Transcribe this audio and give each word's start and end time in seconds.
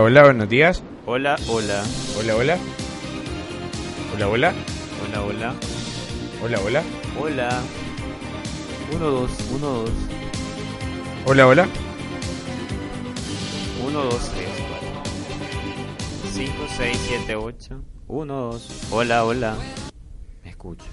hola. 0.00 0.20
Hola, 0.20 0.22
buenos 0.24 0.48
días. 0.48 0.82
Hola, 1.06 1.36
hola. 1.48 1.82
Hola, 2.18 2.36
hola. 2.36 2.58
Hola, 4.14 4.28
hola. 4.28 4.54
Hola, 5.02 5.22
hola. 5.22 5.54
Hola, 6.42 6.58
hola. 6.60 6.82
Hola. 7.20 7.62
Uno, 8.94 9.10
dos, 9.10 9.30
uno, 9.52 9.66
dos. 9.66 9.90
Hola, 11.26 11.46
hola. 11.46 11.68
Uno, 13.86 14.04
dos, 14.04 14.30
tres, 14.30 14.48
cuatro. 14.68 15.12
Cinco, 16.32 16.66
seis, 16.76 16.98
siete, 17.06 17.36
ocho. 17.36 17.82
Uno, 18.08 18.52
dos. 18.52 18.68
Hola, 18.90 19.24
hola. 19.24 19.56
Me 20.42 20.50
escucho. 20.50 20.84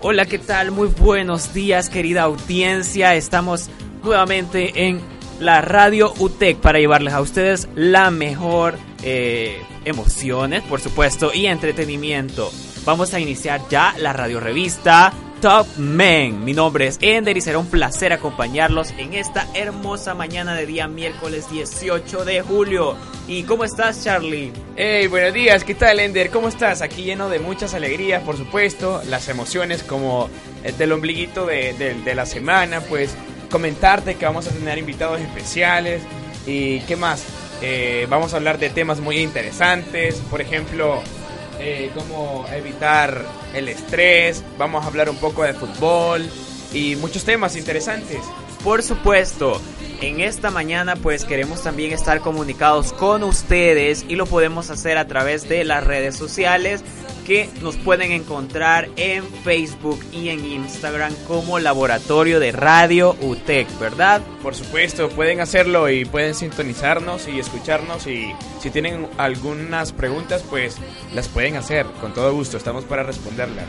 Hola, 0.00 0.26
¿qué 0.26 0.38
tal? 0.38 0.70
Muy 0.70 0.88
buenos 0.88 1.52
días, 1.52 1.88
querida 1.88 2.22
audiencia. 2.22 3.14
Estamos 3.14 3.68
nuevamente 4.02 4.86
en 4.86 5.00
la 5.40 5.60
radio 5.60 6.12
UTEC 6.18 6.58
para 6.58 6.78
llevarles 6.78 7.14
a 7.14 7.20
ustedes 7.20 7.68
la 7.74 8.10
mejor 8.10 8.74
eh, 9.02 9.60
emociones, 9.84 10.62
por 10.62 10.80
supuesto, 10.80 11.32
y 11.34 11.46
entretenimiento. 11.46 12.52
Vamos 12.84 13.12
a 13.14 13.20
iniciar 13.20 13.60
ya 13.70 13.94
la 13.98 14.12
radio 14.12 14.40
revista 14.40 15.12
Top 15.40 15.66
Men. 15.78 16.44
Mi 16.44 16.52
nombre 16.52 16.86
es 16.86 16.98
Ender 17.00 17.36
y 17.36 17.40
será 17.40 17.58
un 17.58 17.66
placer 17.66 18.12
acompañarlos 18.12 18.92
en 18.98 19.14
esta 19.14 19.46
hermosa 19.54 20.14
mañana 20.14 20.54
de 20.54 20.66
día 20.66 20.86
miércoles 20.86 21.50
18 21.50 22.24
de 22.26 22.42
julio. 22.42 22.94
¿Y 23.26 23.44
cómo 23.44 23.64
estás, 23.64 24.04
Charlie? 24.04 24.52
Hey, 24.76 25.06
buenos 25.06 25.32
días, 25.32 25.64
¿qué 25.64 25.74
tal, 25.74 26.00
Ender? 26.00 26.30
¿Cómo 26.30 26.48
estás? 26.48 26.82
Aquí 26.82 27.02
lleno 27.04 27.30
de 27.30 27.38
muchas 27.38 27.72
alegrías, 27.72 28.22
por 28.22 28.36
supuesto, 28.36 29.00
las 29.08 29.28
emociones 29.30 29.82
como 29.82 30.28
el 30.62 30.76
del 30.76 30.92
ombliguito 30.92 31.46
de- 31.46 31.72
de 31.72 32.14
la 32.14 32.26
semana, 32.26 32.80
pues 32.82 33.14
comentarte 33.50 34.14
que 34.14 34.24
vamos 34.24 34.46
a 34.46 34.50
tener 34.50 34.78
invitados 34.78 35.20
especiales 35.20 36.02
y 36.46 36.80
qué 36.80 36.96
más. 36.96 37.24
Eh, 37.62 38.06
vamos 38.08 38.32
a 38.32 38.36
hablar 38.36 38.58
de 38.58 38.70
temas 38.70 39.00
muy 39.00 39.18
interesantes, 39.18 40.16
por 40.30 40.40
ejemplo, 40.40 41.02
eh, 41.58 41.90
cómo 41.94 42.46
evitar 42.54 43.22
el 43.54 43.68
estrés, 43.68 44.42
vamos 44.56 44.84
a 44.84 44.88
hablar 44.88 45.10
un 45.10 45.16
poco 45.16 45.42
de 45.42 45.52
fútbol 45.52 46.26
y 46.72 46.96
muchos 46.96 47.24
temas 47.24 47.56
interesantes. 47.56 48.20
Por 48.64 48.82
supuesto, 48.82 49.60
en 50.02 50.20
esta 50.20 50.50
mañana 50.50 50.96
pues 50.96 51.24
queremos 51.24 51.62
también 51.62 51.92
estar 51.92 52.20
comunicados 52.20 52.92
con 52.92 53.22
ustedes 53.22 54.04
y 54.08 54.16
lo 54.16 54.26
podemos 54.26 54.70
hacer 54.70 54.98
a 54.98 55.06
través 55.06 55.48
de 55.48 55.64
las 55.64 55.84
redes 55.84 56.16
sociales 56.16 56.82
que 57.26 57.48
nos 57.62 57.76
pueden 57.76 58.12
encontrar 58.12 58.88
en 58.96 59.24
Facebook 59.44 60.00
y 60.12 60.30
en 60.30 60.44
Instagram 60.44 61.14
como 61.28 61.58
Laboratorio 61.58 62.40
de 62.40 62.52
Radio 62.52 63.16
UTEC, 63.20 63.66
¿verdad? 63.78 64.20
Por 64.42 64.54
supuesto, 64.54 65.08
pueden 65.10 65.40
hacerlo 65.40 65.88
y 65.88 66.04
pueden 66.04 66.34
sintonizarnos 66.34 67.28
y 67.28 67.38
escucharnos 67.38 68.06
y 68.06 68.32
si 68.60 68.70
tienen 68.70 69.06
algunas 69.16 69.92
preguntas 69.92 70.44
pues 70.48 70.76
las 71.14 71.28
pueden 71.28 71.56
hacer 71.56 71.86
con 72.00 72.12
todo 72.12 72.32
gusto, 72.34 72.56
estamos 72.56 72.84
para 72.84 73.04
responderlas. 73.04 73.66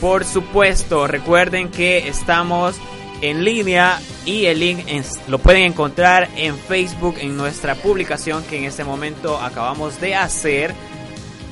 Por 0.00 0.24
supuesto, 0.24 1.06
recuerden 1.08 1.70
que 1.70 2.08
estamos 2.08 2.76
en 3.20 3.44
línea 3.44 4.00
y 4.24 4.46
el 4.46 4.60
link 4.60 4.84
en- 4.86 5.04
lo 5.26 5.38
pueden 5.38 5.62
encontrar 5.62 6.28
en 6.36 6.56
Facebook 6.56 7.16
en 7.18 7.36
nuestra 7.36 7.74
publicación 7.74 8.44
que 8.44 8.58
en 8.58 8.64
este 8.64 8.84
momento 8.84 9.38
acabamos 9.40 10.00
de 10.00 10.14
hacer 10.14 10.74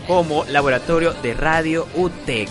como 0.06 0.44
Laboratorio 0.44 1.12
de 1.14 1.34
Radio 1.34 1.86
UTEC. 1.94 2.48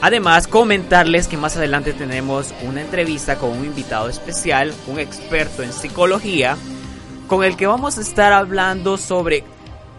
Además, 0.00 0.46
comentarles 0.46 1.26
que 1.26 1.36
más 1.36 1.56
adelante 1.56 1.92
tenemos 1.92 2.54
una 2.62 2.80
entrevista 2.80 3.36
con 3.36 3.50
un 3.50 3.64
invitado 3.66 4.08
especial, 4.08 4.72
un 4.86 4.98
experto 4.98 5.62
en 5.62 5.72
psicología, 5.72 6.56
con 7.26 7.44
el 7.44 7.56
que 7.56 7.66
vamos 7.66 7.98
a 7.98 8.00
estar 8.00 8.32
hablando 8.32 8.96
sobre 8.96 9.44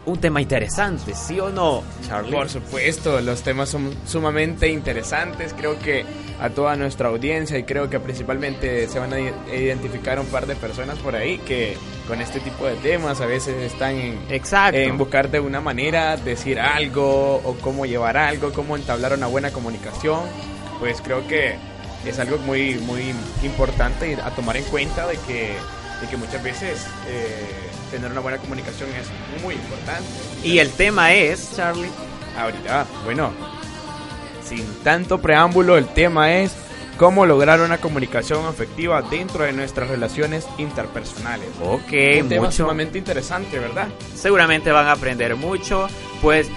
un 0.10 0.20
tema 0.20 0.42
interesante, 0.42 1.14
¿sí 1.14 1.40
o 1.40 1.50
no, 1.50 1.84
Charlie? 2.08 2.32
Por 2.32 2.50
supuesto, 2.50 3.22
los 3.22 3.42
temas 3.42 3.70
son 3.70 3.94
sumamente 4.06 4.68
interesantes, 4.70 5.54
creo 5.58 5.80
que 5.80 6.06
a 6.40 6.50
toda 6.50 6.76
nuestra 6.76 7.10
audiencia 7.10 7.58
y 7.58 7.64
creo 7.64 7.90
que 7.90 8.00
principalmente 8.00 8.88
se 8.88 9.00
van 9.00 9.14
a 9.14 9.20
identificar 9.20 10.20
un 10.20 10.28
par 10.28 10.48
de 10.48 10.56
personas 10.56 10.98
por 11.00 11.16
ahí 11.16 11.38
que 11.40 11.78
con 12.08 12.22
este 12.22 12.40
tipo 12.40 12.66
de 12.66 12.76
temas 12.76 13.20
a 13.22 13.26
veces 13.26 13.56
están 13.72 13.96
en, 13.96 14.20
Exacto. 14.30 14.78
en 14.78 14.98
buscar 14.98 15.30
de 15.30 15.40
una 15.40 15.62
manera 15.62 16.18
decir 16.18 16.60
algo 16.60 17.36
o 17.36 17.56
cómo 17.62 17.86
llevar 17.86 18.18
algo, 18.18 18.52
cómo 18.54 18.76
entablar 18.78 19.14
una 19.14 19.28
buena 19.28 19.52
comunicación, 19.52 20.22
pues 20.80 21.02
creo 21.02 21.28
que 21.28 21.56
es 22.06 22.18
algo 22.20 22.38
muy 22.40 22.76
muy 22.76 23.14
importante 23.44 24.16
a 24.24 24.32
tomar 24.32 24.56
en 24.58 24.64
cuenta 24.66 25.06
de 25.08 25.18
que, 25.18 25.54
de 26.02 26.08
que 26.10 26.18
muchas 26.18 26.42
veces 26.42 26.88
eh, 27.08 27.69
tener 27.92 28.12
una 28.12 28.22
buena 28.22 28.38
comunicación 28.38 28.90
es 28.92 29.42
muy 29.44 29.56
importante. 29.56 30.04
Y 30.44 30.60
el 30.60 30.70
tema 30.72 31.14
es, 31.14 31.56
Charlie, 31.56 31.90
Ahorita, 32.38 32.86
bueno, 33.04 33.32
sin 34.48 34.66
tanto 34.84 35.20
preámbulo, 35.20 35.78
el 35.78 35.88
tema 35.88 36.32
es 36.34 36.52
cómo 36.98 37.26
lograr 37.26 37.60
una 37.62 37.80
comunicación 37.80 38.48
efectiva 38.48 39.02
dentro 39.02 39.44
de 39.44 39.52
nuestras 39.54 39.90
relaciones 39.90 40.46
interpersonales. 40.58 41.50
ok, 41.62 42.22
Un 42.22 42.30
tema 42.30 42.46
mucho. 42.46 42.64
sumamente 42.64 42.98
interesante, 42.98 43.60
¿verdad? 43.60 43.88
Seguramente 44.16 44.72
van 44.72 44.88
a 44.88 44.94
aprender 44.94 45.36
mucho, 45.36 45.88
pues 46.22 46.48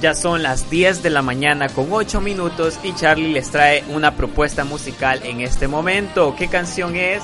ya 0.00 0.14
son 0.14 0.42
las 0.42 0.68
10 0.70 1.02
de 1.02 1.10
la 1.10 1.22
mañana 1.22 1.68
con 1.68 1.88
8 1.90 2.20
minutos 2.20 2.78
y 2.82 2.94
Charlie 2.94 3.32
les 3.32 3.50
trae 3.50 3.84
una 3.88 4.14
propuesta 4.16 4.64
musical 4.64 5.20
en 5.24 5.40
este 5.40 5.68
momento. 5.68 6.34
¿Qué 6.36 6.48
canción 6.48 6.96
es? 6.96 7.22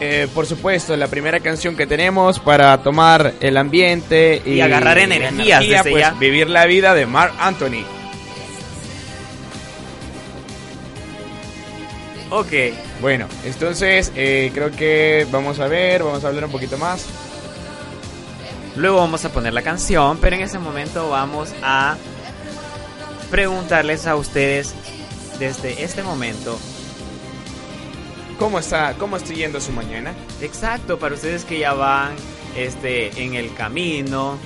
Eh, 0.00 0.28
por 0.32 0.46
supuesto, 0.46 0.96
la 0.96 1.08
primera 1.08 1.40
canción 1.40 1.76
que 1.76 1.86
tenemos 1.86 2.38
para 2.38 2.78
tomar 2.82 3.34
el 3.40 3.56
ambiente 3.56 4.40
y, 4.44 4.52
Y 4.54 4.60
agarrar 4.60 4.98
energías 4.98 5.60
desde 5.60 5.90
pues, 5.90 6.02
ya. 6.02 6.10
Vivir 6.12 6.48
la 6.48 6.66
vida 6.66 6.94
de 6.94 7.04
Mark 7.06 7.34
Anthony. 7.38 7.84
Ok, 12.30 12.52
Bueno, 13.00 13.26
entonces 13.44 14.12
eh, 14.14 14.50
creo 14.52 14.70
que 14.70 15.26
vamos 15.30 15.60
a 15.60 15.66
ver, 15.66 16.02
vamos 16.02 16.24
a 16.24 16.28
hablar 16.28 16.44
un 16.44 16.52
poquito 16.52 16.76
más. 16.76 17.06
luego 18.76 18.98
vamos 18.98 19.24
a 19.24 19.30
poner 19.32 19.54
la 19.54 19.62
canción, 19.62 20.18
pero 20.18 20.36
en 20.36 20.42
ese 20.42 20.58
momento 20.58 21.08
vamos 21.08 21.54
a 21.62 21.96
preguntarles 23.30 24.06
a 24.06 24.16
ustedes 24.16 24.74
desde 25.38 25.82
este 25.82 26.02
momento, 26.02 26.58
¿Cómo 28.38 28.58
está, 28.60 28.94
cómo 28.94 29.16
está 29.16 29.34
yendo 29.34 29.60
su 29.60 29.72
mañana? 29.72 30.14
exacto, 30.40 30.98
para 30.98 31.14
ustedes 31.14 31.44
que 31.44 31.58
ya 31.58 31.74
van 31.74 32.14
este, 32.56 33.22
en 33.22 33.34
el 33.34 33.52
camino, 33.54 34.38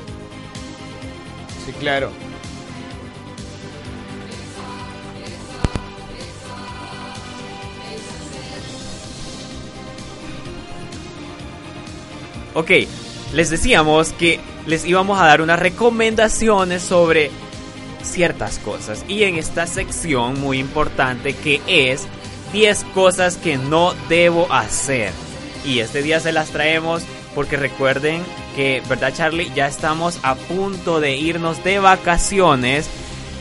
Sí, 1.64 1.72
claro. 1.78 2.10
Ok, 12.54 12.70
les 13.32 13.50
decíamos 13.50 14.12
que 14.12 14.40
les 14.66 14.84
íbamos 14.84 15.20
a 15.20 15.26
dar 15.26 15.40
unas 15.40 15.58
recomendaciones 15.58 16.82
sobre 16.82 17.30
ciertas 18.02 18.58
cosas. 18.58 19.04
Y 19.08 19.22
en 19.22 19.36
esta 19.36 19.66
sección 19.66 20.40
muy 20.40 20.58
importante 20.58 21.34
que 21.34 21.60
es 21.66 22.06
10 22.52 22.84
cosas 22.94 23.36
que 23.36 23.56
no 23.56 23.94
debo 24.08 24.52
hacer. 24.52 25.10
Y 25.64 25.80
este 25.80 26.02
día 26.02 26.20
se 26.20 26.32
las 26.32 26.50
traemos 26.50 27.02
porque 27.34 27.56
recuerden 27.56 28.22
que, 28.54 28.82
¿verdad 28.88 29.12
Charlie? 29.14 29.50
Ya 29.54 29.66
estamos 29.66 30.18
a 30.22 30.34
punto 30.34 31.00
de 31.00 31.16
irnos 31.16 31.64
de 31.64 31.78
vacaciones 31.78 32.90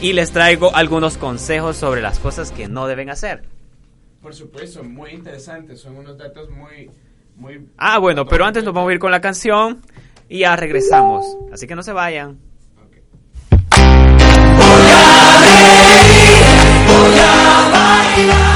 y 0.01 0.13
les 0.13 0.31
traigo 0.31 0.73
algunos 0.75 1.17
consejos 1.17 1.77
sobre 1.77 2.01
las 2.01 2.19
cosas 2.19 2.51
que 2.51 2.67
no 2.67 2.87
deben 2.87 3.09
hacer. 3.09 3.43
Por 4.21 4.33
supuesto, 4.33 4.83
muy 4.83 5.11
interesante, 5.11 5.75
son 5.75 5.97
unos 5.97 6.17
datos 6.17 6.49
muy, 6.49 6.89
muy... 7.35 7.67
Ah, 7.77 7.97
bueno, 7.97 8.25
pero 8.25 8.45
antes 8.45 8.63
nos 8.63 8.73
vamos 8.73 8.91
a 8.91 8.93
ir 8.93 8.99
con 8.99 9.11
la 9.11 9.19
canción 9.19 9.81
y 10.29 10.39
ya 10.39 10.55
regresamos. 10.55 11.25
Así 11.51 11.67
que 11.67 11.75
no 11.75 11.83
se 11.83 11.91
vayan. 11.91 12.39
La 17.11 17.17
la 17.17 17.43
la 17.43 17.69
la 17.69 18.27
la. 18.27 18.50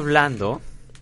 Hablando, 0.00 0.60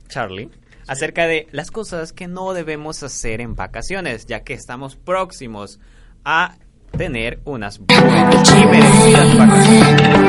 Charlie, 0.08 0.50
acerca 0.88 1.26
de 1.28 1.46
las 1.52 1.70
cosas 1.70 2.12
que 2.12 2.26
no 2.26 2.52
debemos 2.52 3.00
hacer 3.04 3.40
en 3.40 3.54
vacaciones, 3.54 4.26
ya 4.26 4.40
que 4.40 4.54
estamos 4.54 4.96
próximos 4.96 5.78
a 6.24 6.56
tener 6.96 7.38
unas 7.44 7.78
buenas 7.78 8.50
y 8.50 8.66
merecidas 8.66 9.38
vacaciones. 9.38 10.28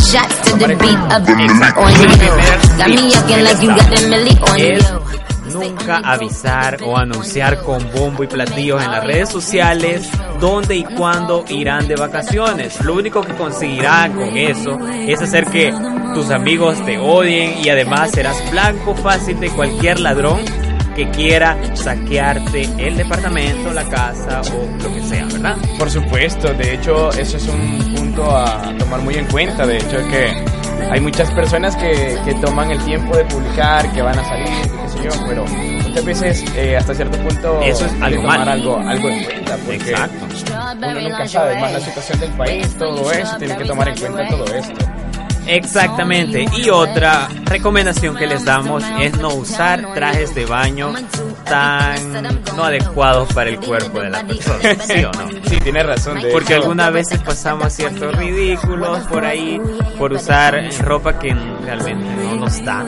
I 0.00 0.12
got 0.12 0.30
caught 0.30 0.30
at 0.30 0.40
three 0.40 0.40
on 0.40 0.40
repeat. 0.40 0.40
Back 0.40 0.40
shots 0.40 0.50
to 0.50 0.56
the 0.56 0.76
beat 0.76 1.00
of 1.12 1.26
the 1.26 1.32
on 1.76 1.92
you. 2.00 2.08
Got 2.78 2.88
me 2.88 3.14
acting 3.14 3.44
like 3.44 3.62
you 3.62 3.68
got 3.68 3.92
a 3.92 4.06
milli 4.08 4.34
on 4.48 4.58
you. 4.58 5.10
Nunca 5.52 5.96
avisar 6.04 6.82
o 6.82 6.96
anunciar 6.96 7.62
con 7.62 7.90
bombo 7.92 8.22
y 8.22 8.28
platillos 8.28 8.82
en 8.82 8.90
las 8.92 9.04
redes 9.04 9.28
sociales 9.30 10.08
dónde 10.38 10.76
y 10.76 10.84
cuándo 10.84 11.44
irán 11.48 11.88
de 11.88 11.96
vacaciones. 11.96 12.82
Lo 12.84 12.94
único 12.94 13.20
que 13.22 13.34
conseguirán 13.34 14.12
con 14.14 14.36
eso 14.36 14.78
es 14.90 15.20
hacer 15.20 15.46
que 15.46 15.74
tus 16.14 16.30
amigos 16.30 16.84
te 16.86 16.98
odien 16.98 17.58
y 17.64 17.68
además 17.68 18.12
serás 18.12 18.50
blanco 18.50 18.94
fácil 18.94 19.40
de 19.40 19.50
cualquier 19.50 20.00
ladrón 20.00 20.40
que 20.94 21.10
quiera 21.10 21.74
saquearte 21.74 22.68
el 22.78 22.96
departamento, 22.96 23.72
la 23.72 23.84
casa 23.84 24.42
o 24.42 24.82
lo 24.82 24.94
que 24.94 25.02
sea, 25.02 25.26
¿verdad? 25.40 25.56
Por 25.78 25.90
supuesto, 25.90 26.52
de 26.54 26.74
hecho 26.74 27.10
eso 27.12 27.36
es 27.36 27.48
un 27.48 27.94
punto 27.94 28.36
a 28.36 28.72
tomar 28.78 29.00
muy 29.00 29.14
en 29.14 29.26
cuenta, 29.26 29.66
de 29.66 29.78
hecho 29.78 29.96
que 30.08 30.44
hay 30.90 31.00
muchas 31.00 31.30
personas 31.32 31.76
que, 31.76 32.18
que 32.24 32.34
toman 32.34 32.70
el 32.70 32.78
tiempo 32.84 33.16
de 33.16 33.24
publicar, 33.24 33.90
que 33.92 34.02
van 34.02 34.18
a 34.18 34.24
salir, 34.24 34.48
qué 34.48 34.88
sé 34.88 35.04
yo, 35.04 35.26
pero 35.26 35.44
muchas 35.46 36.04
veces 36.04 36.44
eh, 36.56 36.76
hasta 36.76 36.94
cierto 36.94 37.18
punto 37.18 37.60
eso 37.62 37.86
es 37.86 37.92
algo 38.00 38.22
tomar 38.22 38.48
algo, 38.48 38.78
algo 38.78 39.08
en 39.08 39.24
cuenta, 39.24 39.56
porque 39.64 39.90
Exacto. 39.90 40.26
uno 40.76 41.00
nunca 41.00 41.28
sabe 41.28 41.60
más 41.60 41.72
la 41.72 41.80
situación 41.80 42.20
del 42.20 42.30
país, 42.32 42.76
todo 42.78 43.12
eso, 43.12 43.36
tiene 43.38 43.56
que 43.56 43.64
tomar 43.64 43.88
en 43.88 43.98
cuenta 43.98 44.28
todo 44.28 44.54
esto. 44.54 44.99
Exactamente. 45.46 46.46
Y 46.56 46.70
otra 46.70 47.28
recomendación 47.44 48.16
que 48.16 48.26
les 48.26 48.44
damos 48.44 48.84
es 49.00 49.16
no 49.18 49.34
usar 49.34 49.94
trajes 49.94 50.34
de 50.34 50.46
baño 50.46 50.92
tan 51.44 52.22
no 52.56 52.64
adecuados 52.64 53.32
para 53.32 53.50
el 53.50 53.58
cuerpo 53.58 54.00
de 54.00 54.10
la 54.10 54.24
persona. 54.24 54.74
¿Sí 54.86 55.04
o 55.04 55.12
no? 55.12 55.28
Sí, 55.48 55.58
tiene 55.60 55.82
razón. 55.82 56.20
De 56.20 56.30
Porque 56.30 56.54
algunas 56.54 56.92
veces 56.92 57.18
pasamos 57.20 57.72
ciertos 57.72 58.14
ridículos 58.16 59.00
por 59.06 59.24
ahí 59.24 59.60
por 59.98 60.12
usar 60.12 60.68
ropa 60.80 61.18
que 61.18 61.34
realmente 61.34 62.06
no 62.24 62.36
nos 62.36 62.64
da. 62.64 62.84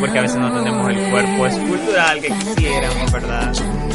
Porque 0.00 0.18
a 0.18 0.22
veces 0.22 0.36
no 0.38 0.52
tenemos 0.52 0.90
el 0.90 1.10
cuerpo 1.10 1.46
escultural 1.46 2.20
que 2.20 2.28
quisiéramos, 2.28 3.12
¿verdad? 3.12 3.52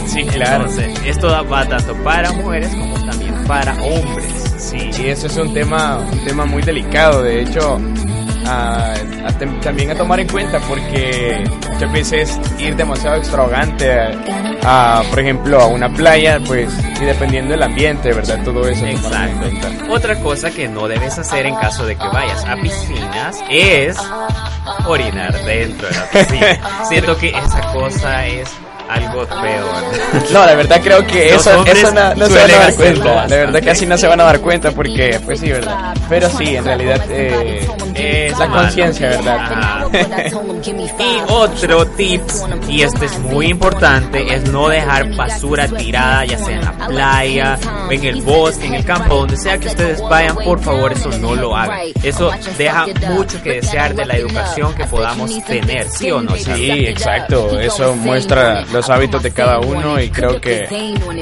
Sí, 0.10 0.24
claro. 0.26 0.66
Entonces, 0.66 1.00
esto 1.06 1.46
va 1.46 1.66
tanto 1.66 1.94
para 2.04 2.32
mujeres 2.34 2.70
como 2.70 2.94
también 3.06 3.34
para 3.46 3.74
hombres. 3.74 4.54
Sí, 4.58 4.90
y 5.02 5.08
eso 5.08 5.28
es 5.28 5.38
un 5.38 5.54
tema, 5.54 5.98
un 5.98 6.26
tema 6.26 6.46
muy 6.46 6.62
delicado. 6.62 7.22
De 7.24 7.42
hecho, 7.42 7.80
a, 8.46 8.94
también 9.62 9.92
a 9.92 9.96
tomar 9.96 10.20
en 10.20 10.28
cuenta 10.28 10.60
porque 10.68 11.44
muchas 11.72 11.92
veces 11.92 12.40
ir 12.58 12.76
demasiado 12.76 13.18
extravagante 13.18 13.92
a, 14.64 15.04
por 15.10 15.20
ejemplo, 15.20 15.60
a 15.60 15.68
una 15.68 15.90
playa, 15.90 16.40
pues, 16.46 16.72
y 17.00 17.06
dependiendo 17.06 17.52
del 17.52 17.64
ambiente, 17.64 18.12
¿verdad? 18.12 18.44
Todo 18.44 18.68
eso. 18.68 18.86
Exacto. 18.86 19.48
Otra 19.90 20.20
cosa 20.20 20.52
que 20.52 20.68
no 20.68 20.88
debes 20.88 21.18
hacer 21.18 21.46
en 21.46 21.56
caso 21.56 21.86
de 21.86 21.96
que 21.96 22.08
vayas 22.08 22.44
a 22.46 22.56
piscinas 22.56 23.40
es 23.50 23.98
orinar 24.86 25.34
dentro 25.46 25.88
de 25.88 25.96
la 25.96 26.10
piscina. 26.10 26.86
Siento 26.90 27.18
que 27.18 27.30
esa 27.30 27.72
cosa 27.74 28.26
es 28.28 28.50
algo 28.90 29.26
peor. 29.26 29.70
No, 30.32 30.46
la 30.46 30.56
verdad 30.56 30.82
creo 30.84 31.06
que 31.08 31.34
eso, 31.34 31.66
eso 31.66 31.92
no, 31.92 32.14
no 32.16 32.28
se 32.28 32.40
van 32.40 32.52
a 32.52 32.58
dar 32.58 32.76
cuenta. 32.76 33.28
La 33.28 33.36
verdad 33.36 33.62
que 33.62 33.70
así 33.72 33.86
no 33.86 33.98
se 33.98 34.08
van 34.08 34.20
a 34.22 34.26
dar 34.26 34.40
cuenta 34.42 34.72
porque, 34.72 35.20
pues 35.26 35.40
sí, 35.40 35.52
¿verdad? 35.52 35.96
Pero 36.08 36.30
sí, 36.30 36.56
en 36.56 36.66
realidad 36.66 37.02
eh, 37.10 37.68
es 37.96 38.38
la 38.38 38.48
conciencia, 38.48 39.10
¿verdad? 39.10 39.88
y 41.00 41.22
otro 41.28 41.86
tip, 41.88 42.22
y 42.68 42.82
este 42.82 43.06
es 43.06 43.20
muy 43.20 43.48
importante, 43.48 44.34
es 44.34 44.50
no 44.52 44.70
dejar 44.70 45.16
basura 45.16 45.68
tirada, 45.68 46.26
ya 46.26 46.38
sea 46.38 46.56
en 46.56 46.66
la 46.66 46.88
playa, 46.88 47.58
en 47.90 48.04
el 48.04 48.22
bosque, 48.22 48.68
en 48.68 48.76
el 48.76 48.86
campo, 48.86 49.16
donde 49.16 49.38
sea 49.38 49.58
que 49.58 49.68
ustedes 49.68 50.02
vayan, 50.02 50.36
por 50.36 50.60
favor, 50.60 50.92
eso 50.92 51.10
no 51.20 51.36
lo 51.36 51.56
hagan. 51.56 51.80
Eso 52.04 52.32
deja 52.58 52.86
mucho 53.10 53.42
que 53.42 53.54
desear 53.54 53.96
de 53.96 54.06
la 54.06 54.16
educación 54.16 54.74
que 54.76 54.86
podamos 54.86 55.44
tener, 55.46 55.90
¿sí 55.90 56.12
o 56.12 56.22
no? 56.22 56.36
Sí, 56.36 56.86
exacto. 56.86 57.60
Eso 57.60 57.96
muestra 57.96 58.66
los 58.80 58.90
hábitos 58.90 59.22
de 59.22 59.32
cada 59.32 59.60
uno 59.60 60.00
y 60.00 60.10
creo 60.10 60.40
que 60.40 60.66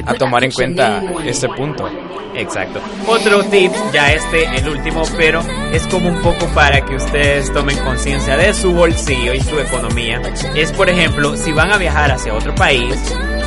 a 0.06 0.14
tomar 0.14 0.44
en 0.44 0.52
cuenta 0.52 1.02
este 1.26 1.50
punto. 1.50 1.90
Exacto. 2.36 2.80
Otro 3.08 3.44
tip, 3.46 3.72
ya 3.92 4.14
este, 4.14 4.44
el 4.60 4.70
último, 4.70 5.02
pero 5.18 5.42
es 5.74 5.88
como 5.88 6.10
un 6.10 6.22
poco 6.22 6.46
para 6.54 6.86
que 6.86 6.94
ustedes 6.94 7.52
tomen 7.52 7.76
conciencia 7.80 8.38
de 8.38 8.54
su 8.54 8.74
bolsillo 8.74 9.34
y 9.34 9.42
su 9.42 9.60
economía. 9.60 10.22
Es, 10.56 10.72
por 10.72 10.88
ejemplo, 10.88 11.36
si 11.36 11.52
van 11.52 11.74
a 11.74 11.78
viajar 11.78 12.12
hacia 12.12 12.36
otro 12.36 12.54
país, 12.54 12.94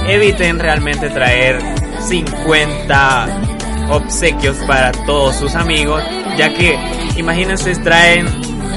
eviten 0.09 0.59
realmente 0.59 1.09
traer 1.09 1.61
50 2.01 3.29
obsequios 3.91 4.57
para 4.67 4.91
todos 5.07 5.37
sus 5.37 5.55
amigos, 5.55 6.03
ya 6.37 6.53
que 6.53 6.77
imagínense 7.17 7.77
traen 7.77 8.27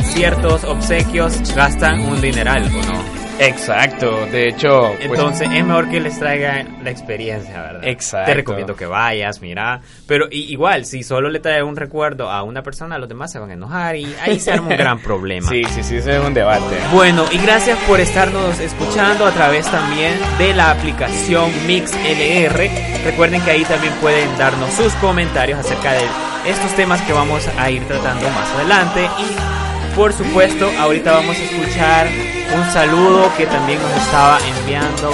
ciertos 0.04 0.64
obsequios, 0.64 1.56
gastan 1.56 2.02
un 2.02 2.22
dineral, 2.22 2.66
¿o 2.68 2.94
no? 2.94 3.13
Exacto, 3.40 4.26
de 4.28 4.50
hecho. 4.50 4.94
Pues, 4.98 5.06
Entonces 5.06 5.50
es 5.54 5.66
mejor 5.66 5.90
que 5.90 6.00
les 6.00 6.18
traiga 6.20 6.66
la 6.84 6.90
experiencia, 6.90 7.62
¿verdad? 7.62 7.82
Exacto. 7.88 8.32
Te 8.32 8.34
recomiendo 8.36 8.76
que 8.76 8.86
vayas, 8.86 9.42
mira. 9.42 9.82
Pero 10.08 10.28
igual, 10.32 10.86
si 10.86 11.04
solo 11.04 11.30
le 11.30 11.40
trae 11.40 11.64
un 11.64 11.76
recuerdo 11.76 12.30
a 12.30 12.44
una 12.44 12.62
persona, 12.64 12.98
los 12.98 13.10
demás 13.10 13.32
se 13.32 13.40
van 13.40 13.50
a 13.50 13.54
enojar 13.54 13.96
y 13.96 14.14
ahí 14.22 14.40
se 14.40 14.52
arma 14.52 14.70
un 14.70 14.78
gran 14.78 15.00
problema. 15.04 15.48
Sí, 15.50 15.64
sí, 15.66 15.84
sí, 15.84 15.98
ese 15.98 16.18
es 16.18 16.24
un 16.24 16.34
debate. 16.34 16.78
Bueno, 16.94 17.26
y 17.32 17.38
gracias 17.40 17.78
por 17.88 18.00
estarnos 18.00 18.60
escuchando 18.60 19.26
a 19.26 19.32
través 19.32 19.70
también 19.70 20.14
de 20.38 20.54
la 20.54 20.72
aplicación 20.72 21.52
MixLR. 21.68 22.70
Recuerden 23.06 23.42
que 23.42 23.52
ahí 23.52 23.64
también 23.66 23.94
pueden 24.02 24.38
darnos 24.38 24.72
sus 24.74 24.94
comentarios 24.96 25.60
acerca 25.60 25.94
de 25.94 26.02
estos 26.48 26.72
temas 26.76 27.02
que 27.02 27.14
vamos 27.14 27.48
a 27.58 27.70
ir 27.72 27.84
tratando 27.88 28.30
más 28.30 28.50
adelante. 28.52 29.06
Y 29.20 29.63
por 29.96 30.12
supuesto, 30.12 30.70
ahorita 30.80 31.12
vamos 31.12 31.36
a 31.38 31.44
escuchar 31.44 32.08
un 32.56 32.72
saludo 32.72 33.32
que 33.38 33.46
también 33.46 33.80
nos 33.82 33.92
estaba 33.98 34.40
enviando 34.60 35.12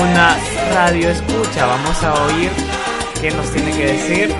una 0.00 0.36
radio 0.74 1.10
escucha. 1.10 1.66
Vamos 1.66 2.02
a 2.02 2.14
oír 2.24 2.50
qué 3.20 3.30
nos 3.30 3.50
tiene 3.50 3.70
que 3.72 3.86
decir. 3.86 4.34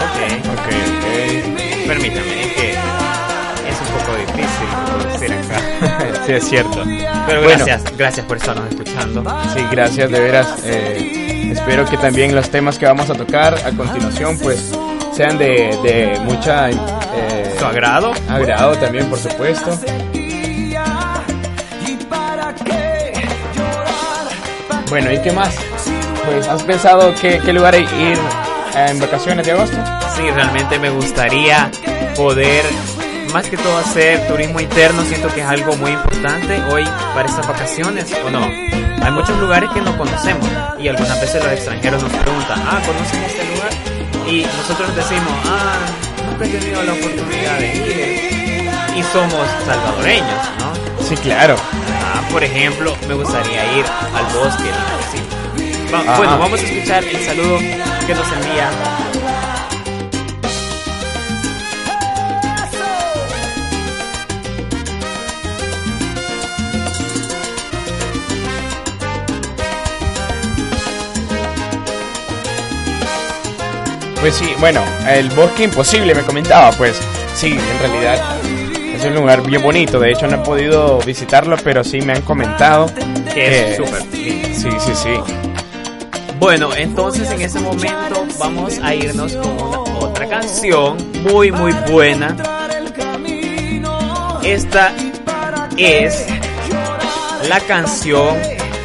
Ok, 0.00 0.18
ok, 0.52 0.68
ok. 0.98 1.86
Permítame, 1.86 2.42
es 2.42 2.52
que 2.52 2.70
es 2.70 3.76
un 3.80 3.86
poco 3.98 4.16
difícil 4.16 4.68
decir 5.12 5.32
acá. 5.32 6.24
sí, 6.26 6.32
es 6.32 6.48
cierto. 6.48 6.84
Pero 7.26 7.42
gracias, 7.42 7.84
gracias 7.96 8.26
por 8.26 8.36
estarnos 8.36 8.68
escuchando. 8.70 9.24
Sí, 9.54 9.64
gracias, 9.70 10.10
de 10.10 10.20
veras. 10.20 10.58
Eh, 10.64 11.21
Espero 11.50 11.84
que 11.84 11.96
también 11.96 12.34
los 12.34 12.50
temas 12.50 12.78
que 12.78 12.86
vamos 12.86 13.10
a 13.10 13.14
tocar 13.14 13.54
a 13.54 13.70
continuación 13.72 14.38
pues 14.38 14.72
sean 15.14 15.38
de, 15.38 15.76
de 15.82 16.20
mucha... 16.24 16.70
Eh, 16.70 17.54
¿Su 17.58 17.64
agrado? 17.66 18.12
Agrado 18.28 18.76
también, 18.76 19.06
por 19.06 19.18
supuesto. 19.18 19.78
Bueno, 24.88 25.12
¿y 25.12 25.18
qué 25.20 25.32
más? 25.32 25.54
Pues, 26.24 26.46
¿has 26.48 26.62
pensado 26.62 27.14
qué, 27.20 27.40
qué 27.44 27.52
lugar 27.52 27.74
ir 27.74 28.18
en 28.74 29.00
vacaciones 29.00 29.46
de 29.46 29.52
agosto? 29.52 29.76
Sí, 30.16 30.22
realmente 30.30 30.78
me 30.78 30.90
gustaría 30.90 31.70
poder 32.16 32.64
más 33.32 33.48
que 33.48 33.56
todo 33.56 33.78
hacer 33.78 34.26
turismo 34.28 34.60
interno 34.60 35.02
siento 35.04 35.28
que 35.28 35.40
es 35.40 35.46
algo 35.46 35.74
muy 35.76 35.92
importante 35.92 36.62
hoy 36.70 36.84
para 37.14 37.26
estas 37.26 37.46
vacaciones 37.48 38.12
o 38.24 38.30
no. 38.30 38.44
Hay 38.44 39.10
muchos 39.10 39.38
lugares 39.38 39.70
que 39.70 39.80
no 39.80 39.96
conocemos 39.96 40.46
y 40.78 40.88
algunas 40.88 41.18
veces 41.18 41.42
los 41.42 41.52
extranjeros 41.52 42.02
nos 42.02 42.12
preguntan, 42.12 42.60
ah, 42.66 42.80
¿conocen 42.86 43.22
este 43.24 43.44
lugar? 43.54 43.72
Y 44.28 44.44
nosotros 44.44 44.94
decimos, 44.94 45.32
ah, 45.46 45.78
nunca 46.30 46.44
he 46.44 46.48
tenido 46.48 46.82
la 46.82 46.92
oportunidad 46.92 47.58
de 47.58 47.74
ir. 47.74 48.70
Y 48.96 49.02
somos 49.02 49.48
salvadoreños, 49.64 50.42
¿no? 50.58 51.04
Sí, 51.04 51.16
claro. 51.16 51.56
Ah, 52.04 52.20
por 52.30 52.44
ejemplo, 52.44 52.94
me 53.08 53.14
gustaría 53.14 53.78
ir 53.78 53.86
al 54.14 54.24
bosque. 54.26 54.70
bueno, 56.18 56.38
vamos 56.38 56.60
a 56.60 56.62
escuchar 56.64 57.02
el 57.02 57.24
saludo 57.24 57.58
que 58.06 58.14
nos 58.14 58.32
envía 58.32 58.70
Pues 74.22 74.36
sí, 74.36 74.54
bueno, 74.60 74.80
el 75.08 75.30
bosque 75.30 75.64
imposible 75.64 76.14
me 76.14 76.22
comentaba, 76.22 76.70
pues 76.78 76.96
sí, 77.34 77.48
en 77.48 77.78
realidad 77.80 78.38
es 78.94 79.04
un 79.04 79.16
lugar 79.16 79.42
bien 79.42 79.60
bonito. 79.60 79.98
De 79.98 80.12
hecho 80.12 80.28
no 80.28 80.36
he 80.36 80.46
podido 80.46 81.00
visitarlo, 81.00 81.56
pero 81.64 81.82
sí 81.82 82.00
me 82.02 82.12
han 82.12 82.22
comentado 82.22 82.86
que 83.34 83.72
es 83.72 83.76
súper 83.76 84.02
Sí, 84.12 84.70
sí, 84.78 84.94
sí. 84.94 85.10
Bueno, 86.38 86.70
entonces 86.76 87.28
en 87.32 87.42
ese 87.42 87.58
momento 87.58 88.24
vamos 88.38 88.78
a 88.80 88.94
irnos 88.94 89.34
con 89.34 89.60
una, 89.60 89.78
otra 89.80 90.28
canción 90.28 90.98
muy 91.24 91.50
muy 91.50 91.72
buena. 91.90 92.36
Esta 94.44 94.92
es 95.76 96.28
la 97.48 97.58
canción 97.58 98.36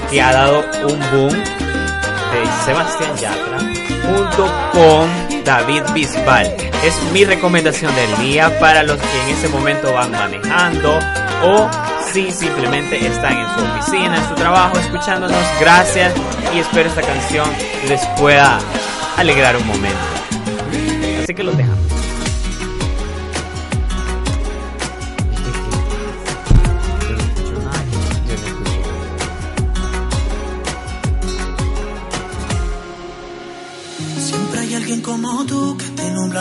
que 0.10 0.20
ha 0.20 0.34
dado 0.34 0.66
un 0.82 1.00
boom 1.12 1.34
de 1.34 2.66
Sebastián 2.66 3.16
Yatra 3.18 3.77
junto 4.08 4.48
con 4.72 5.44
David 5.44 5.84
Bisbal. 5.94 6.46
Es 6.84 7.02
mi 7.12 7.26
recomendación 7.26 7.94
del 7.96 8.18
día 8.20 8.58
para 8.60 8.84
los 8.84 8.98
que 8.98 9.22
en 9.24 9.38
ese 9.38 9.50
momento 9.50 9.94
van 9.94 10.12
manejando 10.12 11.00
o 11.44 11.70
si 12.12 12.32
simplemente 12.32 13.06
están 13.06 13.38
en 13.38 13.46
su 13.54 13.64
oficina, 13.64 14.18
en 14.18 14.28
su 14.30 14.36
trabajo, 14.36 14.80
escuchándonos. 14.80 15.38
Gracias 15.60 16.14
y 16.56 16.60
espero 16.60 16.90
esta 16.90 17.02
canción 17.02 17.48
les 17.88 18.06
pueda 18.20 18.60
alegrar 19.18 19.58
un 19.58 19.68
momento. 19.68 19.98
Así 21.24 21.34
que 21.34 21.44
los 21.44 21.58
dejamos. 21.58 21.97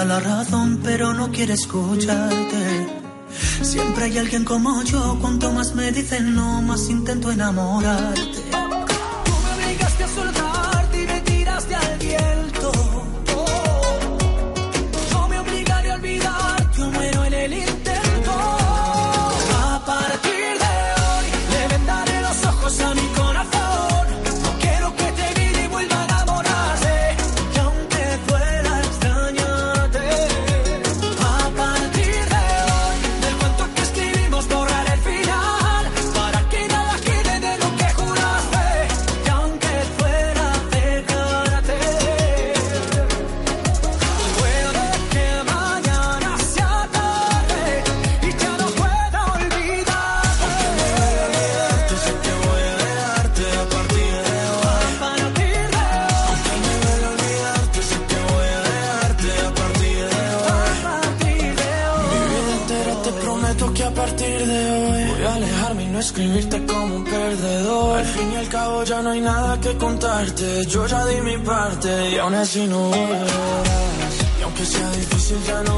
La 0.05 0.21
razón, 0.21 0.81
pero 0.83 1.13
no 1.15 1.31
quiere 1.31 1.55
escucharte. 1.55 2.87
Siempre 3.63 4.05
hay 4.05 4.19
alguien 4.19 4.45
como 4.45 4.83
yo, 4.83 5.19
cuanto 5.21 5.53
más 5.53 5.75
me 5.75 5.91
dicen 5.93 6.35
no, 6.35 6.63
más 6.63 6.89
intento 6.89 7.31
enamorarte. 7.31 8.46
Yo 70.17 70.87
ya 70.87 71.05
di 71.05 71.21
mi 71.21 71.37
parte 71.37 72.11
y 72.13 72.17
aún 72.17 72.33
así 72.35 72.67
no 72.67 72.89
volverás. 72.89 74.15
Y 74.41 74.43
aunque 74.45 74.65
sea 74.65 74.91
difícil 74.93 75.37
ya 75.47 75.63
no 75.65 75.76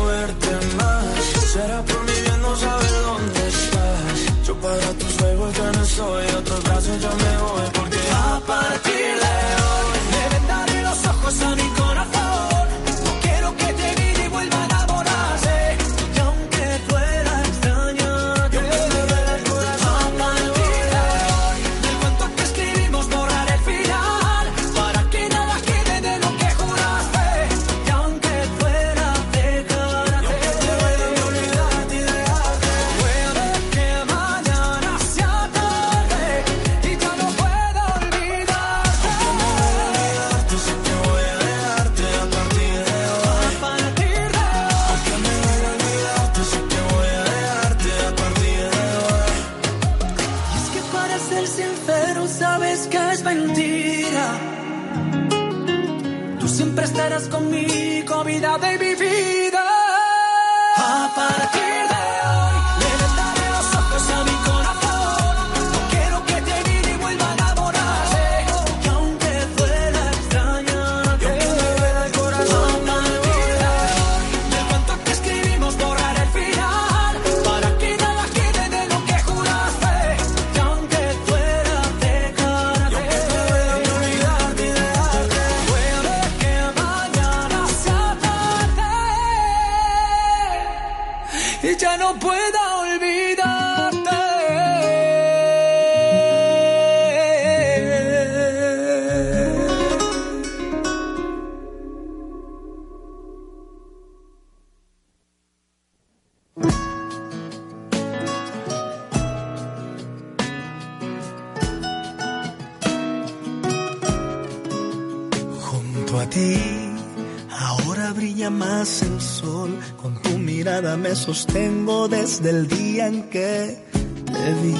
sostengo 121.28 122.08
desde 122.08 122.48
el 122.48 122.68
día 122.68 123.06
en 123.06 123.22
que 123.24 123.76
te 124.24 124.54
vi. 124.62 124.76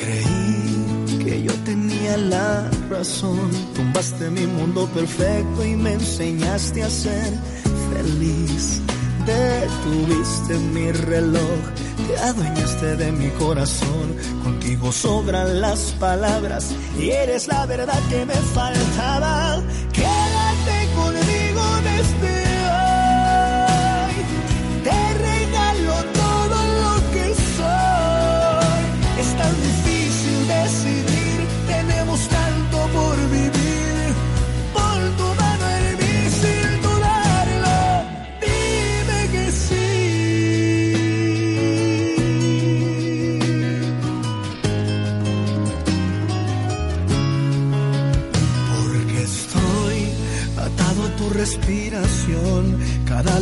Creí 0.00 1.18
que 1.22 1.42
yo 1.42 1.52
tenía 1.64 2.16
la 2.16 2.70
razón, 2.88 3.50
tumbaste 3.74 4.30
mi 4.30 4.46
mundo 4.46 4.88
perfecto 4.94 5.66
y 5.66 5.76
me 5.76 5.92
enseñaste 5.92 6.82
a 6.82 6.88
ser 6.88 7.30
feliz. 7.92 8.80
Detuviste 9.26 10.54
mi 10.74 10.90
reloj, 10.92 11.60
te 12.06 12.16
adueñaste 12.16 12.96
de 12.96 13.12
mi 13.12 13.28
corazón, 13.32 14.16
contigo 14.42 14.90
sobran 14.92 15.60
las 15.60 15.92
palabras 16.00 16.74
y 16.98 17.10
eres 17.10 17.48
la 17.48 17.66
verdad 17.66 18.00
que 18.08 18.24
me 18.24 18.40
faltaba. 18.56 19.62
Quédate 19.92 20.76
conmigo 20.96 21.64
desde 21.84 22.41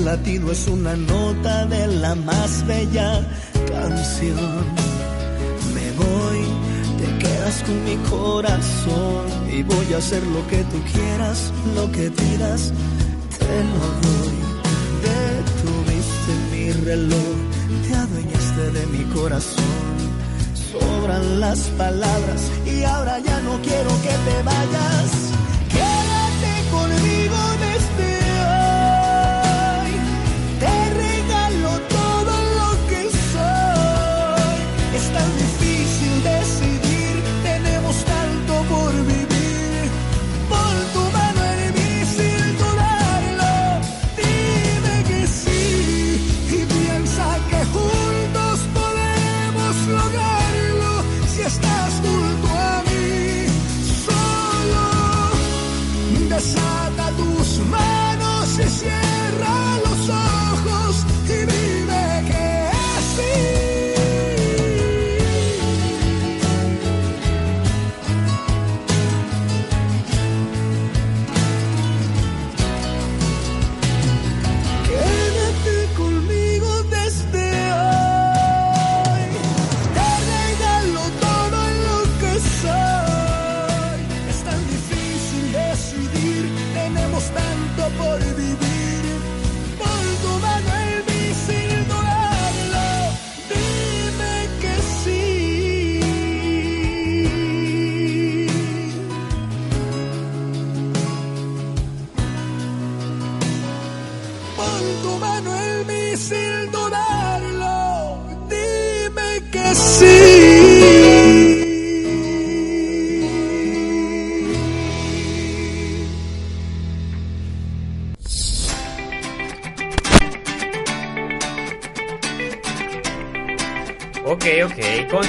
Cada 0.01 0.17
latido 0.17 0.51
es 0.51 0.67
una 0.67 0.97
nota 0.97 1.67
de 1.67 1.87
la 1.87 2.15
más 2.15 2.67
bella 2.67 3.21
canción. 3.69 4.65
Me 5.75 5.91
voy, 5.93 6.41
te 6.99 7.19
quedas 7.19 7.63
con 7.65 7.85
mi 7.85 7.97
corazón 8.09 9.27
y 9.53 9.63
voy 9.63 9.93
a 9.93 9.99
hacer 9.99 10.23
lo 10.29 10.47
que 10.49 10.65
tú 10.65 10.79
quieras, 10.91 11.53
lo 11.75 11.93
que 11.93 12.11
pidas, 12.11 12.73
te 13.39 13.57
lo 13.73 13.87
doy. 14.07 14.39
Detuviste 15.05 16.33
mi 16.51 16.73
reloj, 16.87 17.37
te 17.87 17.95
adueñaste 17.95 18.71
de 18.71 18.87
mi 18.87 19.05
corazón. 19.13 19.97
Sobran 20.73 21.41
las 21.41 21.59
palabras 21.77 22.51
y 22.65 22.85
ahora 22.85 23.19
ya 23.19 23.39
no 23.41 23.61
quiero 23.61 23.91
que 24.01 24.15
te 24.31 24.43
vayas. 24.45 25.40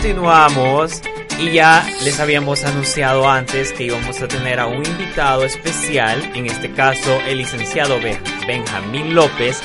Continuamos. 0.02 1.00
Y 1.40 1.52
ya 1.52 1.88
les 2.04 2.20
habíamos 2.20 2.64
anunciado 2.64 3.30
antes 3.30 3.72
que 3.72 3.84
íbamos 3.84 4.20
a 4.22 4.28
tener 4.28 4.60
a 4.60 4.66
un 4.66 4.84
invitado 4.84 5.44
especial, 5.44 6.20
en 6.36 6.48
este 6.48 6.72
caso 6.72 7.20
el 7.28 7.38
licenciado 7.38 8.00
Benjamín 8.48 9.14
López. 9.14 9.62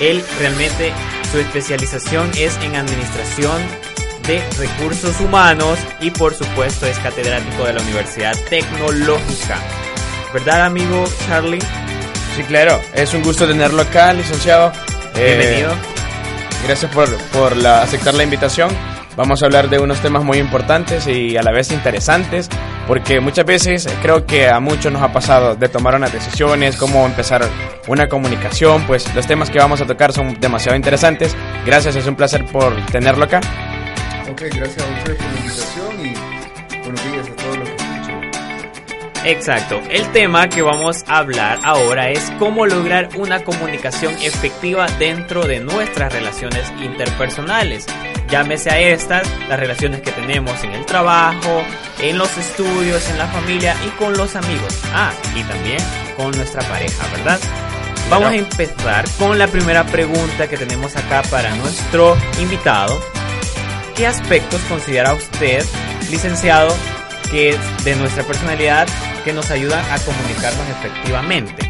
Él 0.00 0.24
realmente 0.40 0.92
su 1.30 1.38
especialización 1.38 2.30
es 2.36 2.56
en 2.62 2.74
administración 2.74 3.62
de 4.26 4.42
recursos 4.58 5.20
humanos 5.20 5.78
y 6.00 6.10
por 6.10 6.34
supuesto 6.34 6.86
es 6.86 6.98
catedrático 6.98 7.64
de 7.64 7.74
la 7.74 7.82
Universidad 7.82 8.36
Tecnológica. 8.50 9.58
¿Verdad 10.34 10.66
amigo 10.66 11.04
Charlie? 11.28 11.62
Sí, 12.34 12.42
claro, 12.42 12.80
es 12.92 13.14
un 13.14 13.22
gusto 13.22 13.46
tenerlo 13.46 13.82
acá, 13.82 14.12
licenciado. 14.12 14.72
Bienvenido. 15.14 15.72
Eh, 15.72 16.66
gracias 16.66 16.92
por, 16.92 17.16
por 17.32 17.56
la, 17.56 17.82
aceptar 17.82 18.14
la 18.14 18.24
invitación. 18.24 18.70
Vamos 19.16 19.42
a 19.42 19.46
hablar 19.46 19.70
de 19.70 19.78
unos 19.78 20.00
temas 20.00 20.24
muy 20.24 20.36
importantes 20.36 21.06
y 21.06 21.38
a 21.38 21.42
la 21.42 21.50
vez 21.50 21.72
interesantes, 21.72 22.50
porque 22.86 23.18
muchas 23.18 23.46
veces 23.46 23.88
creo 24.02 24.26
que 24.26 24.48
a 24.48 24.60
muchos 24.60 24.92
nos 24.92 25.00
ha 25.00 25.10
pasado 25.10 25.56
de 25.56 25.70
tomar 25.70 25.94
unas 25.94 26.12
decisiones, 26.12 26.76
cómo 26.76 27.06
empezar 27.06 27.48
una 27.88 28.08
comunicación, 28.08 28.82
pues 28.86 29.12
los 29.14 29.26
temas 29.26 29.48
que 29.48 29.58
vamos 29.58 29.80
a 29.80 29.86
tocar 29.86 30.12
son 30.12 30.38
demasiado 30.38 30.76
interesantes. 30.76 31.34
Gracias, 31.64 31.96
es 31.96 32.06
un 32.06 32.14
placer 32.14 32.44
por 32.44 32.76
tenerlo 32.86 33.24
acá. 33.24 33.40
Ok, 34.30 34.42
gracias 34.54 34.84
a 34.84 34.98
ustedes 34.98 35.16
por 35.16 35.32
la 35.32 35.38
invitación 35.38 36.06
y 36.06 36.78
buenos 36.80 37.04
días 37.10 37.26
a 37.26 37.36
todos 37.42 37.56
los 37.56 37.68
que 37.70 37.76
escuchan. 37.76 38.30
Exacto, 39.24 39.80
el 39.90 40.12
tema 40.12 40.48
que 40.50 40.60
vamos 40.60 41.04
a 41.08 41.18
hablar 41.18 41.58
ahora 41.64 42.10
es 42.10 42.30
cómo 42.38 42.66
lograr 42.66 43.08
una 43.16 43.42
comunicación 43.44 44.12
efectiva 44.20 44.86
dentro 44.98 45.46
de 45.46 45.60
nuestras 45.60 46.12
relaciones 46.12 46.70
interpersonales. 46.82 47.86
Llámese 48.28 48.70
a 48.70 48.78
estas 48.80 49.28
las 49.48 49.58
relaciones 49.58 50.00
que 50.00 50.10
tenemos 50.10 50.62
en 50.64 50.72
el 50.72 50.84
trabajo, 50.84 51.62
en 52.00 52.18
los 52.18 52.36
estudios, 52.36 53.08
en 53.08 53.18
la 53.18 53.26
familia 53.26 53.76
y 53.86 53.88
con 53.90 54.16
los 54.16 54.34
amigos. 54.34 54.80
Ah, 54.92 55.12
y 55.34 55.42
también 55.44 55.78
con 56.16 56.32
nuestra 56.32 56.62
pareja, 56.68 57.06
¿verdad? 57.16 57.38
Vamos 58.10 58.30
a 58.30 58.36
empezar 58.36 59.04
con 59.18 59.38
la 59.38 59.48
primera 59.48 59.84
pregunta 59.84 60.48
que 60.48 60.56
tenemos 60.56 60.96
acá 60.96 61.22
para 61.30 61.54
nuestro 61.56 62.16
invitado. 62.40 63.00
¿Qué 63.96 64.06
aspectos 64.06 64.60
considera 64.68 65.12
usted, 65.12 65.64
licenciado, 66.10 66.74
que 67.30 67.50
es 67.50 67.84
de 67.84 67.96
nuestra 67.96 68.22
personalidad 68.24 68.86
que 69.24 69.32
nos 69.32 69.50
ayudan 69.50 69.84
a 69.90 69.98
comunicarnos 69.98 70.68
efectivamente? 70.78 71.68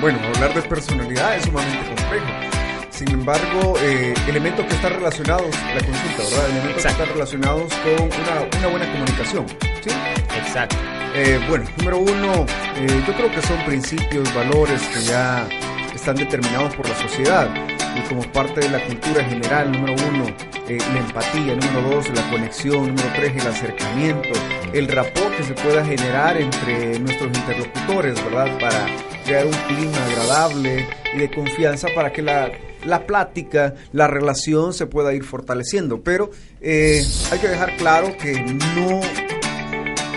Bueno, 0.00 0.18
hablar 0.34 0.52
de 0.52 0.62
personalidad 0.62 1.36
es 1.36 1.44
sumamente 1.44 1.94
complejo. 1.94 2.55
Sin 2.96 3.10
embargo, 3.10 3.74
eh, 3.82 4.14
elementos 4.26 4.64
que 4.64 4.74
están 4.74 4.94
relacionados, 4.94 5.54
la 5.74 5.84
consulta, 5.84 6.22
¿verdad? 6.30 6.50
Elementos 6.50 6.82
que 6.82 6.88
están 6.88 7.08
relacionados 7.08 7.74
con 7.74 8.04
una, 8.04 8.58
una 8.58 8.68
buena 8.68 8.90
comunicación. 8.90 9.46
¿sí? 9.84 9.90
Exacto. 10.38 10.76
Eh, 11.14 11.38
bueno, 11.46 11.66
número 11.76 11.98
uno, 11.98 12.46
eh, 12.76 13.04
yo 13.06 13.14
creo 13.14 13.30
que 13.30 13.42
son 13.42 13.62
principios, 13.66 14.34
valores 14.34 14.80
que 14.94 15.02
ya 15.02 15.46
están 15.94 16.16
determinados 16.16 16.74
por 16.74 16.88
la 16.88 16.94
sociedad 16.94 17.50
y 17.96 18.00
como 18.08 18.22
parte 18.32 18.60
de 18.60 18.70
la 18.70 18.82
cultura 18.86 19.22
general, 19.24 19.72
número 19.72 19.94
uno, 20.08 20.26
eh, 20.66 20.78
la 20.94 20.98
empatía, 20.98 21.54
número 21.54 21.96
dos, 21.96 22.08
la 22.08 22.30
conexión, 22.30 22.94
número 22.94 23.08
tres, 23.14 23.32
el 23.36 23.46
acercamiento, 23.46 24.28
el 24.72 24.88
rapport 24.88 25.36
que 25.36 25.42
se 25.42 25.52
pueda 25.52 25.84
generar 25.84 26.40
entre 26.40 26.98
nuestros 26.98 27.28
interlocutores, 27.28 28.14
¿verdad? 28.24 28.58
Para 28.58 28.86
crear 29.26 29.44
un 29.44 29.52
clima 29.52 29.98
agradable 30.06 30.88
y 31.12 31.18
de 31.18 31.30
confianza 31.30 31.88
para 31.94 32.10
que 32.10 32.22
la, 32.22 32.50
la 32.86 33.06
plática, 33.06 33.74
la 33.92 34.06
relación 34.06 34.72
se 34.72 34.86
pueda 34.86 35.12
ir 35.14 35.24
fortaleciendo. 35.24 36.00
Pero 36.00 36.30
eh, 36.60 37.04
hay 37.30 37.38
que 37.38 37.48
dejar 37.48 37.76
claro 37.76 38.16
que 38.16 38.40
no, 38.40 39.00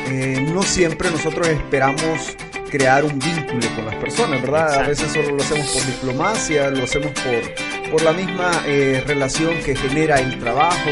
eh, 0.07 0.47
no 0.53 0.63
siempre 0.63 1.11
nosotros 1.11 1.47
esperamos 1.47 2.35
crear 2.69 3.03
un 3.03 3.19
vínculo 3.19 3.75
con 3.75 3.85
las 3.85 3.95
personas, 3.95 4.41
¿verdad? 4.41 4.67
Exacto. 4.67 4.85
A 4.85 4.87
veces 4.87 5.11
solo 5.11 5.35
lo 5.35 5.43
hacemos 5.43 5.67
por 5.67 5.85
diplomacia, 5.85 6.69
lo 6.69 6.83
hacemos 6.83 7.11
por, 7.11 7.91
por 7.91 8.01
la 8.03 8.13
misma 8.13 8.51
eh, 8.65 9.03
relación 9.05 9.57
que 9.65 9.75
genera 9.75 10.19
el 10.19 10.39
trabajo 10.39 10.89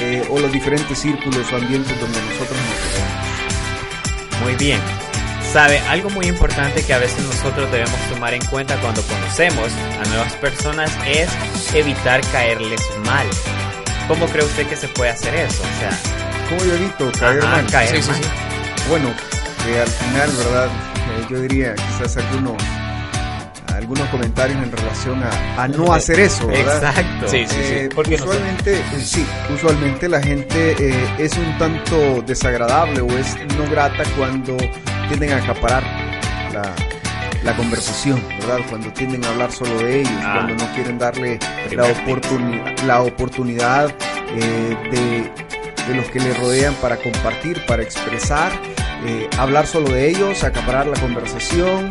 eh, 0.00 0.22
o 0.30 0.40
los 0.40 0.50
diferentes 0.50 0.98
círculos 0.98 1.52
o 1.52 1.56
ambientes 1.56 2.00
donde 2.00 2.18
nosotros 2.20 2.58
nos. 2.58 4.42
Muy 4.42 4.56
bien. 4.56 4.80
Sabe, 5.52 5.78
algo 5.80 6.08
muy 6.10 6.26
importante 6.26 6.82
que 6.82 6.94
a 6.94 6.98
veces 6.98 7.22
nosotros 7.24 7.70
debemos 7.70 7.98
tomar 8.08 8.32
en 8.32 8.42
cuenta 8.46 8.74
cuando 8.80 9.02
conocemos 9.02 9.70
a 10.02 10.08
nuevas 10.08 10.32
personas 10.36 10.90
es 11.06 11.28
evitar 11.74 12.22
caerles 12.32 12.80
mal. 13.04 13.26
¿Cómo 14.08 14.26
cree 14.26 14.44
usted 14.46 14.66
que 14.66 14.76
se 14.76 14.88
puede 14.88 15.10
hacer 15.10 15.34
eso? 15.34 15.62
O 15.62 15.78
sea, 15.78 15.90
¿Cómo 16.48 16.64
yo 16.64 16.74
evito 16.74 17.12
caer 17.18 17.40
ajá, 17.42 17.56
mal? 17.56 17.66
caer 17.70 17.90
Sí, 17.96 18.02
sí, 18.02 18.10
mal. 18.10 18.22
sí. 18.22 18.28
Bueno, 18.88 19.10
que 19.66 19.78
al 19.80 19.88
final, 19.88 20.30
¿verdad? 20.38 20.66
Eh, 20.68 21.26
yo 21.30 21.40
diría 21.42 21.74
quizás 21.74 22.16
algunos, 22.16 22.54
algunos 23.76 24.08
comentarios 24.08 24.62
en 24.62 24.70
relación 24.72 25.22
a, 25.22 25.62
a 25.62 25.68
no 25.68 25.92
hacer 25.92 26.20
eso, 26.20 26.46
¿verdad? 26.46 26.76
Exacto. 26.76 27.28
Sí, 27.28 27.44
sí, 27.46 27.54
sí. 27.56 27.74
Eh, 27.74 27.88
Porque 27.94 28.14
usualmente, 28.16 28.78
eh, 28.78 28.84
sí, 29.02 29.24
usualmente 29.54 30.08
la 30.08 30.20
gente 30.22 30.76
eh, 30.78 30.94
es 31.18 31.32
un 31.36 31.58
tanto 31.58 32.22
desagradable 32.26 33.00
o 33.00 33.08
es 33.18 33.36
no 33.56 33.68
grata 33.70 34.04
cuando 34.16 34.56
tienden 35.08 35.32
a 35.32 35.36
acaparar 35.38 35.82
la, 36.52 36.62
la 37.44 37.56
conversación, 37.56 38.22
¿verdad? 38.40 38.58
Cuando 38.68 38.92
tienden 38.92 39.24
a 39.24 39.28
hablar 39.30 39.50
solo 39.52 39.76
de 39.78 40.00
ellos, 40.00 40.12
Ah. 40.22 40.40
cuando 40.44 40.64
no 40.64 40.72
quieren 40.74 40.98
darle 40.98 41.38
la, 41.38 41.84
Primer 41.84 41.96
oportuni- 42.20 42.82
la 42.86 43.02
oportunidad 43.02 43.90
eh, 44.34 44.76
de, 44.90 45.88
de 45.92 45.94
los 45.96 46.06
que 46.10 46.20
le 46.20 46.32
rodean 46.34 46.74
para 46.74 46.96
compartir, 46.96 47.64
para 47.66 47.82
expresar, 47.82 48.52
eh, 49.04 49.28
hablar 49.38 49.66
solo 49.66 49.90
de 49.90 50.08
ellos, 50.10 50.44
acaparar 50.44 50.86
la 50.86 50.98
conversación 51.00 51.90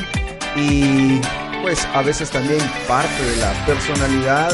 y 0.56 1.20
pues 1.62 1.88
a 1.93 2.02
veces 2.02 2.30
también 2.30 2.60
parte 2.88 3.24
de 3.24 3.38
la 3.38 3.52
personalidad 3.65 4.52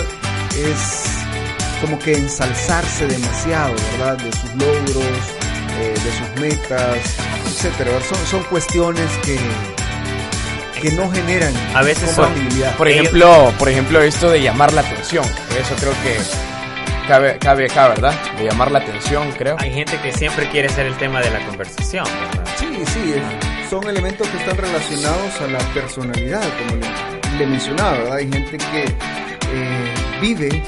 es 0.56 1.04
como 1.82 1.98
que 2.00 2.14
ensalzarse 2.14 3.08
demasiado, 3.08 3.74
¿verdad? 3.98 4.18
De 4.18 4.32
sus 4.32 4.54
logros, 4.56 5.06
eh, 5.80 5.94
de 5.94 6.12
sus 6.12 6.42
metas, 6.42 7.16
etcétera. 7.46 7.92
Son, 8.08 8.18
son 8.26 8.44
cuestiones 8.50 9.10
que, 9.24 9.38
que 10.82 10.92
no 10.92 11.10
generan 11.12 11.54
A 11.76 11.82
veces 11.84 12.10
son- 12.12 12.26
compatibilidad. 12.26 12.76
Por 12.76 12.88
ejemplo, 12.88 13.54
por 13.60 13.70
ejemplo, 13.70 14.02
esto 14.02 14.30
de 14.30 14.42
llamar 14.42 14.74
la 14.74 14.82
atención. 14.82 15.26
Eso 15.60 15.76
creo 15.80 15.94
que 16.04 16.18
cabe, 17.08 17.38
cabe 17.38 17.66
acá, 17.66 17.88
¿verdad? 17.90 18.14
De 18.38 18.46
llamar 18.46 18.72
la 18.72 18.80
atención, 18.80 19.32
creo. 19.38 19.56
Hay 19.60 19.72
gente 19.74 20.00
que 20.02 20.12
siempre 20.12 20.50
quiere 20.50 20.70
ser 20.70 20.88
el 20.88 20.98
tema 20.98 21.22
de 21.22 21.30
la 21.30 21.46
conversación, 21.46 22.06
¿verdad? 22.06 22.52
Sí, 22.58 22.68
sí, 22.94 23.14
es- 23.16 23.47
son 23.70 23.88
elementos 23.88 24.28
que 24.30 24.38
están 24.38 24.58
relacionados 24.58 25.42
a 25.42 25.48
la 25.48 25.60
personalidad, 25.74 26.44
como 26.58 26.82
le, 26.82 27.38
le 27.38 27.48
mencionaba, 27.48 27.98
¿verdad? 27.98 28.16
Hay 28.18 28.32
gente 28.32 28.58
que 28.58 28.84
eh, 28.84 29.94
vive 30.22 30.64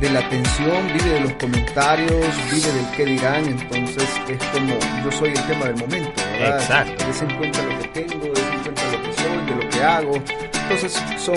de 0.00 0.10
la 0.10 0.20
atención, 0.20 0.86
vive 0.88 1.10
de 1.14 1.20
los 1.20 1.32
comentarios, 1.34 2.26
vive 2.50 2.72
del 2.72 2.90
qué 2.96 3.04
dirán, 3.06 3.44
entonces 3.46 4.08
es 4.28 4.44
como 4.48 4.74
yo 5.04 5.12
soy 5.12 5.30
el 5.30 5.46
tema 5.46 5.66
del 5.66 5.76
momento, 5.76 6.22
¿verdad? 6.32 6.60
Exacto. 6.60 7.06
Des 7.06 7.22
en 7.22 7.36
cuenta 7.38 7.62
lo 7.62 7.78
que 7.78 7.88
tengo, 7.88 8.26
des 8.26 8.38
en 8.38 8.62
cuenta 8.62 8.82
lo 8.90 9.02
que 9.02 9.12
soy, 9.12 9.46
de 9.46 9.64
lo 9.64 9.70
que 9.70 9.82
hago. 9.82 10.14
Entonces 10.62 10.92
son, 11.18 11.36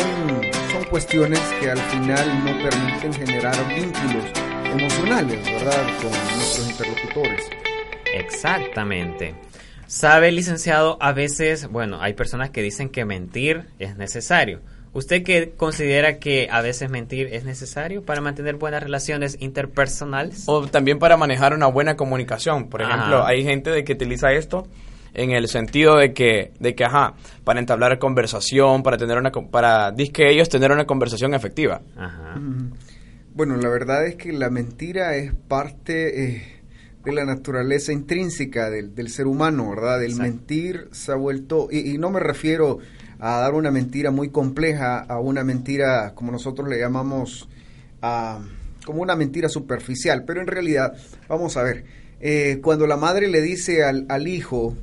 son 0.71 0.84
cuestiones 0.89 1.39
que 1.60 1.71
al 1.71 1.80
final 1.80 2.43
no 2.43 2.69
permiten 2.69 3.13
generar 3.13 3.56
vínculos 3.67 4.25
emocionales, 4.71 5.43
¿verdad? 5.45 5.86
Con 6.01 6.12
nuestros 6.12 6.69
interlocutores. 6.69 7.49
Exactamente. 8.13 9.36
Sabe, 9.87 10.31
licenciado, 10.31 10.97
a 11.01 11.11
veces, 11.13 11.67
bueno, 11.67 12.01
hay 12.01 12.13
personas 12.13 12.49
que 12.49 12.61
dicen 12.61 12.89
que 12.89 13.05
mentir 13.05 13.65
es 13.79 13.97
necesario. 13.97 14.61
¿Usted 14.93 15.23
qué 15.23 15.51
considera 15.57 16.19
que 16.19 16.47
a 16.49 16.61
veces 16.61 16.89
mentir 16.89 17.27
es 17.33 17.43
necesario 17.43 18.03
para 18.03 18.21
mantener 18.21 18.55
buenas 18.55 18.81
relaciones 18.81 19.35
interpersonales? 19.41 20.43
O 20.47 20.65
también 20.67 20.99
para 20.99 21.17
manejar 21.17 21.53
una 21.53 21.67
buena 21.67 21.97
comunicación. 21.97 22.69
Por 22.69 22.81
Ajá. 22.81 22.93
ejemplo, 22.93 23.25
hay 23.25 23.43
gente 23.43 23.71
de 23.71 23.83
que 23.83 23.93
utiliza 23.93 24.31
esto 24.31 24.67
en 25.13 25.31
el 25.31 25.47
sentido 25.49 25.97
de 25.97 26.13
que, 26.13 26.51
de 26.59 26.75
que, 26.75 26.85
ajá, 26.85 27.13
para 27.43 27.59
entablar 27.59 27.99
conversación, 27.99 28.83
para 28.83 28.97
tener 28.97 29.17
una, 29.17 29.31
co- 29.31 29.47
para, 29.49 29.93
que 30.13 30.29
ellos 30.29 30.47
tener 30.47 30.71
una 30.71 30.85
conversación 30.85 31.33
efectiva. 31.33 31.81
Ajá. 31.97 32.39
Bueno, 33.33 33.57
la 33.57 33.67
verdad 33.67 34.05
es 34.05 34.15
que 34.15 34.31
la 34.31 34.49
mentira 34.49 35.17
es 35.17 35.33
parte 35.33 36.23
eh, 36.37 36.54
de 37.05 37.11
la 37.13 37.25
naturaleza 37.25 37.93
intrínseca 37.93 38.69
del, 38.69 38.95
del 38.95 39.09
ser 39.09 39.27
humano, 39.27 39.69
¿verdad? 39.69 40.03
El 40.03 40.11
Exacto. 40.11 40.31
mentir 40.31 40.87
se 40.91 41.11
ha 41.11 41.15
vuelto, 41.15 41.67
y, 41.71 41.91
y 41.91 41.97
no 41.97 42.09
me 42.09 42.19
refiero 42.19 42.79
a 43.19 43.39
dar 43.39 43.53
una 43.53 43.71
mentira 43.71 44.11
muy 44.11 44.29
compleja, 44.29 44.99
a 44.99 45.19
una 45.19 45.43
mentira 45.43 46.13
como 46.15 46.31
nosotros 46.31 46.67
le 46.67 46.79
llamamos, 46.79 47.47
a, 48.01 48.39
como 48.85 49.01
una 49.01 49.15
mentira 49.15 49.49
superficial, 49.49 50.23
pero 50.25 50.41
en 50.41 50.47
realidad, 50.47 50.93
vamos 51.29 51.57
a 51.57 51.63
ver, 51.63 51.85
eh, 52.19 52.59
cuando 52.61 52.87
la 52.87 52.97
madre 52.97 53.27
le 53.27 53.41
dice 53.41 53.83
al, 53.83 54.05
al 54.09 54.27
hijo, 54.27 54.75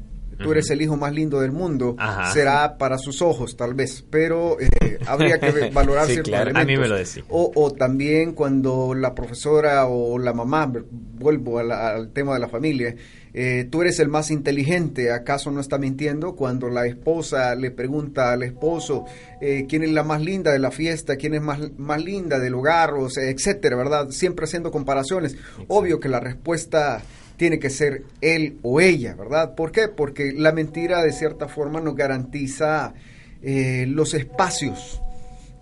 tú 0.42 0.52
eres 0.52 0.70
el 0.70 0.82
hijo 0.82 0.96
más 0.96 1.12
lindo 1.12 1.40
del 1.40 1.52
mundo, 1.52 1.94
Ajá. 1.98 2.32
será 2.32 2.76
para 2.78 2.98
sus 2.98 3.22
ojos 3.22 3.56
tal 3.56 3.74
vez, 3.74 4.04
pero 4.10 4.58
eh, 4.60 4.98
habría 5.06 5.38
que 5.38 5.70
valorar 5.74 6.06
Sí, 6.06 6.12
ciertos 6.14 6.30
claro, 6.30 6.50
a 6.54 6.64
mí 6.64 6.76
me 6.76 6.88
lo 6.88 6.96
decía. 6.96 7.24
O, 7.28 7.50
o 7.54 7.70
también 7.72 8.32
cuando 8.32 8.94
la 8.94 9.14
profesora 9.14 9.86
o 9.86 10.18
la 10.18 10.32
mamá, 10.32 10.72
vuelvo 10.90 11.58
a 11.58 11.62
la- 11.62 11.88
al 11.94 12.12
tema 12.12 12.34
de 12.34 12.40
la 12.40 12.48
familia, 12.48 12.94
eh, 13.34 13.66
tú 13.70 13.80
eres 13.80 13.98
el 13.98 14.08
más 14.08 14.30
inteligente, 14.30 15.10
¿acaso 15.10 15.50
no 15.50 15.60
está 15.60 15.78
mintiendo? 15.78 16.36
Cuando 16.36 16.68
la 16.68 16.84
esposa 16.86 17.54
le 17.54 17.70
pregunta 17.70 18.30
al 18.30 18.42
esposo 18.42 19.06
eh, 19.40 19.64
quién 19.68 19.82
es 19.84 19.90
la 19.92 20.02
más 20.02 20.20
linda 20.20 20.52
de 20.52 20.58
la 20.58 20.70
fiesta, 20.70 21.16
quién 21.16 21.32
es 21.34 21.40
más, 21.40 21.58
más 21.78 22.02
linda 22.04 22.38
del 22.38 22.54
hogar, 22.54 22.92
o 22.92 23.08
sea, 23.08 23.24
etcétera, 23.30 23.74
¿verdad? 23.76 24.10
Siempre 24.10 24.44
haciendo 24.44 24.70
comparaciones. 24.70 25.36
Obvio 25.68 25.98
que 25.98 26.10
la 26.10 26.20
respuesta 26.20 27.00
tiene 27.42 27.58
que 27.58 27.70
ser 27.70 28.04
él 28.20 28.60
o 28.62 28.80
ella, 28.80 29.16
¿verdad? 29.16 29.56
¿Por 29.56 29.72
qué? 29.72 29.88
Porque 29.88 30.30
la 30.30 30.52
mentira 30.52 31.02
de 31.02 31.10
cierta 31.10 31.48
forma 31.48 31.80
nos 31.80 31.96
garantiza 31.96 32.94
eh, 33.42 33.84
los 33.88 34.14
espacios 34.14 35.02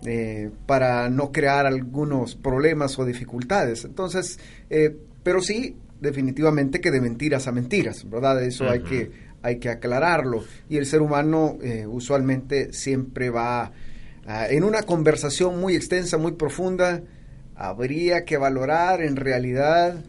eh, 0.05 0.51
para 0.67 1.09
no 1.09 1.31
crear 1.31 1.65
algunos 1.65 2.35
problemas 2.35 2.99
o 2.99 3.05
dificultades. 3.05 3.83
Entonces, 3.83 4.37
eh, 4.69 4.95
pero 5.23 5.41
sí, 5.41 5.75
definitivamente 5.99 6.81
que 6.81 6.91
de 6.91 7.01
mentiras 7.01 7.47
a 7.47 7.51
mentiras, 7.51 8.07
¿verdad? 8.07 8.43
Eso 8.43 8.69
hay, 8.69 8.81
que, 8.83 9.09
hay 9.41 9.57
que 9.57 9.69
aclararlo. 9.69 10.43
Y 10.69 10.77
el 10.77 10.85
ser 10.85 11.01
humano 11.01 11.57
eh, 11.63 11.87
usualmente 11.87 12.73
siempre 12.73 13.31
va 13.31 13.71
en 14.51 14.63
una 14.63 14.83
conversación 14.83 15.59
muy 15.59 15.75
extensa, 15.75 16.19
muy 16.19 16.33
profunda, 16.33 17.01
habría 17.55 18.23
que 18.23 18.37
valorar 18.37 19.01
en 19.01 19.15
realidad 19.15 20.05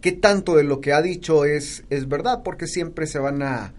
qué 0.00 0.12
tanto 0.12 0.56
de 0.56 0.64
lo 0.64 0.80
que 0.80 0.92
ha 0.92 1.02
dicho 1.02 1.44
es, 1.44 1.84
es 1.90 2.08
verdad, 2.08 2.42
porque 2.42 2.66
siempre 2.66 3.06
se 3.06 3.18
van 3.18 3.42
a, 3.42 3.72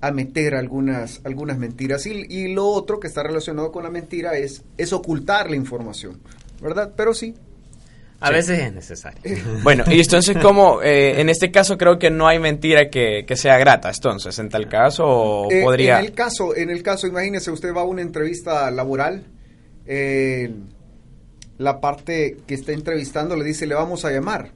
a 0.00 0.10
meter 0.12 0.54
algunas, 0.54 1.20
algunas 1.24 1.58
mentiras. 1.58 2.06
Y, 2.06 2.26
y 2.28 2.52
lo 2.52 2.66
otro 2.66 3.00
que 3.00 3.06
está 3.06 3.22
relacionado 3.22 3.72
con 3.72 3.84
la 3.84 3.90
mentira 3.90 4.36
es, 4.36 4.62
es 4.76 4.92
ocultar 4.92 5.50
la 5.50 5.56
información, 5.56 6.20
¿verdad? 6.60 6.92
Pero 6.96 7.14
sí. 7.14 7.34
A 8.20 8.30
veces 8.30 8.58
es 8.58 8.72
necesario. 8.72 9.20
Bueno, 9.62 9.84
y 9.86 10.00
entonces, 10.00 10.36
como 10.38 10.80
en 10.82 11.28
este 11.28 11.50
caso 11.50 11.78
creo 11.78 11.98
que 11.98 12.10
no 12.10 12.26
hay 12.26 12.38
mentira 12.38 12.90
que, 12.90 13.24
que 13.26 13.36
sea 13.36 13.58
grata, 13.58 13.90
entonces, 13.94 14.38
en 14.38 14.48
tal 14.48 14.68
caso, 14.68 15.04
o 15.06 15.50
Eh, 15.50 15.62
podría... 15.62 16.00
En 16.00 16.06
el 16.06 16.12
caso, 16.12 16.56
en 16.56 16.70
el 16.70 16.82
caso, 16.82 17.06
imagínese, 17.06 17.50
usted 17.50 17.72
va 17.72 17.82
a 17.82 17.84
una 17.84 18.02
entrevista 18.02 18.70
laboral, 18.72 19.24
eh, 19.86 20.52
la 21.58 21.80
parte 21.80 22.38
que 22.46 22.54
está 22.54 22.72
entrevistando 22.72 23.36
le 23.36 23.44
dice, 23.44 23.66
le 23.66 23.74
vamos 23.74 24.04
a 24.04 24.10
llamar. 24.10 24.50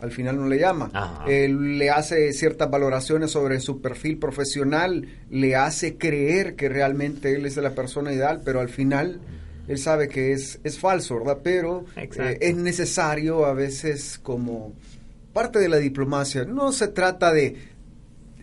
Al 0.00 0.10
final 0.10 0.36
no 0.36 0.46
le 0.48 0.58
llama. 0.58 1.22
Eh, 1.26 1.48
le 1.48 1.88
hace 1.90 2.32
ciertas 2.32 2.70
valoraciones 2.70 3.30
sobre 3.30 3.60
su 3.60 3.80
perfil 3.80 4.18
profesional, 4.18 5.06
le 5.30 5.56
hace 5.56 5.96
creer 5.96 6.56
que 6.56 6.68
realmente 6.68 7.34
él 7.34 7.46
es 7.46 7.56
la 7.56 7.70
persona 7.74 8.12
ideal, 8.12 8.42
pero 8.44 8.60
al 8.60 8.68
final 8.68 9.20
él 9.66 9.78
sabe 9.78 10.08
que 10.08 10.32
es, 10.32 10.60
es 10.64 10.78
falso, 10.78 11.18
¿verdad? 11.20 11.38
Pero 11.42 11.86
eh, 11.96 12.38
es 12.40 12.56
necesario 12.56 13.46
a 13.46 13.54
veces 13.54 14.18
como 14.22 14.72
parte 15.32 15.58
de 15.58 15.68
la 15.68 15.78
diplomacia. 15.78 16.44
No 16.44 16.70
se 16.72 16.88
trata 16.88 17.32
de, 17.32 17.56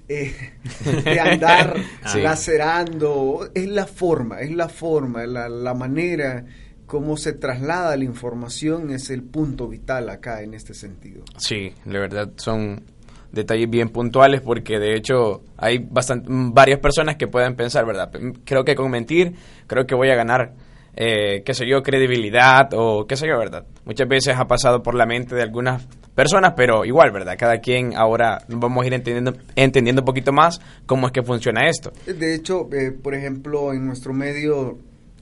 eh, 0.07 0.33
de 1.03 1.19
andar 1.19 1.75
Sí. 2.07 2.21
lacerando, 2.21 3.49
es 3.53 3.67
la 3.67 3.85
forma, 3.85 4.41
es 4.41 4.51
la 4.51 4.67
forma, 4.69 5.25
la, 5.25 5.47
la 5.49 5.73
manera 5.73 6.45
cómo 6.91 7.15
se 7.15 7.31
traslada 7.31 7.95
la 7.95 8.03
información 8.03 8.91
es 8.91 9.09
el 9.11 9.23
punto 9.23 9.69
vital 9.69 10.09
acá 10.09 10.41
en 10.41 10.53
este 10.53 10.73
sentido. 10.73 11.23
Sí, 11.37 11.71
la 11.85 11.99
verdad 11.99 12.31
son 12.35 12.83
detalles 13.31 13.69
bien 13.69 13.87
puntuales 13.87 14.41
porque 14.41 14.77
de 14.77 14.97
hecho 14.97 15.41
hay 15.55 15.77
bastant- 15.77 16.25
mm, 16.27 16.53
varias 16.53 16.81
personas 16.81 17.15
que 17.15 17.27
pueden 17.27 17.55
pensar, 17.55 17.85
¿verdad? 17.85 18.11
Creo 18.43 18.65
que 18.65 18.75
con 18.75 18.91
mentir, 18.91 19.33
creo 19.67 19.85
que 19.87 19.95
voy 19.95 20.09
a 20.09 20.15
ganar, 20.15 20.51
eh, 20.97 21.43
qué 21.45 21.53
sé 21.53 21.65
yo, 21.65 21.81
credibilidad 21.81 22.67
o 22.73 23.07
qué 23.07 23.15
sé 23.15 23.25
yo, 23.25 23.37
¿verdad? 23.39 23.63
Muchas 23.85 24.09
veces 24.09 24.35
ha 24.37 24.43
pasado 24.45 24.83
por 24.83 24.93
la 24.93 25.05
mente 25.05 25.33
de 25.33 25.43
algunas 25.43 25.87
personas, 26.13 26.55
pero 26.57 26.83
igual, 26.83 27.11
¿verdad? 27.13 27.35
Cada 27.39 27.59
quien 27.59 27.95
ahora 27.95 28.39
vamos 28.49 28.83
a 28.83 28.87
ir 28.87 28.93
entendiendo, 28.95 29.33
entendiendo 29.55 30.01
un 30.01 30.05
poquito 30.07 30.33
más 30.33 30.59
cómo 30.85 31.07
es 31.07 31.13
que 31.13 31.23
funciona 31.23 31.69
esto. 31.69 31.93
De 32.05 32.35
hecho, 32.35 32.67
eh, 32.73 32.91
por 32.91 33.15
ejemplo, 33.15 33.71
en 33.71 33.85
nuestro 33.87 34.11
medio 34.13 34.77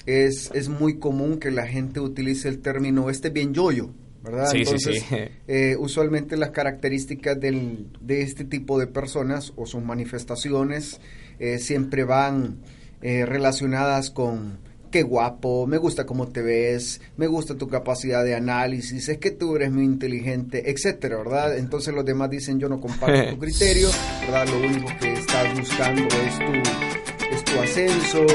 es, 0.05 0.51
es 0.53 0.69
muy 0.69 0.99
común 0.99 1.39
que 1.39 1.51
la 1.51 1.67
gente 1.67 1.99
utilice 1.99 2.47
el 2.49 2.59
término 2.59 3.09
este 3.09 3.29
bien 3.29 3.53
yoyo, 3.53 3.89
¿verdad? 4.23 4.47
Sí, 4.51 4.65
sí, 4.65 4.71
Entonces, 4.75 5.03
sí. 5.07 5.15
eh, 5.47 5.75
usualmente 5.79 6.37
las 6.37 6.51
características 6.51 7.39
del, 7.39 7.87
de 8.01 8.21
este 8.21 8.45
tipo 8.45 8.79
de 8.79 8.87
personas 8.87 9.53
o 9.55 9.65
sus 9.65 9.83
manifestaciones 9.83 10.99
eh, 11.39 11.59
siempre 11.59 12.03
van 12.03 12.57
eh, 13.01 13.25
relacionadas 13.25 14.09
con 14.09 14.59
qué 14.91 15.03
guapo, 15.03 15.67
me 15.67 15.77
gusta 15.77 16.05
cómo 16.05 16.29
te 16.29 16.41
ves, 16.41 16.99
me 17.15 17.27
gusta 17.27 17.55
tu 17.55 17.67
capacidad 17.67 18.23
de 18.23 18.35
análisis, 18.35 19.07
es 19.07 19.17
que 19.19 19.31
tú 19.31 19.55
eres 19.55 19.71
muy 19.71 19.85
inteligente, 19.85 20.69
etcétera, 20.71 21.17
¿verdad? 21.17 21.57
Entonces 21.57 21.93
los 21.93 22.03
demás 22.05 22.29
dicen 22.29 22.59
yo 22.59 22.67
no 22.69 22.81
comparto 22.81 23.29
tu 23.35 23.39
criterio, 23.39 23.89
¿verdad? 24.21 24.47
Lo 24.47 24.67
único 24.67 24.87
que 24.99 25.13
estás 25.13 25.57
buscando 25.57 26.03
es 26.03 26.39
tu, 26.39 27.35
es 27.35 27.45
tu 27.45 27.59
ascenso, 27.59 28.25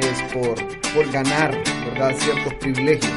es 0.00 0.22
por, 0.32 0.54
por 0.94 1.10
ganar, 1.10 1.56
¿verdad? 1.90 2.14
Ciertos 2.18 2.54
privilegios. 2.54 3.12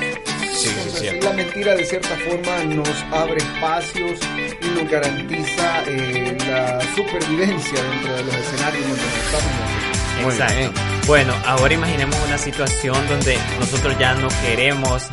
Sí, 0.53 0.67
sí, 0.67 1.07
Entonces, 1.07 1.23
la 1.23 1.33
mentira 1.33 1.75
de 1.75 1.85
cierta 1.85 2.15
forma 2.17 2.63
nos 2.65 2.89
abre 3.11 3.37
espacios 3.37 4.19
y 4.61 4.79
nos 4.79 4.91
garantiza 4.91 5.83
eh, 5.87 6.37
la 6.47 6.79
supervivencia 6.95 7.81
dentro 7.83 8.15
de 8.15 8.23
los 8.23 8.35
escenarios 8.35 8.87
donde 8.87 9.03
estamos 9.25 10.33
Exacto. 10.33 10.55
bien. 10.57 10.71
Bueno, 11.07 11.33
ahora 11.45 11.73
imaginemos 11.73 12.15
una 12.27 12.37
situación 12.37 12.95
donde 13.07 13.37
nosotros 13.59 13.97
ya 13.99 14.13
no 14.13 14.27
queremos 14.45 15.03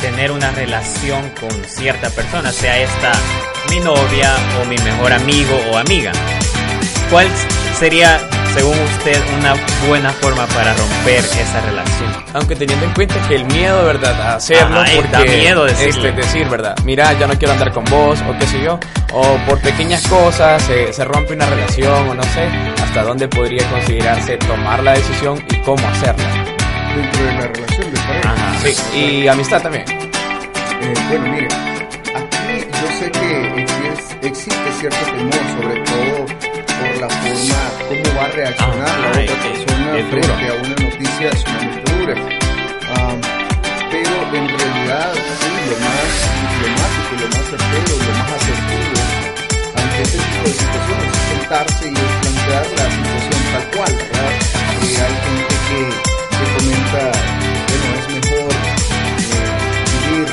tener 0.00 0.30
una 0.30 0.50
relación 0.52 1.30
con 1.40 1.50
cierta 1.64 2.10
persona, 2.10 2.52
sea 2.52 2.78
esta 2.78 3.12
mi 3.70 3.80
novia 3.80 4.34
o 4.60 4.64
mi 4.66 4.76
mejor 4.78 5.12
amigo 5.12 5.58
o 5.72 5.76
amiga. 5.76 6.12
¿Cuál 7.10 7.28
sería, 7.78 8.20
según 8.54 8.76
usted, 8.78 9.20
una 9.38 9.54
buena 9.88 10.10
forma 10.12 10.46
para 10.46 10.74
romper 10.74 11.18
esa 11.24 11.60
relación? 11.60 12.24
Aunque 12.34 12.56
teniendo 12.56 12.84
en 12.86 12.92
cuenta 12.92 13.14
que 13.28 13.36
el 13.36 13.44
miedo, 13.46 13.84
¿verdad? 13.84 14.20
A 14.20 14.34
hacerlo, 14.36 14.80
Ajá, 14.80 14.92
eh, 14.92 14.96
porque 14.96 15.10
da 15.12 15.20
miedo 15.20 15.64
decirle. 15.64 16.08
este, 16.08 16.12
decir, 16.12 16.48
¿verdad? 16.48 16.76
Mira, 16.84 17.12
ya 17.18 17.26
no 17.26 17.34
quiero 17.34 17.52
andar 17.52 17.72
con 17.72 17.84
vos, 17.84 18.18
o 18.28 18.38
qué 18.38 18.46
sé 18.46 18.62
yo, 18.62 18.78
o 19.12 19.36
por 19.46 19.60
pequeñas 19.60 20.06
cosas 20.08 20.62
se, 20.62 20.92
se 20.92 21.04
rompe 21.04 21.34
una 21.34 21.46
relación, 21.46 22.08
o 22.08 22.14
no 22.14 22.22
sé, 22.24 22.48
hasta 22.82 23.02
dónde 23.02 23.28
podría 23.28 23.64
considerarse 23.70 24.36
tomar 24.38 24.82
la 24.82 24.92
decisión 24.92 25.42
y 25.50 25.56
cómo 25.62 25.86
hacerla. 25.88 26.24
dentro 26.96 27.24
de 27.24 27.32
la 27.32 27.46
relación 27.46 27.92
de 27.92 28.00
pareja. 28.00 28.32
Ajá. 28.32 28.58
Sí, 28.62 28.98
y 29.22 29.28
amistad 29.28 29.62
también. 29.62 29.84
Eh, 29.88 30.94
bueno, 31.08 31.26
mire, 31.32 31.48
aquí 32.14 32.66
yo 32.70 32.98
sé 32.98 33.10
que 33.10 34.26
existe 34.26 34.72
cierto 34.80 34.98
temor, 35.06 35.34
sobre 35.60 35.80
todo 35.82 36.26
por 36.26 37.00
la 37.00 37.08
forma 37.08 37.77
como 37.88 38.16
va 38.18 38.24
a 38.24 38.28
reaccionar 38.28 38.98
la 39.00 39.08
otra 39.08 39.22
es- 39.22 39.30
persona 39.30 39.98
es 39.98 40.06
frente 40.10 40.28
duro. 40.28 40.52
a 40.52 40.56
una 40.62 40.76
noticia 40.84 41.36
sumamente 41.36 41.92
dura. 41.92 42.14
Am, 42.98 43.20
pero 43.90 44.14
en 44.38 44.48
realidad, 44.48 45.12
sí, 45.14 45.50
lo 45.70 45.76
más 45.84 46.08
diplomático, 46.42 47.12
lo 47.20 47.26
más 47.34 47.44
certero, 47.50 47.92
lo 48.06 48.12
más 48.18 48.30
asertivo 48.38 49.00
ante 49.80 50.02
este 50.02 50.18
tipo 50.18 50.42
de 50.44 50.52
situaciones 50.52 51.08
es 51.08 51.22
sentarse 51.38 51.84
y 51.88 51.94
plantear 51.94 52.66
la 52.78 52.86
situación 52.96 53.40
tal 53.52 53.64
cual, 53.76 53.92
¿verdad? 53.98 54.32
Hay 54.80 54.88
gente 54.98 55.30
que, 55.68 55.80
que 56.36 56.44
comenta, 56.54 57.02
bueno, 57.68 57.88
es 57.98 58.06
mejor 58.14 58.52
eh, 59.18 59.46
vivir 60.08 60.28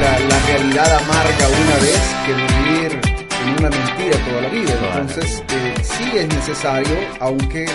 la, 0.00 0.12
la 0.30 0.38
realidad 0.46 0.90
amarga 1.02 1.44
una 1.48 1.76
vez 1.86 2.02
que 2.24 2.32
vivir 2.34 3.13
en 3.44 3.50
una 3.58 3.70
mentira 3.70 4.18
toda 4.28 4.40
la 4.42 4.48
vida. 4.48 4.72
Entonces, 4.92 5.42
eh, 5.50 5.74
sí 5.82 6.04
es 6.16 6.28
necesario, 6.28 6.96
aunque 7.20 7.64
eh, 7.64 7.70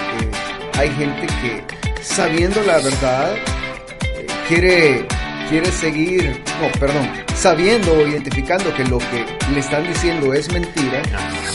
hay 0.77 0.89
gente 0.89 1.27
que 1.41 1.63
sabiendo 2.01 2.61
la 2.63 2.77
verdad 2.79 3.33
eh, 3.35 4.27
quiere 4.47 5.05
quiere 5.49 5.71
seguir, 5.71 6.43
no, 6.61 6.79
perdón, 6.79 7.09
sabiendo 7.33 7.91
o 7.93 8.07
identificando 8.07 8.73
que 8.75 8.83
lo 8.85 8.99
que 8.99 9.25
le 9.51 9.59
están 9.59 9.85
diciendo 9.87 10.31
es 10.33 10.51
mentira, 10.53 11.01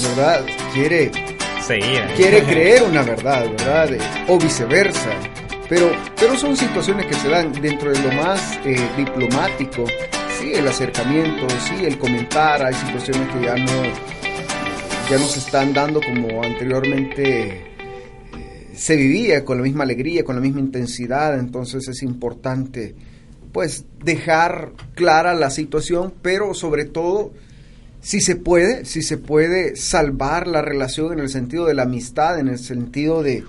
¿verdad? 0.02 0.44
Quiere 0.72 1.12
Seguir. 1.64 2.02
quiere 2.16 2.42
creer 2.48 2.82
una 2.82 3.02
verdad, 3.02 3.48
¿verdad? 3.50 3.92
Eh, 3.92 4.00
o 4.26 4.38
viceversa. 4.38 5.10
Pero, 5.68 5.90
pero 6.18 6.36
son 6.36 6.56
situaciones 6.56 7.06
que 7.06 7.14
se 7.14 7.28
dan 7.28 7.52
dentro 7.52 7.90
de 7.90 7.98
lo 8.00 8.12
más 8.22 8.58
eh, 8.64 8.76
diplomático. 8.96 9.84
Sí, 10.44 10.52
el 10.52 10.68
acercamiento, 10.68 11.46
sí, 11.48 11.86
el 11.86 11.96
comentar. 11.96 12.62
Hay 12.62 12.74
situaciones 12.74 13.32
que 13.32 13.44
ya 13.46 13.56
no, 13.56 13.82
ya 15.10 15.18
no 15.18 15.24
se 15.24 15.38
están 15.38 15.72
dando 15.72 16.02
como 16.02 16.42
anteriormente 16.42 17.62
eh, 18.36 18.70
se 18.74 18.94
vivía 18.94 19.42
con 19.42 19.56
la 19.56 19.62
misma 19.62 19.84
alegría, 19.84 20.22
con 20.22 20.36
la 20.36 20.42
misma 20.42 20.60
intensidad. 20.60 21.38
Entonces 21.38 21.88
es 21.88 22.02
importante, 22.02 22.94
pues, 23.52 23.86
dejar 24.04 24.72
clara 24.94 25.32
la 25.32 25.48
situación, 25.48 26.12
pero 26.20 26.52
sobre 26.52 26.84
todo 26.84 27.32
si 28.02 28.20
se 28.20 28.36
puede, 28.36 28.84
si 28.84 29.00
se 29.00 29.16
puede 29.16 29.76
salvar 29.76 30.46
la 30.46 30.60
relación 30.60 31.14
en 31.14 31.20
el 31.20 31.30
sentido 31.30 31.64
de 31.64 31.72
la 31.72 31.84
amistad, 31.84 32.38
en 32.38 32.48
el 32.48 32.58
sentido 32.58 33.22
de, 33.22 33.44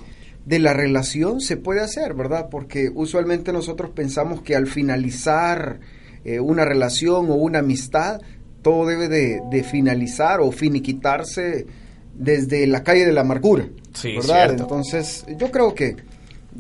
de 0.46 0.60
la 0.60 0.72
relación 0.72 1.42
se 1.42 1.58
puede 1.58 1.82
hacer, 1.82 2.14
¿verdad? 2.14 2.48
Porque 2.50 2.90
usualmente 2.96 3.52
nosotros 3.52 3.92
pensamos 3.94 4.42
que 4.44 4.56
al 4.56 4.68
finalizar 4.68 5.82
eh, 6.26 6.40
una 6.40 6.66
relación 6.66 7.30
o 7.30 7.36
una 7.36 7.60
amistad, 7.60 8.20
todo 8.62 8.88
debe 8.88 9.08
de, 9.08 9.64
finalizar 9.64 10.42
o 10.42 10.52
finiquitarse 10.52 11.68
desde 12.16 12.66
la 12.66 12.84
calle 12.84 13.06
de 13.06 13.14
la 13.14 13.22
amargura, 13.22 13.70
¿verdad? 14.04 14.56
Entonces, 14.60 15.24
yo 15.38 15.52
creo 15.52 15.76
que 15.76 15.96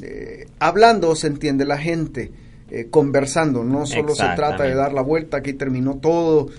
eh, 0.03 0.47
hablando 0.59 1.15
se 1.15 1.27
entiende 1.27 1.65
la 1.65 1.79
gente, 1.79 2.31
eh, 2.69 2.87
conversando, 2.91 3.63
no 3.63 3.87
solo 3.87 4.13
se 4.13 4.27
trata 4.35 4.63
de 4.63 4.75
dar 4.75 4.93
la 4.93 5.01
vuelta, 5.01 5.37
aquí 5.37 5.53
terminó 5.53 5.95
todo, 5.95 6.49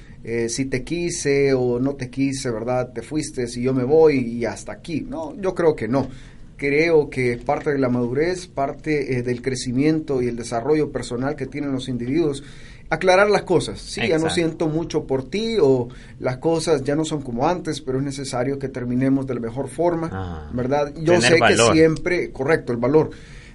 si 0.48 0.64
te 0.64 0.82
quise 0.82 1.54
o 1.54 1.78
no 1.78 1.94
te 1.94 2.10
quise, 2.10 2.50
¿verdad? 2.50 2.92
Te 2.92 3.02
fuiste, 3.02 3.46
si 3.46 3.62
yo 3.62 3.72
me 3.72 3.84
voy 3.84 4.18
y 4.18 4.44
hasta 4.44 4.72
aquí. 4.72 5.06
No, 5.08 5.36
yo 5.40 5.54
creo 5.54 5.76
que 5.76 5.86
no 5.86 6.08
creo 6.56 7.10
que 7.10 7.36
parte 7.36 7.72
de 7.72 7.78
la 7.78 7.88
madurez, 7.88 8.46
parte 8.46 9.18
eh, 9.18 9.22
del 9.22 9.42
crecimiento 9.42 10.22
y 10.22 10.28
el 10.28 10.36
desarrollo 10.36 10.90
personal 10.90 11.36
que 11.36 11.46
tienen 11.46 11.72
los 11.72 11.88
individuos, 11.88 12.42
aclarar 12.88 13.30
las 13.30 13.42
cosas. 13.42 13.80
Sí, 13.80 14.06
ya 14.08 14.18
no 14.18 14.30
siento 14.30 14.68
mucho 14.68 15.04
por 15.04 15.28
ti 15.28 15.56
o 15.60 15.88
las 16.20 16.38
cosas 16.38 16.82
ya 16.84 16.94
no 16.94 17.04
son 17.04 17.22
como 17.22 17.48
antes, 17.48 17.80
pero 17.80 17.98
es 17.98 18.04
necesario 18.04 18.58
que 18.58 18.68
terminemos 18.68 19.26
de 19.26 19.34
la 19.34 19.40
mejor 19.40 19.68
forma, 19.68 20.10
ah, 20.12 20.50
¿verdad? 20.52 20.92
Yo 20.96 21.20
sé 21.20 21.38
que 21.40 21.56
siempre, 21.72 22.30
correcto, 22.30 22.72
el 22.72 22.78
valor, 22.78 23.10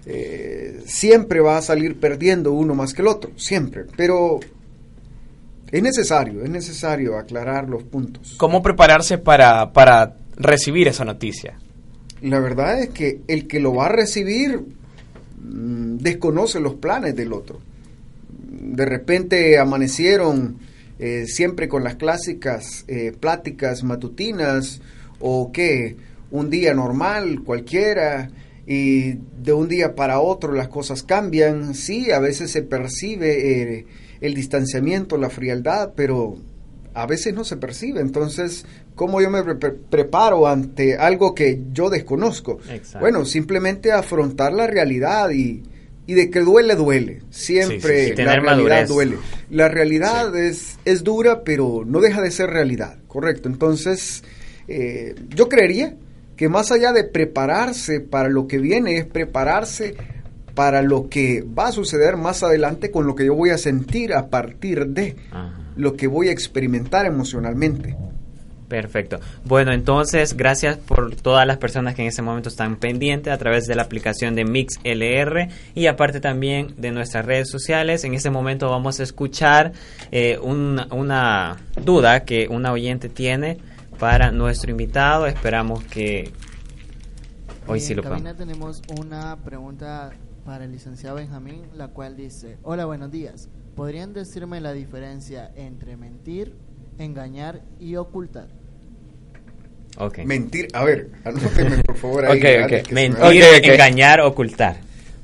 eh, 0.06 0.82
siempre 0.86 1.40
va 1.40 1.58
a 1.58 1.62
salir 1.62 2.00
perdiendo 2.00 2.52
uno 2.52 2.76
más 2.76 2.94
que 2.94 3.02
el 3.02 3.08
otro, 3.08 3.32
siempre, 3.36 3.86
pero 3.96 4.40
es 5.72 5.82
necesario, 5.82 6.44
es 6.44 6.50
necesario 6.50 7.18
aclarar 7.18 7.70
los 7.70 7.84
puntos. 7.84 8.36
¿Cómo 8.38 8.62
prepararse 8.62 9.18
para, 9.18 9.72
para 9.72 10.18
recibir 10.36 10.88
esa 10.88 11.06
noticia? 11.06 11.58
La 12.22 12.40
verdad 12.40 12.80
es 12.82 12.90
que 12.90 13.22
el 13.28 13.48
que 13.48 13.60
lo 13.60 13.74
va 13.74 13.86
a 13.86 13.90
recibir 13.90 14.60
mm, 15.40 15.98
desconoce 15.98 16.60
los 16.60 16.76
planes 16.76 17.16
del 17.16 17.34
otro. 17.34 17.60
De 18.62 18.86
repente 18.86 19.58
amanecieron 19.58 20.60
eh, 21.00 21.26
siempre 21.26 21.68
con 21.68 21.84
las 21.84 21.96
clásicas 21.96 22.86
eh, 22.88 23.12
pláticas 23.20 23.84
matutinas 23.84 24.82
o 25.20 25.52
que 25.52 25.96
un 26.30 26.52
día 26.52 26.76
normal 26.76 27.42
cualquiera 27.44 28.30
y 28.68 29.14
de 29.42 29.52
un 29.52 29.68
día 29.68 29.96
para 29.96 30.20
otro 30.20 30.54
las 30.54 30.68
cosas 30.68 31.02
cambian. 31.02 31.74
Sí, 31.74 32.12
a 32.12 32.20
veces 32.20 32.52
se 32.52 32.62
percibe 32.62 33.80
eh, 33.80 33.86
el 34.22 34.36
distanciamiento, 34.36 35.18
la 35.18 35.32
frialdad, 35.32 35.94
pero 35.96 36.38
a 36.94 37.08
veces 37.08 37.34
no 37.34 37.44
se 37.46 37.58
percibe. 37.58 38.00
Entonces, 38.00 38.66
¿cómo 38.94 39.22
yo 39.22 39.32
me 39.32 39.44
preparo 39.44 40.48
ante 40.48 40.98
algo 40.98 41.34
que 41.34 41.62
yo 41.74 41.90
desconozco? 41.90 42.60
Bueno, 43.00 43.26
simplemente 43.26 43.92
afrontar 43.92 44.54
la 44.54 44.68
realidad 44.68 45.32
y, 45.32 45.64
y 46.12 46.14
de 46.14 46.30
que 46.30 46.42
duele, 46.42 46.76
duele. 46.76 47.22
Siempre 47.30 48.14
la 48.18 48.36
realidad 48.36 48.86
duele. 48.86 49.16
La 49.50 49.70
realidad 49.70 50.36
es, 50.36 50.78
es 50.84 51.06
dura, 51.06 51.46
pero 51.46 51.84
no 51.86 52.02
deja 52.02 52.22
de 52.22 52.32
ser 52.32 52.50
realidad, 52.50 52.98
¿correcto? 53.08 53.48
Entonces, 53.48 54.22
eh, 54.68 55.16
yo 55.30 55.48
creería 55.48 55.96
que 56.36 56.50
más 56.50 56.70
allá 56.74 56.92
de 56.92 57.06
prepararse 57.06 58.02
para 58.02 58.28
lo 58.28 58.46
que 58.46 58.58
viene, 58.58 58.98
es 58.98 59.06
prepararse 59.06 59.96
para 60.54 60.82
lo 60.82 61.08
que 61.08 61.44
va 61.44 61.68
a 61.68 61.72
suceder 61.72 62.18
más 62.18 62.44
adelante 62.44 62.92
con 62.92 63.08
lo 63.08 63.16
que 63.16 63.28
yo 63.28 63.34
voy 63.34 63.52
a 63.52 63.58
sentir 63.58 64.14
a 64.14 64.28
partir 64.28 64.88
de 64.88 65.16
lo 65.78 65.96
que 65.96 66.08
voy 66.08 66.28
a 66.28 66.34
experimentar 66.34 67.06
emocionalmente. 67.06 67.96
Perfecto. 68.72 69.20
Bueno, 69.44 69.74
entonces, 69.74 70.38
gracias 70.38 70.78
por 70.78 71.14
todas 71.14 71.46
las 71.46 71.58
personas 71.58 71.94
que 71.94 72.04
en 72.04 72.08
ese 72.08 72.22
momento 72.22 72.48
están 72.48 72.78
pendientes 72.78 73.34
a 73.34 73.38
través 73.38 73.68
de 73.68 73.76
la 73.76 73.82
aplicación 73.82 74.34
de 74.34 74.46
MixLR 74.46 75.50
y 75.76 75.88
aparte 75.88 76.22
también 76.22 76.74
de 76.78 76.92
nuestras 76.92 77.26
redes 77.26 77.50
sociales. 77.50 78.06
En 78.06 78.14
este 78.14 78.30
momento 78.30 78.70
vamos 78.70 79.02
a 79.02 79.04
escuchar 79.04 79.74
eh, 80.14 80.40
una 80.42 81.58
duda 81.84 82.24
que 82.24 82.48
una 82.50 82.72
oyente 82.72 83.10
tiene 83.10 83.58
para 84.00 84.32
nuestro 84.32 84.72
invitado. 84.72 85.28
Esperamos 85.28 85.84
que 85.84 86.32
hoy 87.68 87.82
sí 87.82 87.94
lo 87.94 88.04
podamos. 88.04 88.38
tenemos 88.38 88.82
una 89.02 89.36
pregunta 89.44 90.12
para 90.46 90.64
el 90.64 90.72
licenciado 90.72 91.18
Benjamín, 91.18 91.64
la 91.76 91.90
cual 91.90 92.16
dice, 92.16 92.58
hola, 92.64 92.86
buenos 92.86 93.12
días. 93.12 93.50
¿Podrían 93.76 94.14
decirme 94.14 94.62
la 94.62 94.72
diferencia 94.72 95.52
entre 95.58 95.98
mentir, 95.98 96.56
engañar 97.00 97.64
y 97.82 97.98
ocultar? 97.98 98.61
Okay. 99.98 100.26
Mentir, 100.26 100.68
a 100.74 100.84
ver, 100.84 101.10
anótenme 101.24 101.84
por 101.84 101.98
favor 101.98 102.26
ahí. 102.26 102.42
Mentir, 102.92 103.44
engañar, 103.64 104.22
ocultar. 104.22 104.78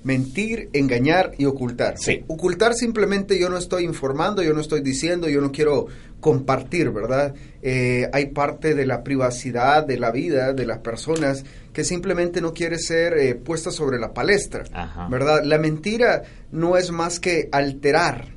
Mentir, 0.03 0.69
engañar 0.73 1.31
y 1.37 1.45
ocultar. 1.45 1.95
Sí. 1.97 2.23
Ocultar 2.27 2.73
simplemente 2.73 3.37
yo 3.39 3.49
no 3.49 3.57
estoy 3.57 3.83
informando, 3.83 4.41
yo 4.41 4.53
no 4.53 4.61
estoy 4.61 4.81
diciendo, 4.81 5.27
yo 5.27 5.41
no 5.41 5.51
quiero 5.51 5.87
compartir, 6.19 6.89
¿verdad? 6.91 7.33
Eh, 7.61 8.09
hay 8.13 8.27
parte 8.27 8.73
de 8.73 8.85
la 8.85 9.03
privacidad 9.03 9.85
de 9.85 9.99
la 9.99 10.11
vida 10.11 10.53
de 10.53 10.65
las 10.65 10.79
personas 10.79 11.43
que 11.73 11.83
simplemente 11.83 12.41
no 12.41 12.53
quiere 12.53 12.79
ser 12.79 13.17
eh, 13.17 13.35
puesta 13.35 13.71
sobre 13.71 13.99
la 13.99 14.13
palestra, 14.13 14.63
¿verdad? 15.09 15.43
La 15.43 15.57
mentira 15.57 16.23
no 16.51 16.77
es 16.77 16.91
más 16.91 17.19
que 17.19 17.49
alterar, 17.51 18.29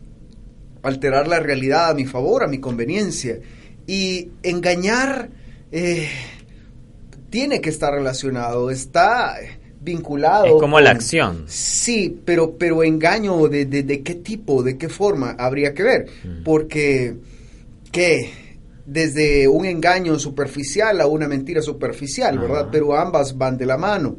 alterar 0.82 1.26
la 1.26 1.40
realidad 1.40 1.90
a 1.90 1.94
mi 1.94 2.04
favor, 2.04 2.44
a 2.44 2.48
mi 2.48 2.58
conveniencia. 2.58 3.38
Y 3.86 4.28
engañar 4.42 5.30
eh, 5.72 6.08
tiene 7.30 7.60
que 7.60 7.70
estar 7.70 7.92
relacionado, 7.92 8.70
está 8.70 9.36
vinculado. 9.80 10.46
Es 10.46 10.52
como 10.52 10.80
la 10.80 10.90
acción. 10.90 11.44
Sí, 11.46 12.20
pero, 12.24 12.56
pero 12.58 12.82
engaño 12.82 13.48
de, 13.48 13.64
de, 13.64 14.02
qué 14.02 14.16
tipo, 14.16 14.62
de 14.62 14.76
qué 14.76 14.88
forma 14.88 15.30
habría 15.38 15.72
que 15.72 15.82
ver. 15.82 16.06
Mm. 16.24 16.42
Porque, 16.44 17.16
¿qué? 17.90 18.30
Desde 18.84 19.48
un 19.48 19.64
engaño 19.64 20.18
superficial 20.18 21.00
a 21.00 21.06
una 21.06 21.28
mentira 21.28 21.62
superficial, 21.62 22.38
¿verdad? 22.38 22.68
Pero 22.70 22.96
ambas 22.96 23.38
van 23.38 23.56
de 23.56 23.66
la 23.66 23.78
mano. 23.78 24.16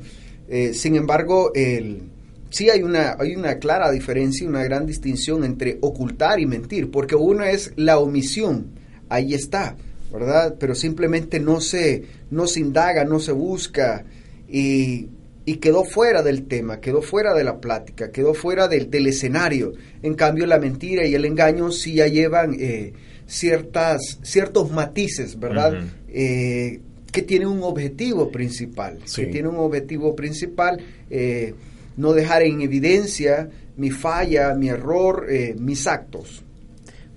Eh, 0.48 0.74
sin 0.74 0.96
embargo, 0.96 1.52
el, 1.54 2.04
sí 2.50 2.70
hay 2.70 2.84
una, 2.84 3.16
hay 3.20 3.36
una 3.36 3.56
clara 3.56 3.92
diferencia, 3.92 4.48
una 4.48 4.64
gran 4.64 4.86
distinción 4.86 5.44
entre 5.44 5.78
ocultar 5.82 6.40
y 6.40 6.46
mentir, 6.46 6.92
porque 6.92 7.16
uno 7.16 7.44
es 7.44 7.74
la 7.76 7.98
omisión, 7.98 8.68
ahí 9.10 9.34
está, 9.34 9.76
¿verdad? 10.12 10.56
Pero 10.60 10.76
simplemente 10.76 11.40
no 11.40 11.62
se, 11.62 12.04
no 12.30 12.48
se 12.48 12.60
indaga, 12.60 13.06
no 13.06 13.20
se 13.20 13.32
busca 13.32 14.06
y 14.48 15.10
y 15.46 15.56
quedó 15.56 15.84
fuera 15.84 16.22
del 16.22 16.44
tema, 16.48 16.80
quedó 16.80 17.02
fuera 17.02 17.34
de 17.34 17.44
la 17.44 17.60
plática, 17.60 18.12
quedó 18.12 18.34
fuera 18.34 18.68
del, 18.68 18.90
del 18.90 19.08
escenario. 19.08 19.74
En 20.04 20.14
cambio, 20.14 20.46
la 20.46 20.60
mentira 20.60 21.06
y 21.06 21.16
el 21.16 21.26
engaño 21.26 21.72
sí 21.72 21.96
ya 21.96 22.08
llevan 22.08 22.56
eh, 22.60 22.94
ciertas, 23.26 24.20
ciertos 24.22 24.72
matices, 24.72 25.40
¿verdad? 25.40 25.84
Eh, 26.08 26.80
que 27.12 27.22
tienen 27.24 27.48
un 27.48 27.64
objetivo 27.64 28.32
principal, 28.32 29.00
que 29.14 29.26
tiene 29.26 29.50
un 29.50 29.58
objetivo 29.58 30.16
principal, 30.16 30.80
eh, 31.10 31.54
no 31.98 32.14
dejar 32.14 32.44
en 32.44 32.62
evidencia 32.62 33.50
mi 33.76 33.90
falla, 33.90 34.54
mi 34.54 34.70
error, 34.70 35.28
mis 35.58 35.88
actos. 35.88 36.44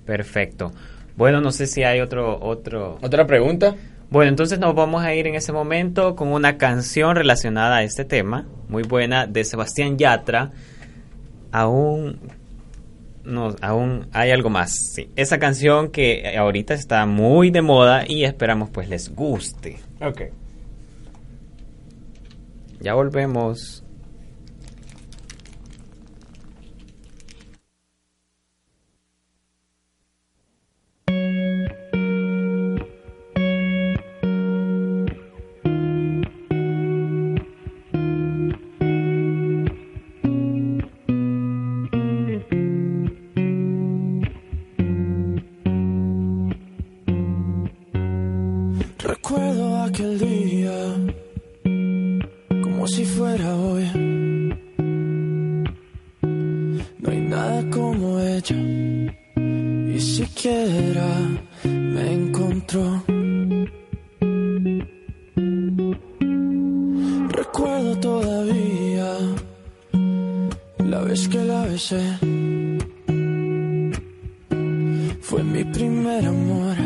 Perfecto. 0.05 0.73
Bueno, 1.17 1.41
no 1.41 1.53
sé 1.53 1.67
si 1.67 1.83
hay 1.85 2.01
otro, 2.01 2.39
otro... 2.41 2.99
¿Otra 3.03 3.27
pregunta? 3.27 3.77
Bueno, 4.11 4.29
entonces 4.29 4.59
nos 4.59 4.75
vamos 4.75 5.05
a 5.05 5.15
ir 5.15 5.27
en 5.27 5.35
ese 5.35 5.53
momento 5.53 6.17
con 6.17 6.29
una 6.29 6.57
canción 6.59 7.17
relacionada 7.17 7.77
a 7.77 7.83
este 7.83 8.05
tema, 8.05 8.47
muy 8.69 8.83
buena, 8.83 9.27
de 9.27 9.45
Sebastián 9.45 9.97
Yatra. 9.97 10.53
Aún, 11.53 12.19
no, 13.25 13.55
aún 13.61 14.09
hay 14.13 14.33
algo 14.33 14.51
más. 14.51 14.73
Sí, 14.95 15.09
esa 15.17 15.39
canción 15.39 15.91
que 15.91 16.37
ahorita 16.37 16.75
está 16.75 17.07
muy 17.07 17.51
de 17.51 17.63
moda 17.63 18.05
y 18.07 18.25
esperamos 18.25 18.71
pues 18.71 18.89
les 18.89 19.15
guste. 19.15 19.79
Ok. 20.01 20.23
Ya 22.81 22.95
volvemos. 22.95 23.84
Recuerdo 67.31 67.97
todavía 68.01 69.09
vez 71.05 71.29
que 71.29 71.39
la 71.45 71.63
besé 71.65 72.19
fue 75.23 75.43
mi 75.43 75.65
primer 75.65 76.27
amor 76.27 76.77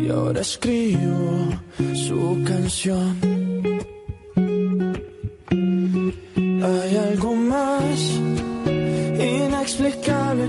y 0.00 0.08
ahora 0.08 0.40
escribo 0.40 1.48
su 1.94 2.44
canción. 2.46 3.16
Hay 6.36 6.96
algo 7.08 7.34
más 7.34 8.20
inexplicable 9.18 10.48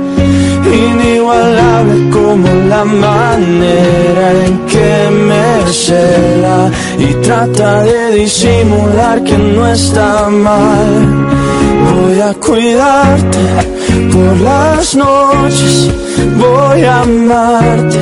inigualable 0.71 2.09
como 2.09 2.47
la 2.67 2.85
manera 2.85 4.31
en 4.45 4.65
que 4.65 5.09
me 5.11 5.71
cela 5.71 6.71
y 6.97 7.13
trata 7.25 7.83
de 7.83 8.11
disimular 8.11 9.23
que 9.23 9.37
no 9.37 9.67
está 9.67 10.29
mal. 10.29 11.27
Voy 11.93 12.21
a 12.21 12.33
cuidarte 12.33 13.39
por 14.11 14.39
las 14.41 14.95
noches, 14.95 15.89
voy 16.37 16.83
a 16.83 17.01
amarte 17.01 17.99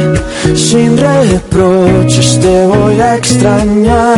sin 0.56 0.98
reproches, 0.98 2.40
te 2.40 2.68
voy 2.68 3.00
a 3.00 3.16
extrañar 3.16 4.18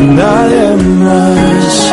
No 0.00 0.06
hay 0.06 0.16
nadie 0.16 0.76
más. 0.76 1.92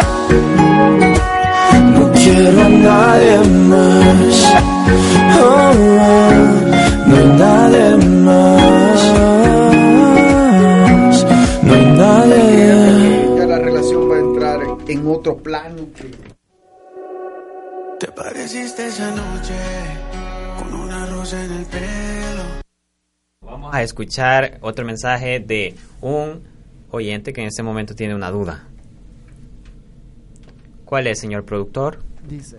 No 1.94 2.12
quiero 2.14 2.62
a 2.62 2.70
nadie 2.70 3.38
más. 3.68 4.36
Oh, 5.40 5.44
oh, 5.44 6.32
no 7.06 7.16
hay 7.18 7.28
nadie 7.38 7.98
más. 8.08 9.02
No 11.64 11.74
hay 11.74 11.86
nadie. 11.86 13.36
Ya 13.38 13.46
la 13.46 13.60
relación 13.60 14.10
va 14.10 14.16
a 14.16 14.20
entrar 14.20 14.60
en 14.88 15.08
otro 15.08 15.38
plano. 15.38 15.88
Te 18.00 18.08
pareciste 18.08 18.88
esa 18.88 19.12
noche 19.12 19.54
con 20.60 20.74
una 20.80 21.06
rosa 21.08 21.44
en 21.44 21.52
el 21.52 21.66
pelo. 21.66 22.44
Vamos 23.42 23.76
a 23.76 23.84
escuchar 23.84 24.60
otro 24.62 24.86
mensaje 24.86 25.42
de 25.42 25.76
un 26.00 26.57
oyente 26.90 27.34
que 27.34 27.42
en 27.42 27.48
este 27.48 27.64
momento 27.64 27.96
tiene 27.96 28.16
una 28.16 28.32
duda. 28.32 28.68
¿Cuál 30.86 31.08
es, 31.08 31.20
señor 31.20 31.44
productor? 31.44 32.00
Dice, 32.28 32.58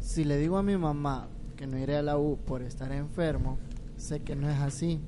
si 0.00 0.24
le 0.24 0.38
digo 0.38 0.58
a 0.58 0.62
mi 0.62 0.76
mamá 0.76 1.28
que 1.56 1.66
no 1.66 1.78
iré 1.78 1.96
a 1.96 2.02
la 2.02 2.18
U 2.18 2.38
por 2.44 2.62
estar 2.62 2.92
enfermo, 2.92 3.58
sé 3.96 4.20
que 4.20 4.34
no 4.34 4.50
es 4.50 4.58
así. 4.58 5.00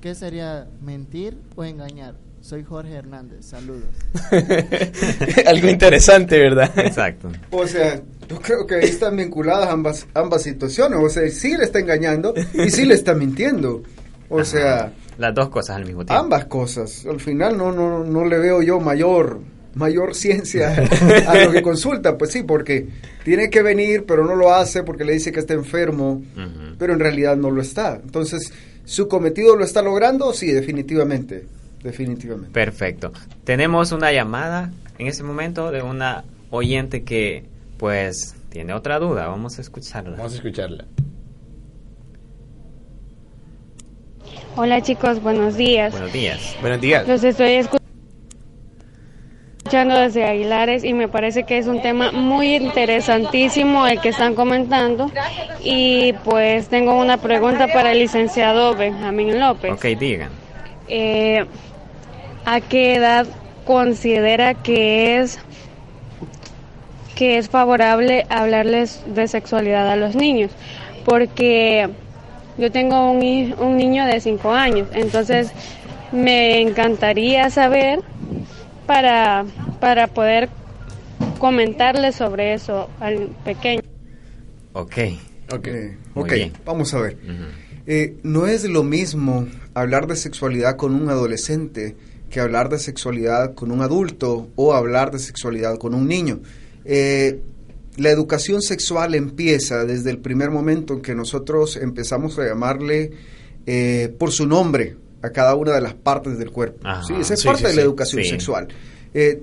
¿Qué 0.00 0.14
sería 0.14 0.68
mentir 0.80 1.38
o 1.54 1.64
engañar? 1.64 2.16
Soy 2.40 2.62
Jorge 2.62 2.94
Hernández, 2.94 3.46
saludos. 3.46 3.88
Algo 5.46 5.68
interesante, 5.68 6.38
¿verdad? 6.38 6.70
Exacto. 6.78 7.28
O 7.50 7.66
sea, 7.66 8.00
yo 8.28 8.40
creo 8.40 8.66
que 8.66 8.76
ahí 8.76 8.84
están 8.84 9.16
vinculadas 9.16 9.68
ambas, 9.68 10.06
ambas 10.14 10.42
situaciones. 10.42 10.98
O 11.02 11.08
sea, 11.08 11.28
sí 11.28 11.56
le 11.56 11.64
está 11.64 11.80
engañando 11.80 12.34
y 12.54 12.70
sí 12.70 12.84
le 12.84 12.94
está 12.94 13.14
mintiendo. 13.14 13.82
O 14.28 14.44
sea, 14.44 14.92
Las 15.18 15.34
dos 15.34 15.48
cosas 15.48 15.76
al 15.76 15.84
mismo 15.84 16.04
tiempo. 16.04 16.22
ambas 16.22 16.44
cosas. 16.46 17.06
Al 17.06 17.20
final 17.20 17.56
no, 17.56 17.72
no, 17.72 18.04
no 18.04 18.24
le 18.24 18.38
veo 18.38 18.62
yo 18.62 18.80
mayor 18.80 19.40
mayor 19.76 20.14
ciencia 20.14 20.74
a 21.28 21.44
lo 21.44 21.52
que 21.52 21.62
consulta. 21.62 22.16
Pues 22.18 22.32
sí, 22.32 22.42
porque 22.42 22.88
tiene 23.24 23.50
que 23.50 23.62
venir, 23.62 24.04
pero 24.06 24.24
no 24.24 24.34
lo 24.34 24.52
hace 24.54 24.82
porque 24.82 25.04
le 25.04 25.12
dice 25.12 25.30
que 25.32 25.40
está 25.40 25.54
enfermo, 25.54 26.22
pero 26.78 26.94
en 26.94 26.98
realidad 26.98 27.36
no 27.36 27.50
lo 27.50 27.60
está. 27.60 28.00
Entonces, 28.02 28.52
¿su 28.84 29.06
cometido 29.06 29.54
lo 29.54 29.64
está 29.64 29.82
logrando? 29.82 30.32
Sí, 30.32 30.50
definitivamente. 30.50 31.46
Definitivamente. 31.82 32.52
Perfecto. 32.52 33.12
Tenemos 33.44 33.92
una 33.92 34.12
llamada 34.12 34.72
en 34.98 35.06
este 35.06 35.22
momento 35.22 35.70
de 35.70 35.82
una 35.82 36.24
oyente 36.50 37.04
que, 37.04 37.44
pues, 37.76 38.34
tiene 38.48 38.72
otra 38.72 38.98
duda. 38.98 39.28
Vamos 39.28 39.58
a 39.58 39.60
escucharla. 39.60 40.16
Vamos 40.16 40.32
a 40.32 40.36
escucharla. 40.36 40.86
Hola 44.58 44.80
chicos, 44.80 45.22
buenos 45.22 45.58
días. 45.58 45.92
Buenos 45.92 46.12
días. 46.14 46.56
Buenos 46.62 46.80
días. 46.80 47.06
Los 47.06 47.22
estoy 47.22 47.62
escuchando 49.64 49.94
desde 49.96 50.24
Aguilares 50.24 50.82
y 50.82 50.94
me 50.94 51.08
parece 51.08 51.44
que 51.44 51.58
es 51.58 51.66
un 51.66 51.82
tema 51.82 52.10
muy 52.10 52.54
interesantísimo 52.56 53.86
el 53.86 54.00
que 54.00 54.08
están 54.08 54.34
comentando. 54.34 55.10
Y 55.62 56.14
pues 56.24 56.68
tengo 56.68 56.98
una 56.98 57.18
pregunta 57.18 57.68
para 57.68 57.92
el 57.92 57.98
licenciado 57.98 58.74
Benjamín 58.74 59.38
López. 59.38 59.72
Ok, 59.72 59.84
digan. 59.98 60.30
Eh, 60.88 61.44
¿A 62.46 62.62
qué 62.62 62.94
edad 62.94 63.26
considera 63.66 64.54
que 64.54 65.18
es 65.18 65.38
que 67.14 67.36
es 67.36 67.50
favorable 67.50 68.24
hablarles 68.30 69.02
de 69.06 69.28
sexualidad 69.28 69.90
a 69.90 69.96
los 69.96 70.14
niños? 70.14 70.50
Porque 71.04 71.90
yo 72.58 72.70
tengo 72.70 73.10
un, 73.10 73.54
un 73.58 73.76
niño 73.76 74.06
de 74.06 74.20
5 74.20 74.52
años, 74.52 74.88
entonces 74.92 75.50
me 76.12 76.60
encantaría 76.60 77.50
saber 77.50 78.00
para, 78.86 79.44
para 79.80 80.06
poder 80.06 80.48
comentarle 81.38 82.12
sobre 82.12 82.54
eso 82.54 82.88
al 83.00 83.28
pequeño. 83.44 83.82
Ok. 84.72 84.96
Ok. 85.52 85.68
Muy 86.14 86.24
ok, 86.24 86.32
bien. 86.32 86.52
vamos 86.64 86.92
a 86.94 87.00
ver. 87.00 87.16
Eh, 87.86 88.16
no 88.22 88.46
es 88.46 88.64
lo 88.64 88.82
mismo 88.82 89.46
hablar 89.74 90.06
de 90.06 90.16
sexualidad 90.16 90.76
con 90.76 90.94
un 90.94 91.08
adolescente 91.08 91.96
que 92.30 92.40
hablar 92.40 92.68
de 92.68 92.78
sexualidad 92.78 93.54
con 93.54 93.70
un 93.70 93.80
adulto 93.80 94.48
o 94.56 94.74
hablar 94.74 95.12
de 95.12 95.18
sexualidad 95.20 95.78
con 95.78 95.94
un 95.94 96.08
niño. 96.08 96.40
Eh, 96.84 97.40
la 97.96 98.10
educación 98.10 98.62
sexual 98.62 99.14
empieza 99.14 99.84
desde 99.84 100.10
el 100.10 100.18
primer 100.18 100.50
momento 100.50 100.94
en 100.94 101.02
que 101.02 101.14
nosotros 101.14 101.76
empezamos 101.76 102.38
a 102.38 102.46
llamarle 102.46 103.12
eh, 103.66 104.14
por 104.18 104.32
su 104.32 104.46
nombre 104.46 104.96
a 105.22 105.30
cada 105.30 105.54
una 105.54 105.72
de 105.72 105.80
las 105.80 105.94
partes 105.94 106.38
del 106.38 106.50
cuerpo. 106.50 106.80
Ajá. 106.84 107.02
Sí, 107.04 107.14
esa 107.18 107.34
es 107.34 107.40
Sí, 107.40 107.46
parte 107.46 107.62
sí, 107.62 107.68
de 107.68 107.74
la 107.76 107.82
educación 107.82 108.24
sexual. 108.24 108.68
Eh, 109.14 109.42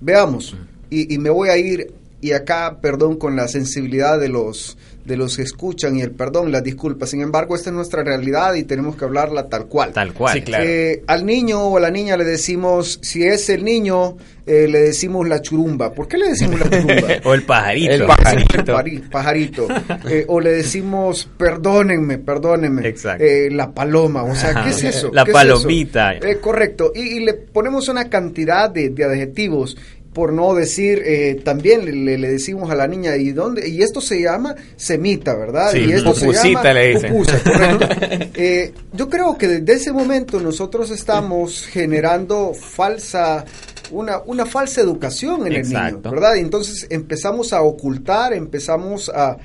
veamos, 0.00 0.56
y, 0.90 1.14
y 1.14 1.18
me 1.18 1.30
voy 1.30 1.48
a 1.48 1.56
ir 1.56 1.92
y 2.20 2.32
acá, 2.32 2.78
perdón, 2.80 3.16
con 3.16 3.34
la 3.34 3.48
sensibilidad 3.48 4.18
de 4.20 4.28
los 4.28 4.78
de 5.04 5.16
los 5.16 5.36
que 5.36 5.42
escuchan 5.42 5.96
y 5.96 6.02
el 6.02 6.12
perdón, 6.12 6.52
las 6.52 6.62
disculpas. 6.62 7.10
Sin 7.10 7.20
embargo, 7.20 7.56
esta 7.56 7.70
es 7.70 7.74
nuestra 7.74 8.02
realidad 8.04 8.54
y 8.54 8.64
tenemos 8.64 8.96
que 8.96 9.04
hablarla 9.04 9.48
tal 9.48 9.66
cual. 9.66 9.92
Tal 9.92 10.12
cual. 10.12 10.34
Sí, 10.34 10.42
claro. 10.42 10.64
Eh, 10.64 11.02
al 11.06 11.26
niño 11.26 11.60
o 11.60 11.76
a 11.76 11.80
la 11.80 11.90
niña 11.90 12.16
le 12.16 12.24
decimos, 12.24 12.98
si 13.02 13.24
es 13.24 13.48
el 13.50 13.64
niño, 13.64 14.16
eh, 14.46 14.66
le 14.68 14.80
decimos 14.80 15.28
la 15.28 15.40
churumba. 15.40 15.92
¿Por 15.92 16.08
qué 16.08 16.18
le 16.18 16.28
decimos 16.28 16.60
la 16.60 16.70
churumba? 16.70 17.08
o 17.24 17.34
el 17.34 17.42
pajarito. 17.44 17.94
El 18.84 19.02
pajarito. 19.10 19.68
Eh, 20.08 20.24
o 20.28 20.40
le 20.40 20.52
decimos, 20.52 21.28
perdónenme, 21.36 22.18
perdónenme. 22.18 22.86
Exacto. 22.88 23.24
Eh, 23.24 23.50
la 23.50 23.72
paloma. 23.72 24.22
O 24.24 24.34
sea, 24.34 24.62
¿qué 24.64 24.70
es 24.70 24.84
eso? 24.84 25.10
La 25.12 25.24
¿Qué 25.24 25.30
es 25.32 25.36
eso? 25.36 25.46
palomita. 25.46 26.12
Eh, 26.14 26.38
correcto. 26.40 26.92
Y, 26.94 27.00
y 27.00 27.20
le 27.24 27.34
ponemos 27.34 27.88
una 27.88 28.08
cantidad 28.08 28.70
de, 28.70 28.90
de 28.90 29.04
adjetivos. 29.04 29.76
Por 30.12 30.34
no 30.34 30.52
decir, 30.54 31.02
eh, 31.06 31.40
también 31.42 31.86
le- 32.04 32.18
le, 32.18 32.28
decimos 32.30 32.70
a 32.70 32.74
la 32.74 32.86
niña, 32.86 33.16
¿y 33.16 33.32
dónde? 33.32 33.66
Y 33.66 33.80
esto 33.82 34.00
se 34.02 34.20
llama 34.20 34.54
semita, 34.76 35.34
¿verdad? 35.34 35.70
Sí, 35.72 35.78
y 35.78 35.92
esto 35.92 36.14
se 36.14 36.26
llama 36.52 36.72
le 36.74 36.88
dicen. 36.88 37.12
pupusa, 37.12 37.42
correcto. 37.42 37.88
Eh, 38.34 38.72
yo 38.92 39.08
creo 39.08 39.38
que 39.38 39.48
desde 39.48 39.72
ese 39.72 39.92
momento 39.92 40.38
nosotros 40.40 40.90
estamos 40.90 41.66
generando 41.66 42.52
falsa 42.54 43.44
una, 43.90 44.20
una 44.26 44.44
falsa 44.46 44.80
educación 44.82 45.46
en 45.46 45.52
el 45.54 45.62
niño, 45.62 46.00
¿verdad? 46.10 46.34
Y 46.36 46.40
entonces 46.40 46.86
empezamos 46.90 47.52
a 47.54 47.62
ocultar, 47.62 48.32
empezamos 48.34 49.08
a... 49.08 49.36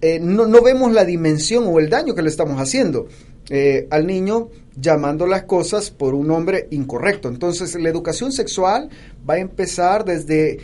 eh, 0.00 0.18
no, 0.20 0.46
no 0.46 0.62
vemos 0.62 0.92
la 0.92 1.04
dimensión 1.04 1.64
o 1.66 1.78
el 1.80 1.88
daño 1.90 2.14
que 2.14 2.22
le 2.22 2.28
estamos 2.30 2.60
haciendo 2.60 3.08
eh, 3.50 3.86
al 3.90 4.06
niño 4.06 4.48
llamando 4.76 5.26
las 5.26 5.42
cosas 5.42 5.90
por 5.90 6.14
un 6.14 6.28
nombre 6.28 6.68
incorrecto. 6.70 7.28
Entonces 7.28 7.74
la 7.74 7.88
educación 7.88 8.32
sexual 8.32 8.88
va 9.28 9.34
a 9.34 9.38
empezar 9.38 10.04
desde 10.04 10.58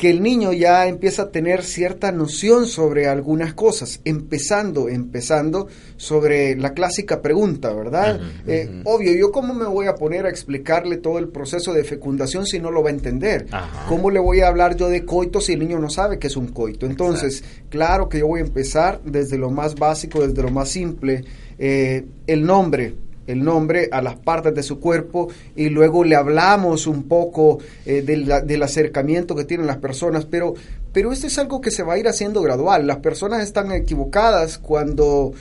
que 0.00 0.08
el 0.08 0.22
niño 0.22 0.54
ya 0.54 0.86
empieza 0.86 1.24
a 1.24 1.30
tener 1.30 1.62
cierta 1.62 2.10
noción 2.10 2.66
sobre 2.66 3.06
algunas 3.06 3.52
cosas, 3.52 4.00
empezando, 4.06 4.88
empezando 4.88 5.68
sobre 5.98 6.56
la 6.56 6.72
clásica 6.72 7.20
pregunta, 7.20 7.70
¿verdad? 7.74 8.18
Eh, 8.46 8.80
Obvio, 8.84 9.12
yo 9.12 9.30
cómo 9.30 9.52
me 9.52 9.66
voy 9.66 9.88
a 9.88 9.96
poner 9.96 10.24
a 10.24 10.30
explicarle 10.30 10.96
todo 10.96 11.18
el 11.18 11.28
proceso 11.28 11.74
de 11.74 11.84
fecundación 11.84 12.46
si 12.46 12.58
no 12.58 12.70
lo 12.70 12.82
va 12.82 12.88
a 12.88 12.94
entender. 12.94 13.46
¿Cómo 13.90 14.10
le 14.10 14.20
voy 14.20 14.40
a 14.40 14.48
hablar 14.48 14.74
yo 14.74 14.88
de 14.88 15.04
coito 15.04 15.38
si 15.38 15.52
el 15.52 15.58
niño 15.58 15.78
no 15.78 15.90
sabe 15.90 16.18
que 16.18 16.28
es 16.28 16.36
un 16.38 16.46
coito? 16.46 16.86
Entonces, 16.86 17.44
claro 17.68 18.08
que 18.08 18.20
yo 18.20 18.26
voy 18.26 18.40
a 18.40 18.44
empezar 18.44 19.02
desde 19.04 19.36
lo 19.36 19.50
más 19.50 19.74
básico, 19.74 20.26
desde 20.26 20.40
lo 20.40 20.50
más 20.50 20.70
simple, 20.70 21.26
eh, 21.60 22.04
el 22.26 22.44
nombre, 22.44 22.94
el 23.26 23.44
nombre 23.44 23.88
a 23.92 24.02
las 24.02 24.16
partes 24.16 24.52
de 24.54 24.62
su 24.64 24.80
cuerpo 24.80 25.28
y 25.54 25.68
luego 25.68 26.02
le 26.02 26.16
hablamos 26.16 26.88
un 26.88 27.04
poco 27.04 27.58
eh, 27.86 28.02
del, 28.02 28.26
del 28.46 28.62
acercamiento 28.64 29.36
que 29.36 29.44
tienen 29.44 29.66
las 29.68 29.76
personas, 29.76 30.24
pero, 30.24 30.54
pero 30.92 31.12
esto 31.12 31.28
es 31.28 31.38
algo 31.38 31.60
que 31.60 31.70
se 31.70 31.84
va 31.84 31.92
a 31.92 31.98
ir 31.98 32.08
haciendo 32.08 32.42
gradual. 32.42 32.86
Las 32.88 32.96
personas 32.98 33.42
están 33.44 33.70
equivocadas 33.70 34.58
cuando 34.58 35.32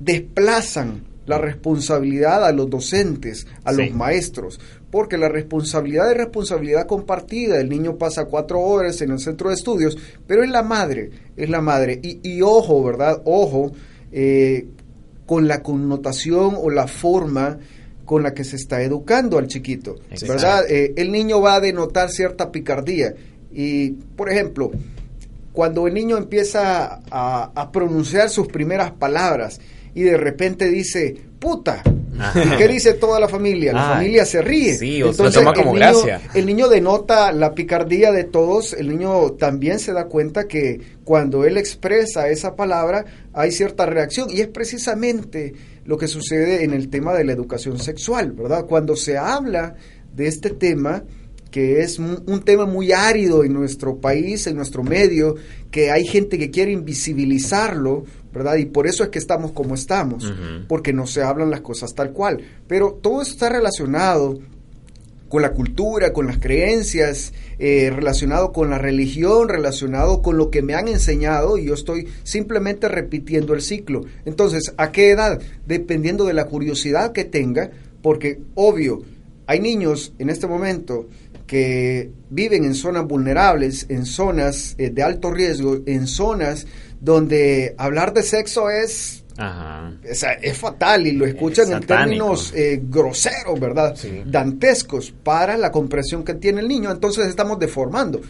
desplazan 0.00 1.04
la 1.26 1.38
responsabilidad 1.38 2.44
a 2.44 2.52
los 2.52 2.70
docentes, 2.70 3.46
a 3.64 3.72
Sí. 3.72 3.78
los 3.86 3.94
maestros, 3.96 4.60
porque 4.90 5.18
la 5.18 5.28
responsabilidad 5.28 6.10
es 6.12 6.16
responsabilidad 6.16 6.86
compartida. 6.86 7.60
El 7.60 7.68
niño 7.68 7.96
pasa 7.96 8.26
cuatro 8.26 8.60
horas 8.60 9.00
en 9.02 9.10
el 9.10 9.18
centro 9.18 9.48
de 9.48 9.56
estudios, 9.56 9.98
pero 10.26 10.44
es 10.44 10.50
la 10.50 10.62
madre, 10.62 11.10
es 11.36 11.50
la 11.50 11.60
madre. 11.60 11.98
Y, 12.02 12.20
y 12.22 12.42
ojo, 12.42 12.82
¿verdad? 12.84 13.20
Ojo 13.24 13.72
eh, 14.12 14.66
con 15.26 15.48
la 15.48 15.62
connotación 15.62 16.54
o 16.56 16.70
la 16.70 16.86
forma 16.86 17.58
con 18.04 18.22
la 18.22 18.32
que 18.32 18.44
se 18.44 18.56
está 18.56 18.80
educando 18.82 19.36
al 19.36 19.48
chiquito, 19.48 19.96
Exacto. 20.10 20.34
¿verdad? 20.34 20.70
Eh, 20.70 20.94
el 20.96 21.10
niño 21.10 21.40
va 21.40 21.56
a 21.56 21.60
denotar 21.60 22.08
cierta 22.10 22.52
picardía. 22.52 23.14
Y, 23.52 23.90
por 23.90 24.30
ejemplo, 24.30 24.70
cuando 25.52 25.86
el 25.86 25.94
niño 25.94 26.16
empieza 26.16 27.02
a, 27.10 27.50
a 27.54 27.72
pronunciar 27.72 28.30
sus 28.30 28.46
primeras 28.46 28.92
palabras 28.92 29.60
y 29.94 30.02
de 30.02 30.16
repente 30.16 30.68
dice, 30.68 31.16
puta. 31.38 31.82
¿Y 32.44 32.56
qué 32.56 32.68
dice 32.68 32.94
toda 32.94 33.20
la 33.20 33.28
familia? 33.28 33.72
La 33.72 33.88
Ay, 33.90 33.94
familia 33.96 34.24
se 34.26 34.42
ríe. 34.42 34.74
sí, 34.76 35.02
o 35.02 35.12
se 35.12 35.22
lo 35.22 35.30
toma 35.32 35.50
el 35.50 35.56
como 35.56 35.72
niño- 35.74 35.78
gracia. 36.02 36.20
El 36.34 36.46
niño 36.46 36.68
denota 36.68 37.32
la 37.32 37.54
picardía 37.54 38.12
de 38.12 38.24
todos. 38.24 38.72
El 38.72 38.88
niño 38.88 39.32
también 39.32 39.78
se 39.78 39.92
da 39.92 40.06
cuenta 40.06 40.46
que 40.48 40.80
cuando 41.04 41.44
él 41.44 41.56
expresa 41.58 42.28
esa 42.28 42.56
palabra 42.56 43.04
hay 43.32 43.50
cierta 43.52 43.86
reacción. 43.86 44.28
Y 44.30 44.40
es 44.40 44.48
precisamente 44.48 45.54
lo 45.84 45.96
que 45.98 46.08
sucede 46.08 46.64
en 46.64 46.72
el 46.72 46.88
tema 46.88 47.14
de 47.14 47.24
la 47.24 47.32
educación 47.32 47.78
sexual, 47.78 48.32
¿verdad? 48.32 48.66
Cuando 48.66 48.96
se 48.96 49.16
habla 49.18 49.74
de 50.14 50.26
este 50.26 50.50
tema, 50.50 51.04
que 51.50 51.80
es 51.80 51.98
un 51.98 52.42
tema 52.44 52.66
muy 52.66 52.92
árido 52.92 53.44
en 53.44 53.54
nuestro 53.54 53.98
país, 53.98 54.46
en 54.46 54.56
nuestro 54.56 54.82
medio, 54.82 55.36
que 55.70 55.90
hay 55.90 56.04
gente 56.04 56.38
que 56.38 56.50
quiere 56.50 56.72
invisibilizarlo, 56.72 58.04
¿verdad? 58.36 58.56
Y 58.56 58.66
por 58.66 58.86
eso 58.86 59.02
es 59.02 59.08
que 59.08 59.18
estamos 59.18 59.52
como 59.52 59.74
estamos, 59.74 60.32
porque 60.68 60.92
no 60.92 61.06
se 61.06 61.22
hablan 61.22 61.50
las 61.50 61.62
cosas 61.62 61.94
tal 61.94 62.12
cual. 62.12 62.40
Pero 62.68 62.98
todo 63.00 63.22
eso 63.22 63.32
está 63.32 63.48
relacionado 63.48 64.38
con 65.28 65.42
la 65.42 65.52
cultura, 65.52 66.12
con 66.12 66.26
las 66.26 66.38
creencias, 66.38 67.32
eh, 67.58 67.90
relacionado 67.94 68.52
con 68.52 68.70
la 68.70 68.78
religión, 68.78 69.48
relacionado 69.48 70.22
con 70.22 70.36
lo 70.36 70.50
que 70.50 70.62
me 70.62 70.74
han 70.74 70.88
enseñado 70.88 71.58
y 71.58 71.66
yo 71.66 71.74
estoy 71.74 72.08
simplemente 72.22 72.88
repitiendo 72.88 73.54
el 73.54 73.62
ciclo. 73.62 74.02
Entonces, 74.24 74.72
¿a 74.76 74.92
qué 74.92 75.10
edad? 75.10 75.40
Dependiendo 75.66 76.24
de 76.26 76.34
la 76.34 76.44
curiosidad 76.46 77.12
que 77.12 77.24
tenga, 77.24 77.70
porque 78.02 78.40
obvio, 78.54 79.02
hay 79.46 79.60
niños 79.60 80.12
en 80.18 80.30
este 80.30 80.46
momento 80.46 81.08
que 81.46 82.10
viven 82.30 82.64
en 82.64 82.74
zonas 82.74 83.06
vulnerables, 83.06 83.86
en 83.88 84.04
zonas 84.04 84.74
eh, 84.78 84.90
de 84.90 85.02
alto 85.02 85.30
riesgo, 85.30 85.78
en 85.86 86.06
zonas 86.06 86.66
donde 87.00 87.74
hablar 87.78 88.12
de 88.12 88.22
sexo 88.22 88.70
es 88.70 89.24
Ajá. 89.38 89.92
o 90.10 90.14
sea, 90.14 90.32
es 90.32 90.56
fatal 90.56 91.06
y 91.06 91.12
lo 91.12 91.26
escuchan 91.26 91.72
en 91.72 91.80
términos 91.80 92.52
eh, 92.54 92.80
groseros, 92.82 93.58
¿verdad? 93.60 93.94
Dantescos 94.24 95.12
para 95.22 95.56
la 95.56 95.70
comprensión 95.70 96.24
que 96.24 96.34
tiene 96.34 96.60
el 96.60 96.68
niño. 96.68 96.90
Entonces 96.90 97.26
estamos 97.26 97.58
deformando. 97.58 98.20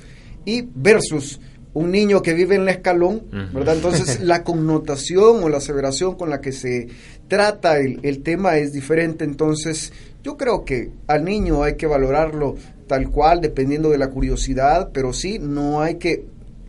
Y 0.44 0.62
versus 0.74 1.40
un 1.74 1.90
niño 1.90 2.22
que 2.22 2.32
vive 2.34 2.56
en 2.56 2.62
el 2.62 2.68
escalón. 2.68 3.22
¿verdad? 3.52 3.76
Entonces 3.76 4.20
la 4.22 4.42
connotación 4.42 5.42
o 5.42 5.48
la 5.48 5.58
aseveración 5.58 6.16
con 6.16 6.30
la 6.30 6.40
que 6.40 6.52
se 6.52 6.88
trata 7.28 7.78
el, 7.78 8.00
el 8.02 8.22
tema 8.22 8.56
es 8.56 8.72
diferente. 8.72 9.24
Entonces 9.24 9.92
yo 10.24 10.36
creo 10.36 10.64
que 10.64 10.90
al 11.06 11.24
niño 11.24 11.62
hay 11.62 11.76
que 11.76 11.86
valorarlo 11.86 12.56
tal 12.88 13.10
cual, 13.10 13.40
dependiendo 13.40 13.90
de 13.90 13.98
la 13.98 14.10
curiosidad, 14.10 14.90
pero 14.92 15.12
sí 15.12 15.38
no 15.38 15.80
hay 15.80 15.96
que 15.96 16.24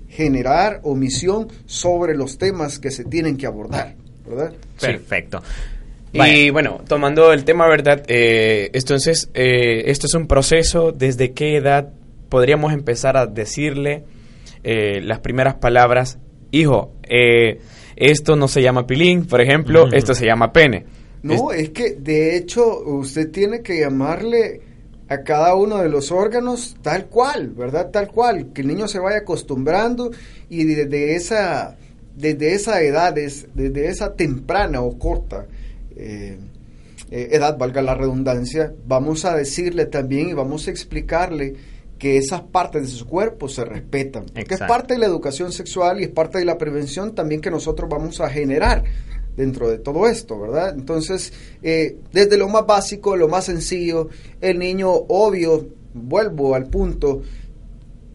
generar 0.10 0.82
omisión 0.84 1.48
sobre 1.66 2.16
los 2.16 2.38
temas 2.38 2.80
que 2.80 2.92
se 2.92 3.04
tienen 3.04 3.38
que 3.38 3.46
abordar, 3.46 3.96
¿verdad? 4.28 4.54
Perfecto. 4.80 5.42
Y 6.14 6.18
Vaya. 6.20 6.52
bueno, 6.52 6.82
tomando 6.88 7.34
el 7.34 7.44
tema, 7.44 7.68
¿verdad? 7.68 8.04
Eh, 8.08 8.70
entonces, 8.74 9.30
eh, 9.34 9.84
esto 9.88 10.08
es 10.08 10.14
un 10.14 10.28
proceso. 10.28 10.92
¿Desde 10.92 11.34
qué 11.34 11.58
edad 11.58 11.90
podríamos 12.30 12.74
empezar 12.74 13.18
a 13.18 13.26
decirle 13.28 14.04
eh, 14.64 15.02
las 15.02 15.20
primeras 15.20 15.56
palabras? 15.56 16.18
Hijo, 16.52 16.94
eh, 17.04 17.60
esto 17.98 18.36
no 18.36 18.48
se 18.48 18.62
llama 18.62 18.88
pilín, 18.88 19.26
por 19.26 19.42
ejemplo, 19.42 19.84
Ujú. 19.86 19.96
esto 19.96 20.14
se 20.14 20.26
llama 20.26 20.54
pene. 20.54 20.86
No, 21.24 21.52
es 21.52 21.72
que 21.72 21.96
de 22.00 22.38
hecho 22.38 22.80
usted 22.80 23.30
tiene 23.32 23.62
que 23.62 23.80
llamarle 23.82 24.62
a 25.10 25.20
cada 25.24 25.56
uno 25.56 25.78
de 25.78 25.90
los 25.90 26.12
órganos 26.12 26.76
tal 26.82 27.06
cual, 27.08 27.50
¿verdad? 27.50 27.90
Tal 27.92 28.08
cual, 28.10 28.52
que 28.54 28.62
el 28.62 28.68
niño 28.68 28.88
se 28.88 29.00
vaya 29.00 29.20
acostumbrando 29.20 30.12
y 30.50 30.66
desde 30.66 31.16
esa, 31.16 31.78
desde 32.16 32.54
esa 32.54 32.82
edad, 32.82 33.18
es- 33.18 33.48
desde 33.54 33.88
esa 33.88 34.14
temprana 34.14 34.82
o 34.82 34.98
corta 35.00 35.46
eh, 35.96 36.38
eh, 37.10 37.30
edad, 37.32 37.58
valga 37.58 37.82
la 37.82 37.96
redundancia, 37.96 38.74
vamos 38.86 39.24
a 39.26 39.36
decirle 39.36 39.86
también 39.86 40.30
y 40.30 40.34
vamos 40.34 40.68
a 40.68 40.72
explicarle 40.72 41.56
que 41.98 42.18
esas 42.18 42.42
partes 42.42 42.82
de 42.84 42.88
su 42.90 43.08
cuerpo 43.08 43.48
se 43.50 43.66
respetan. 43.66 44.26
Que 44.26 44.42
es 44.42 44.46
Exacto. 44.52 44.68
parte 44.68 44.94
de 44.94 45.00
la 45.00 45.06
educación 45.08 45.52
sexual 45.52 46.00
y 46.00 46.04
es 46.04 46.10
parte 46.10 46.38
de 46.38 46.46
la 46.46 46.58
prevención 46.58 47.16
también 47.16 47.42
que 47.42 47.50
nosotros 47.50 47.90
vamos 47.90 48.20
a 48.22 48.30
generar 48.30 48.84
dentro 49.38 49.70
de 49.70 49.78
todo 49.78 50.08
esto, 50.08 50.40
¿verdad? 50.40 50.74
Entonces, 50.76 51.32
eh, 51.62 51.98
desde 52.12 52.38
lo 52.38 52.50
más 52.50 52.66
básico, 52.66 53.16
lo 53.16 53.30
más 53.30 53.46
sencillo, 53.46 54.10
el 54.42 54.60
niño, 54.60 54.90
obvio, 54.92 55.68
vuelvo 55.94 56.56
al 56.56 56.66
punto, 56.66 57.22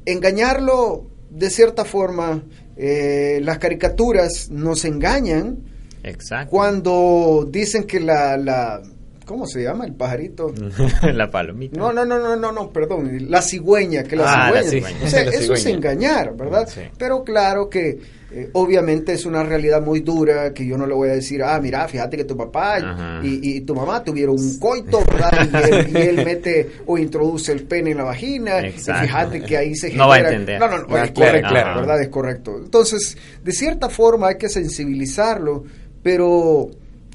engañarlo 0.04 1.06
de 1.30 1.48
cierta 1.48 1.84
forma, 1.84 2.42
eh, 2.76 3.40
las 3.42 3.58
caricaturas 3.58 4.50
nos 4.50 4.84
engañan 4.84 5.58
Exacto. 6.02 6.50
cuando 6.50 7.48
dicen 7.50 7.84
que 7.84 8.00
la, 8.00 8.36
la 8.36 8.82
¿cómo 9.24 9.46
se 9.46 9.62
llama 9.62 9.84
el 9.86 9.94
pajarito? 9.94 10.52
la 11.12 11.30
palomita. 11.30 11.78
No, 11.78 11.92
no, 11.92 12.04
no, 12.04 12.18
no, 12.18 12.36
no, 12.36 12.52
no, 12.52 12.70
perdón, 12.72 13.30
la 13.30 13.40
cigüeña, 13.42 14.02
que 14.04 14.16
la 14.16 14.46
Ah, 14.46 14.50
la 14.50 14.62
cigüeña. 14.62 14.98
O 15.04 15.08
sea, 15.08 15.24
La 15.24 15.30
eso 15.30 15.54
es 15.54 15.66
engañar, 15.66 16.36
¿verdad? 16.36 16.68
Sí. 16.68 16.80
Pero 16.98 17.22
claro 17.24 17.68
que 17.68 17.98
eh, 18.34 18.48
obviamente 18.54 19.12
es 19.12 19.26
una 19.26 19.42
realidad 19.42 19.82
muy 19.82 20.00
dura 20.00 20.54
que 20.54 20.64
yo 20.66 20.78
no 20.78 20.86
le 20.86 20.94
voy 20.94 21.10
a 21.10 21.12
decir, 21.12 21.42
ah, 21.42 21.60
mira, 21.60 21.86
fíjate 21.86 22.16
que 22.16 22.24
tu 22.24 22.34
papá 22.36 23.20
y, 23.22 23.56
y 23.56 23.60
tu 23.60 23.74
mamá 23.74 24.02
tuvieron 24.02 24.36
un 24.38 24.58
coito, 24.58 25.00
¿verdad? 25.04 25.48
Y 25.52 25.70
él, 25.70 25.88
y 25.92 25.96
él 26.08 26.16
mete 26.24 26.70
o 26.86 26.96
introduce 26.96 27.52
el 27.52 27.64
pene 27.64 27.90
en 27.90 27.98
la 27.98 28.04
vagina. 28.04 28.62
y 28.62 28.66
Exacto. 28.70 29.02
fíjate 29.02 29.42
que 29.42 29.56
ahí 29.58 29.74
se 29.74 29.92
No 29.92 30.08
va 30.08 30.14
a 30.14 30.16
genera- 30.18 30.36
entender. 30.36 30.60
No, 30.60 30.68
no, 30.68 30.78
no, 30.86 30.96
Ah, 30.96 31.04
es 31.04 31.10
correcto, 31.12 31.48
claro. 31.50 31.80
¿verdad? 31.80 32.00
Es 32.00 32.08
correcto. 32.08 32.56
Entonces, 32.64 33.18
de 33.44 33.52
cierta 33.52 33.90
forma 33.90 34.28
hay 34.28 34.36
que 34.38 34.48
sensibilizarlo, 34.48 35.64
pero 36.02 36.70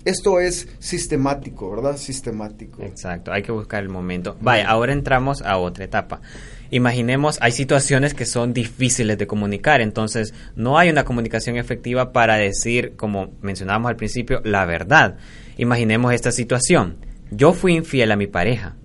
esto 0.08 0.40
es 0.40 0.68
sistemático, 0.80 1.70
¿verdad? 1.70 1.98
Sistemático. 1.98 2.82
Exacto, 2.82 3.32
hay 3.32 3.44
que 3.44 3.52
buscar 3.52 3.84
el 3.84 3.90
momento. 3.90 4.38
Vaya, 4.42 4.68
ahora 4.68 4.94
entramos 4.94 5.42
a 5.42 5.58
otra 5.58 5.86
etapa. 5.86 6.22
Imaginemos, 6.70 7.38
hay 7.42 7.52
situaciones 7.52 8.14
que 8.14 8.26
son 8.26 8.54
difíciles 8.54 9.18
de 9.18 9.28
comunicar, 9.28 9.82
entonces 9.82 10.34
no 10.56 10.78
hay 10.78 10.90
una 10.90 11.06
comunicación 11.06 11.58
efectiva 11.58 12.12
para 12.12 12.36
decir, 12.36 12.94
como 12.96 13.34
mencionábamos 13.42 13.90
al 13.90 13.96
principio, 13.96 14.42
la 14.44 14.66
verdad. 14.66 15.18
Imaginemos 15.58 16.14
esta 16.14 16.32
situación. 16.32 16.98
Yo 17.32 17.54
fui 17.54 17.76
infiel 17.76 18.12
a 18.12 18.16
mi 18.16 18.28
pareja. 18.28 18.76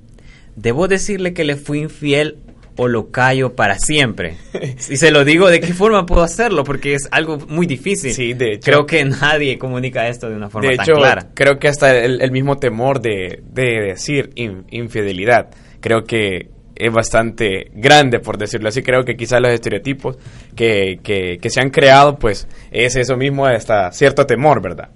¿Debo 0.57 0.87
decirle 0.89 1.33
que 1.33 1.45
le 1.45 1.57
fui 1.57 1.81
infiel 1.81 2.39
o 2.77 2.89
lo 2.89 3.11
callo 3.11 3.55
para 3.55 3.79
siempre? 3.79 4.37
Si 4.79 4.97
se 4.97 5.11
lo 5.11 5.25
digo, 5.25 5.49
¿de 5.49 5.61
qué 5.61 5.75
forma 5.75 6.07
puedo 6.07 6.23
hacerlo? 6.23 6.65
Porque 6.65 6.95
es 6.95 7.09
algo 7.11 7.39
muy 7.49 7.67
difícil. 7.67 8.13
Sí, 8.13 8.33
de 8.35 8.55
hecho. 8.55 8.71
Creo 8.71 8.87
que 8.87 9.05
nadie 9.05 9.59
comunica 9.59 10.09
esto 10.09 10.29
de 10.29 10.37
una 10.37 10.49
forma 10.51 10.71
De 10.71 10.77
tan 10.77 10.85
hecho, 10.85 10.95
clara. 10.95 11.29
creo 11.35 11.59
que 11.59 11.69
hasta 11.69 11.97
el, 11.99 12.21
el 12.23 12.31
mismo 12.31 12.57
temor 12.59 13.01
de, 13.01 13.43
de 13.53 13.81
decir 13.89 14.31
in- 14.37 14.65
infidelidad, 14.71 15.51
creo 15.81 16.05
que 16.05 16.49
es 16.75 16.93
bastante 16.93 17.71
grande, 17.75 18.19
por 18.19 18.39
decirlo 18.39 18.69
así. 18.71 18.83
Creo 18.83 19.05
que 19.05 19.15
quizás 19.17 19.41
los 19.41 19.53
estereotipos 19.53 20.17
que, 20.57 20.99
que, 21.03 21.39
que 21.41 21.51
se 21.51 21.61
han 21.61 21.71
creado, 21.71 22.19
pues 22.19 22.49
es 22.73 22.97
eso 22.97 23.17
mismo, 23.17 23.47
hasta 23.47 23.93
cierto 23.93 24.27
temor, 24.27 24.61
¿verdad? 24.63 24.89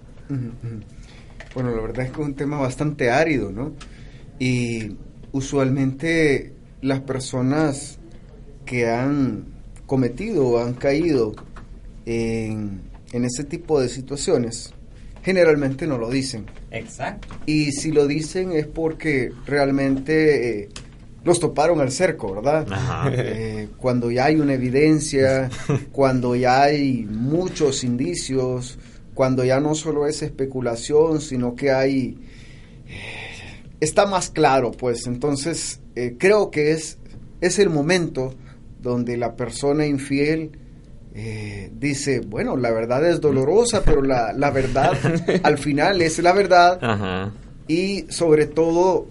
Bueno, 1.55 1.71
la 1.75 1.83
verdad 1.83 2.07
es 2.07 2.11
que 2.13 2.21
es 2.21 2.27
un 2.27 2.35
tema 2.35 2.59
bastante 2.59 3.11
árido, 3.11 3.53
¿no? 3.53 3.75
Y 4.39 4.93
usualmente 5.33 6.53
las 6.87 7.01
personas 7.01 7.99
que 8.65 8.89
han 8.89 9.47
cometido 9.87 10.47
o 10.47 10.59
han 10.59 10.75
caído 10.75 11.35
en, 12.05 12.81
en 13.13 13.25
ese 13.25 13.45
tipo 13.45 13.81
de 13.81 13.89
situaciones 13.89 14.73
generalmente 15.27 15.89
no 15.89 15.99
lo 15.99 16.09
dicen. 16.09 16.47
Exacto. 16.71 17.35
Y 17.47 17.73
si 17.73 17.91
lo 17.91 18.07
dicen 18.07 18.53
es 18.53 18.69
porque 18.69 19.33
realmente 19.45 20.61
eh, 20.61 20.69
los 21.25 21.41
toparon 21.41 21.81
al 21.81 21.91
cerco, 21.91 22.33
¿verdad? 22.33 22.65
Ajá. 22.71 23.11
Eh, 23.13 23.69
cuando 23.77 24.13
ya 24.13 24.27
hay 24.27 24.37
una 24.37 24.55
evidencia, 24.55 25.51
cuando 25.93 26.37
ya 26.37 26.63
hay 26.63 27.05
muchos 27.11 27.83
indicios, 27.83 28.79
cuando 29.15 29.45
ya 29.45 29.59
no 29.59 29.75
solo 29.75 30.07
es 30.07 30.23
especulación, 30.23 31.21
sino 31.21 31.57
que 31.57 31.73
hay... 31.73 32.19
está 33.81 34.07
más 34.07 34.31
claro, 34.31 34.73
pues. 34.73 35.07
Entonces, 35.07 35.81
eh, 35.95 36.17
creo 36.19 36.51
que 36.51 36.73
es, 36.73 36.99
es 37.41 37.59
el 37.59 37.71
momento 37.71 38.35
donde 38.81 39.17
la 39.17 39.37
persona 39.37 39.87
infiel 39.87 40.53
eh, 41.15 41.71
dice, 41.75 42.21
bueno, 42.21 42.57
la 42.57 42.71
verdad 42.71 43.09
es 43.09 43.21
dolorosa, 43.21 43.83
pero 43.85 44.03
la, 44.03 44.33
la 44.33 44.51
verdad 44.51 44.93
al 45.43 45.59
final 45.59 46.03
es 46.03 46.19
la 46.19 46.33
verdad. 46.33 46.79
Ajá. 46.83 47.33
Y 47.69 48.05
sobre 48.09 48.47
todo, 48.47 49.07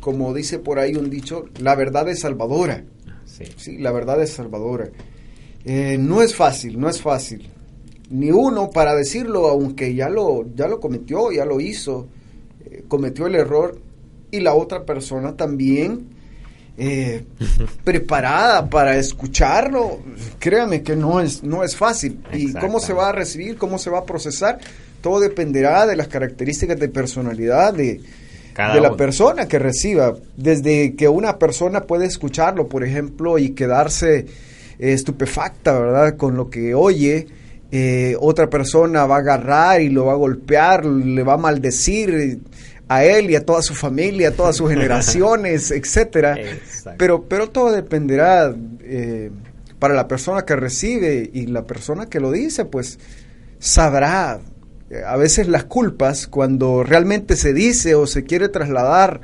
como 0.00 0.32
dice 0.32 0.58
por 0.58 0.78
ahí 0.78 0.94
un 0.94 1.10
dicho, 1.10 1.46
la 1.58 1.74
verdad 1.74 2.08
es 2.08 2.20
salvadora. 2.20 2.84
Sí. 3.24 3.44
Sí, 3.56 3.78
la 3.78 3.90
verdad 3.92 4.22
es 4.22 4.30
salvadora. 4.30 4.90
Eh, 5.64 5.96
no 5.98 6.22
es 6.22 6.34
fácil, 6.34 6.78
no 6.78 6.88
es 6.88 7.00
fácil. 7.00 7.48
Ni 8.10 8.30
uno 8.30 8.70
para 8.70 8.94
decirlo, 8.94 9.48
aunque 9.48 9.94
ya 9.94 10.08
lo, 10.08 10.44
ya 10.54 10.66
lo 10.66 10.80
cometió, 10.80 11.30
ya 11.30 11.44
lo 11.44 11.60
hizo, 11.60 12.08
cometió 12.88 13.28
el 13.28 13.36
error, 13.36 13.78
y 14.30 14.40
la 14.40 14.54
otra 14.54 14.84
persona 14.84 15.36
también 15.36 16.06
eh, 16.78 17.24
preparada 17.84 18.68
para 18.68 18.96
escucharlo. 18.96 20.00
Créame 20.38 20.82
que 20.82 20.96
no 20.96 21.20
es, 21.20 21.42
no 21.42 21.62
es 21.64 21.76
fácil. 21.76 22.20
¿Y 22.32 22.52
cómo 22.54 22.80
se 22.80 22.92
va 22.92 23.08
a 23.10 23.12
recibir? 23.12 23.56
¿Cómo 23.58 23.78
se 23.78 23.90
va 23.90 24.00
a 24.00 24.04
procesar? 24.06 24.58
Todo 25.00 25.20
dependerá 25.20 25.86
de 25.86 25.96
las 25.96 26.08
características 26.08 26.78
de 26.78 26.88
personalidad 26.88 27.74
de, 27.74 28.00
Cada 28.52 28.74
de 28.74 28.80
la 28.80 28.88
uno. 28.88 28.96
persona 28.96 29.46
que 29.48 29.58
reciba. 29.58 30.14
Desde 30.36 30.94
que 30.94 31.08
una 31.08 31.38
persona 31.38 31.82
puede 31.82 32.06
escucharlo, 32.06 32.68
por 32.68 32.84
ejemplo, 32.84 33.38
y 33.38 33.50
quedarse 33.50 34.18
eh, 34.18 34.26
estupefacta, 34.78 35.78
¿verdad? 35.78 36.16
Con 36.16 36.36
lo 36.36 36.48
que 36.50 36.74
oye. 36.74 37.26
eh, 37.72 38.16
otra 38.18 38.50
persona 38.50 39.06
va 39.06 39.16
a 39.16 39.20
agarrar 39.20 39.80
y 39.80 39.90
lo 39.90 40.06
va 40.06 40.12
a 40.12 40.16
golpear, 40.16 40.84
le 40.84 41.22
va 41.22 41.34
a 41.34 41.36
maldecir 41.38 42.40
a 42.90 43.04
él 43.04 43.30
y 43.30 43.36
a 43.36 43.46
toda 43.46 43.62
su 43.62 43.76
familia, 43.76 44.30
a 44.30 44.32
todas 44.32 44.56
sus 44.56 44.68
generaciones, 44.74 45.70
etcétera. 45.70 46.34
Exacto. 46.36 46.98
Pero, 46.98 47.22
pero 47.22 47.48
todo 47.48 47.70
dependerá 47.70 48.52
eh, 48.80 49.30
para 49.78 49.94
la 49.94 50.08
persona 50.08 50.44
que 50.44 50.56
recibe 50.56 51.30
y 51.32 51.46
la 51.46 51.64
persona 51.66 52.06
que 52.06 52.18
lo 52.18 52.32
dice, 52.32 52.64
pues 52.64 52.98
sabrá 53.60 54.40
eh, 54.90 55.02
a 55.06 55.16
veces 55.16 55.46
las 55.46 55.64
culpas 55.64 56.26
cuando 56.26 56.82
realmente 56.82 57.36
se 57.36 57.54
dice 57.54 57.94
o 57.94 58.08
se 58.08 58.24
quiere 58.24 58.48
trasladar 58.48 59.20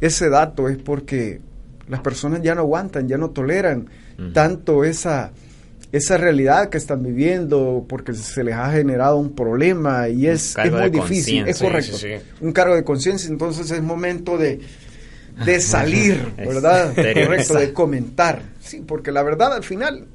ese 0.00 0.30
dato 0.30 0.70
es 0.70 0.78
porque 0.78 1.42
las 1.88 2.00
personas 2.00 2.40
ya 2.40 2.54
no 2.54 2.62
aguantan, 2.62 3.08
ya 3.08 3.18
no 3.18 3.30
toleran 3.30 3.90
tanto 4.32 4.84
esa 4.84 5.32
esa 5.92 6.16
realidad 6.16 6.70
que 6.70 6.78
están 6.78 7.02
viviendo 7.02 7.84
porque 7.88 8.14
se 8.14 8.42
les 8.42 8.54
ha 8.54 8.72
generado 8.72 9.18
un 9.18 9.34
problema 9.34 10.08
y 10.08 10.26
es, 10.26 10.56
muy 10.58 10.70
de 10.70 10.90
difícil, 10.90 11.46
es 11.46 11.60
correcto, 11.60 11.92
Sí, 11.98 12.08
sí, 12.18 12.24
un 12.40 12.52
cargo 12.52 12.74
de 12.74 12.82
conciencia, 12.82 13.30
entonces 13.30 13.70
es 13.70 13.82
momento 13.82 14.38
de, 14.38 14.60
de 15.44 15.60
salir, 15.62 16.32
¿verdad? 16.36 16.92
Correcto, 16.94 17.54
de 17.54 17.72
comentar, 17.74 18.42
sí, 18.60 18.82
porque 18.86 19.12
la 19.12 19.22
verdad 19.22 19.52
al 19.52 19.64
final 19.64 20.06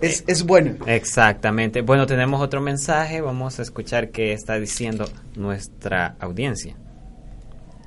es, 0.00 0.24
es 0.26 0.44
buena. 0.44 0.76
Exactamente. 0.86 1.82
Bueno, 1.82 2.06
tenemos 2.06 2.42
otro 2.42 2.60
mensaje. 2.60 3.20
Vamos 3.20 3.58
a 3.58 3.62
escuchar 3.62 4.10
qué 4.10 4.32
está 4.32 4.58
diciendo 4.58 5.08
nuestra 5.36 6.16
audiencia. 6.20 6.74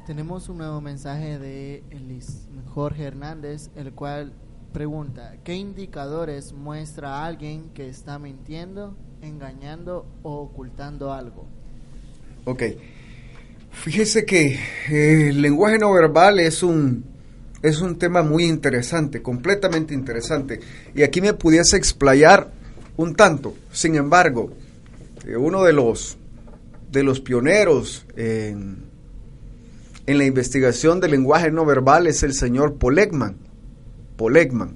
Tenemos 0.07 0.47
un 0.47 0.59
nuevo 0.59 0.79
mensaje 0.79 1.37
de 1.37 1.83
Elis- 1.91 2.47
Jorge 2.73 3.03
Hernández, 3.03 3.69
el 3.75 3.91
cual 3.91 4.31
pregunta, 4.73 5.35
¿qué 5.43 5.55
indicadores 5.55 6.53
muestra 6.53 7.25
alguien 7.25 7.69
que 7.73 7.89
está 7.89 8.19
mintiendo, 8.19 8.95
engañando 9.21 10.05
o 10.23 10.37
ocultando 10.41 11.13
algo? 11.13 11.45
Ok. 12.45 12.63
Fíjese 13.71 14.25
que 14.25 14.59
eh, 14.89 15.29
el 15.29 15.41
lenguaje 15.41 15.77
no 15.77 15.93
verbal 15.93 16.39
es 16.39 16.63
un, 16.63 17.05
es 17.61 17.81
un 17.81 17.97
tema 17.97 18.23
muy 18.23 18.45
interesante, 18.45 19.21
completamente 19.21 19.93
interesante. 19.93 20.59
Y 20.95 21.03
aquí 21.03 21.21
me 21.21 21.33
pudiese 21.33 21.77
explayar 21.77 22.51
un 22.95 23.15
tanto. 23.15 23.55
Sin 23.71 23.95
embargo, 23.95 24.51
eh, 25.25 25.35
uno 25.35 25.63
de 25.63 25.73
los, 25.73 26.17
de 26.91 27.03
los 27.03 27.19
pioneros 27.19 28.05
en, 28.15 28.85
en 30.05 30.17
la 30.17 30.25
investigación 30.25 30.99
del 30.99 31.11
lenguaje 31.11 31.51
no 31.51 31.65
verbal 31.65 32.07
es 32.07 32.23
el 32.23 32.33
señor 32.33 32.75
Paul 32.75 32.99
Ekman. 34.17 34.17
Paul 34.17 34.37
Ekman. 34.37 34.75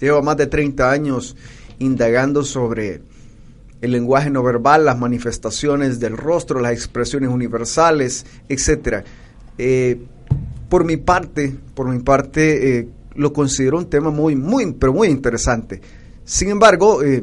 Lleva 0.00 0.22
más 0.22 0.36
de 0.36 0.46
30 0.46 0.90
años 0.90 1.36
indagando 1.78 2.44
sobre 2.44 3.02
el 3.80 3.92
lenguaje 3.92 4.30
no 4.30 4.42
verbal, 4.42 4.84
las 4.84 4.98
manifestaciones 4.98 6.00
del 6.00 6.16
rostro, 6.16 6.60
las 6.60 6.72
expresiones 6.72 7.30
universales, 7.30 8.26
etcétera. 8.48 9.04
Eh, 9.56 10.00
por 10.68 10.84
mi 10.84 10.96
parte, 10.96 11.54
por 11.74 11.88
mi 11.88 12.00
parte, 12.00 12.78
eh, 12.78 12.88
lo 13.14 13.32
considero 13.32 13.78
un 13.78 13.86
tema 13.86 14.10
muy, 14.10 14.36
muy, 14.36 14.72
pero 14.72 14.92
muy 14.92 15.08
interesante. 15.08 15.80
Sin 16.24 16.50
embargo, 16.50 17.02
eh, 17.02 17.22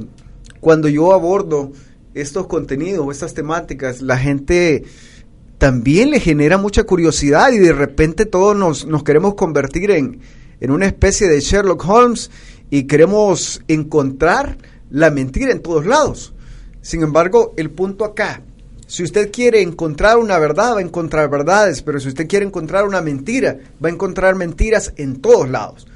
cuando 0.60 0.88
yo 0.88 1.14
abordo 1.14 1.72
estos 2.14 2.48
contenidos, 2.48 3.10
estas 3.12 3.34
temáticas, 3.34 4.02
la 4.02 4.18
gente 4.18 4.84
también 5.58 6.10
le 6.10 6.20
genera 6.20 6.58
mucha 6.58 6.84
curiosidad 6.84 7.52
y 7.52 7.60
de 7.60 7.74
repente 7.74 8.26
todos 8.26 8.56
nos, 8.56 8.86
nos 8.86 9.04
queremos 9.04 9.36
convertir 9.36 9.92
en, 9.92 10.20
en 10.60 10.72
una 10.72 10.86
especie 10.86 11.28
de 11.28 11.40
Sherlock 11.40 11.88
Holmes 11.88 12.32
y 12.70 12.84
queremos 12.84 13.62
encontrar 13.68 14.58
la 14.90 15.12
mentira 15.12 15.52
en 15.52 15.62
todos 15.62 15.86
lados. 15.86 16.34
Sin 16.82 17.02
embargo, 17.02 17.54
el 17.58 17.72
punto 17.72 18.06
acá, 18.06 18.42
si 18.88 19.04
usted 19.04 19.32
quiere 19.32 19.62
encontrar 19.62 20.18
una 20.18 20.38
verdad, 20.38 20.76
va 20.76 20.80
a 20.80 20.84
encontrar 20.84 21.30
verdades, 21.30 21.82
pero 21.82 22.00
si 22.00 22.10
usted 22.10 22.28
quiere 22.28 22.46
encontrar 22.46 22.86
una 22.86 23.02
mentira, 23.02 23.58
va 23.84 23.90
a 23.90 23.92
encontrar 23.92 24.36
mentiras 24.36 24.94
en 24.98 25.22
todos 25.22 25.50
lados. 25.50 25.88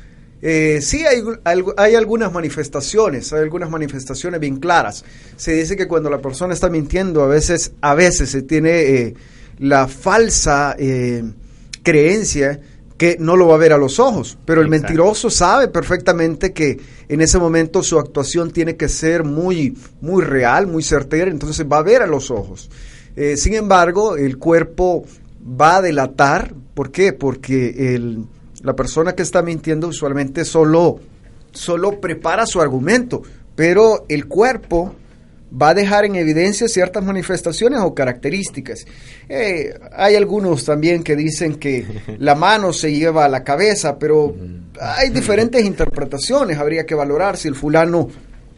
Eh, 0.42 0.80
sí 0.82 1.06
hay, 1.06 1.22
hay 1.76 1.96
algunas 1.96 2.32
manifestaciones, 2.32 3.34
hay 3.34 3.42
algunas 3.42 3.70
manifestaciones 3.70 4.40
bien 4.40 4.58
claras. 4.58 5.04
Se 5.36 5.54
dice 5.54 5.76
que 5.76 5.88
cuando 5.88 6.10
la 6.10 6.22
persona 6.22 6.54
está 6.54 6.70
mintiendo, 6.70 7.24
a 7.24 7.28
veces, 7.28 7.74
a 7.82 7.94
veces 7.94 8.30
se 8.30 8.42
tiene 8.42 8.82
eh, 8.82 9.14
la 9.60 9.88
falsa 9.88 10.76
eh, 10.80 11.24
creencia 11.84 12.62
que 13.00 13.16
no 13.18 13.38
lo 13.38 13.48
va 13.48 13.56
a 13.56 13.60
ver 13.60 13.72
a 13.72 13.78
los 13.78 13.98
ojos, 13.98 14.38
pero 14.44 14.60
el 14.60 14.68
Exacto. 14.68 14.88
mentiroso 14.88 15.30
sabe 15.30 15.70
perfectamente 15.70 16.52
que 16.52 16.78
en 17.08 17.22
ese 17.22 17.40
momento 17.40 17.82
su 17.82 17.98
actuación 17.98 18.52
tiene 18.52 18.76
que 18.76 18.90
ser 18.90 19.24
muy, 19.24 19.78
muy 20.02 20.22
real, 20.22 20.68
muy 20.68 20.84
certera, 20.84 21.32
entonces 21.32 21.66
va 21.66 21.78
a 21.78 21.84
ver 21.84 22.02
a 22.02 22.08
los 22.08 22.30
ojos. 22.30 22.70
Eh, 23.16 23.38
sin 23.38 23.54
embargo, 23.54 24.18
el 24.18 24.38
cuerpo 24.38 25.06
va 25.42 25.78
a 25.78 25.82
delatar, 25.82 26.54
¿por 26.74 26.92
qué? 26.92 27.14
Porque 27.14 27.96
el, 27.96 28.26
la 28.64 28.76
persona 28.76 29.16
que 29.16 29.24
está 29.24 29.42
mintiendo 29.44 29.88
usualmente 29.88 30.44
solo, 30.44 31.00
solo 31.54 32.02
prepara 32.02 32.46
su 32.46 32.60
argumento, 32.60 33.22
pero 33.56 34.04
el 34.10 34.28
cuerpo 34.28 34.94
va 35.52 35.70
a 35.70 35.74
dejar 35.74 36.06
en 36.06 36.16
evidencia 36.16 36.68
ciertas 36.68 37.04
manifestaciones 37.04 37.80
o 37.82 37.94
características. 37.94 38.86
Eh, 39.28 39.74
hay 39.96 40.16
algunos 40.16 40.66
también 40.66 41.04
que 41.04 41.16
dicen 41.16 41.56
que 41.56 41.86
la 42.20 42.36
mano 42.36 42.74
se 42.74 42.92
lleva 42.92 43.26
a 43.26 43.30
la 43.30 43.44
cabeza, 43.44 43.98
pero 43.98 44.36
hay 44.80 45.10
diferentes 45.10 45.64
interpretaciones. 45.66 46.58
Habría 46.58 46.86
que 46.86 46.96
valorar 46.96 47.38
si 47.38 47.48
el 47.48 47.56
fulano 47.56 48.10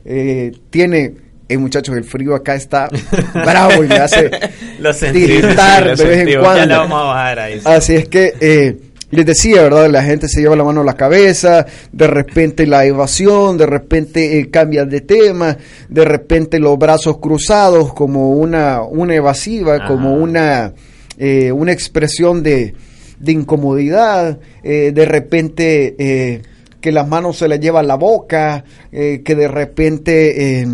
eh, 0.05 0.51
tiene... 0.69 1.13
Eh, 1.47 1.57
muchachos, 1.57 1.97
el 1.97 2.05
frío 2.05 2.33
acá 2.33 2.55
está 2.55 2.87
bravo 3.33 3.83
y 3.83 3.87
me 3.89 3.95
hace 3.95 4.31
Lo 4.79 4.93
sentí. 4.93 5.25
tiritar 5.25 5.83
sí, 5.83 5.89
lo 5.89 5.95
de 5.97 6.05
vez 6.05 6.19
en. 6.19 6.27
Ya 6.29 6.39
cuando. 6.39 6.65
le 6.65 6.75
vamos 6.77 7.01
a 7.01 7.03
bajar. 7.03 7.39
Así 7.65 7.95
es 7.95 8.07
que 8.07 8.33
eh, 8.39 8.77
les 9.11 9.25
decía, 9.25 9.61
¿verdad? 9.61 9.89
La 9.89 10.03
gente 10.03 10.27
se 10.27 10.41
lleva 10.41 10.55
la 10.55 10.63
mano 10.63 10.81
a 10.81 10.85
la 10.85 10.95
cabeza, 10.95 11.65
de 11.91 12.07
repente 12.07 12.65
la 12.65 12.85
evasión, 12.85 13.57
de 13.57 13.65
repente 13.67 14.39
eh, 14.39 14.49
cambian 14.49 14.89
de 14.89 15.01
tema, 15.01 15.57
de 15.89 16.05
repente 16.05 16.59
los 16.59 16.77
brazos 16.77 17.19
cruzados 17.19 17.93
como 17.93 18.31
una, 18.31 18.81
una 18.81 19.15
evasiva, 19.15 19.75
Ajá. 19.75 19.87
como 19.87 20.15
una, 20.15 20.73
eh, 21.17 21.51
una 21.51 21.71
expresión 21.71 22.41
de, 22.41 22.73
de 23.21 23.31
incomodidad, 23.31 24.39
eh, 24.63 24.91
de 24.93 25.05
repente 25.05 25.95
eh, 25.97 26.41
que 26.81 26.91
las 26.91 27.07
manos 27.07 27.37
se 27.37 27.47
las 27.47 27.59
lleva 27.59 27.81
a 27.81 27.83
la 27.83 27.95
boca, 27.95 28.63
eh, 28.91 29.21
que 29.23 29.35
de 29.35 29.47
repente... 29.47 30.65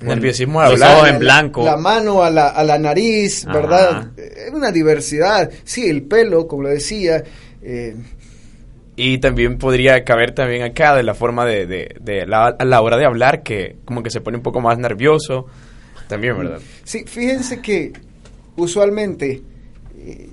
Nerviosismo 0.00 0.60
de 0.62 0.70
Los 0.70 0.80
hablar. 0.82 0.96
ojos 0.98 1.08
en 1.10 1.18
blanco. 1.18 1.64
la 1.64 1.76
mano 1.76 2.22
a 2.22 2.30
la, 2.30 2.48
a 2.48 2.62
la 2.64 2.78
nariz, 2.78 3.44
Ajá. 3.46 3.52
¿verdad? 3.60 4.10
Es 4.18 4.52
una 4.52 4.70
diversidad. 4.70 5.50
Sí, 5.64 5.88
el 5.88 6.02
pelo, 6.02 6.46
como 6.46 6.64
lo 6.64 6.68
decía. 6.68 7.22
eh, 7.62 7.96
Y 8.96 9.18
también 9.18 9.58
podría 9.58 10.04
caber 10.04 10.32
también 10.34 10.62
acá 10.62 10.94
de 10.96 11.02
la 11.02 11.14
forma 11.14 11.44
de, 11.46 11.66
de, 11.66 11.96
de 12.00 12.26
la, 12.26 12.46
a 12.58 12.64
la 12.64 12.80
hora 12.80 12.96
de 12.96 13.06
hablar, 13.06 13.42
que 13.42 13.76
como 13.84 14.02
que 14.02 14.10
se 14.10 14.20
pone 14.20 14.36
un 14.36 14.42
poco 14.42 14.60
más 14.60 14.78
nervioso. 14.78 15.46
También, 16.08 16.38
¿verdad? 16.38 16.60
sí, 16.84 17.04
fíjense 17.06 17.60
que 17.60 17.92
usualmente, 18.56 19.42
eh, 19.98 20.28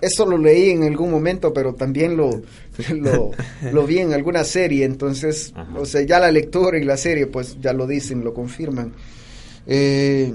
eso 0.00 0.26
lo 0.26 0.38
leí 0.38 0.70
en 0.70 0.82
algún 0.84 1.10
momento, 1.10 1.52
pero 1.52 1.74
también 1.74 2.16
lo, 2.16 2.42
lo, 2.94 3.30
lo 3.72 3.86
vi 3.86 3.98
en 3.98 4.12
alguna 4.12 4.44
serie, 4.44 4.84
entonces, 4.84 5.52
Ajá. 5.54 5.78
o 5.78 5.84
sea, 5.84 6.02
ya 6.02 6.18
la 6.18 6.30
lectura 6.30 6.78
y 6.78 6.84
la 6.84 6.96
serie, 6.96 7.26
pues 7.26 7.56
ya 7.60 7.72
lo 7.72 7.86
dicen, 7.86 8.24
lo 8.24 8.34
confirman. 8.34 8.92
Eh, 9.66 10.34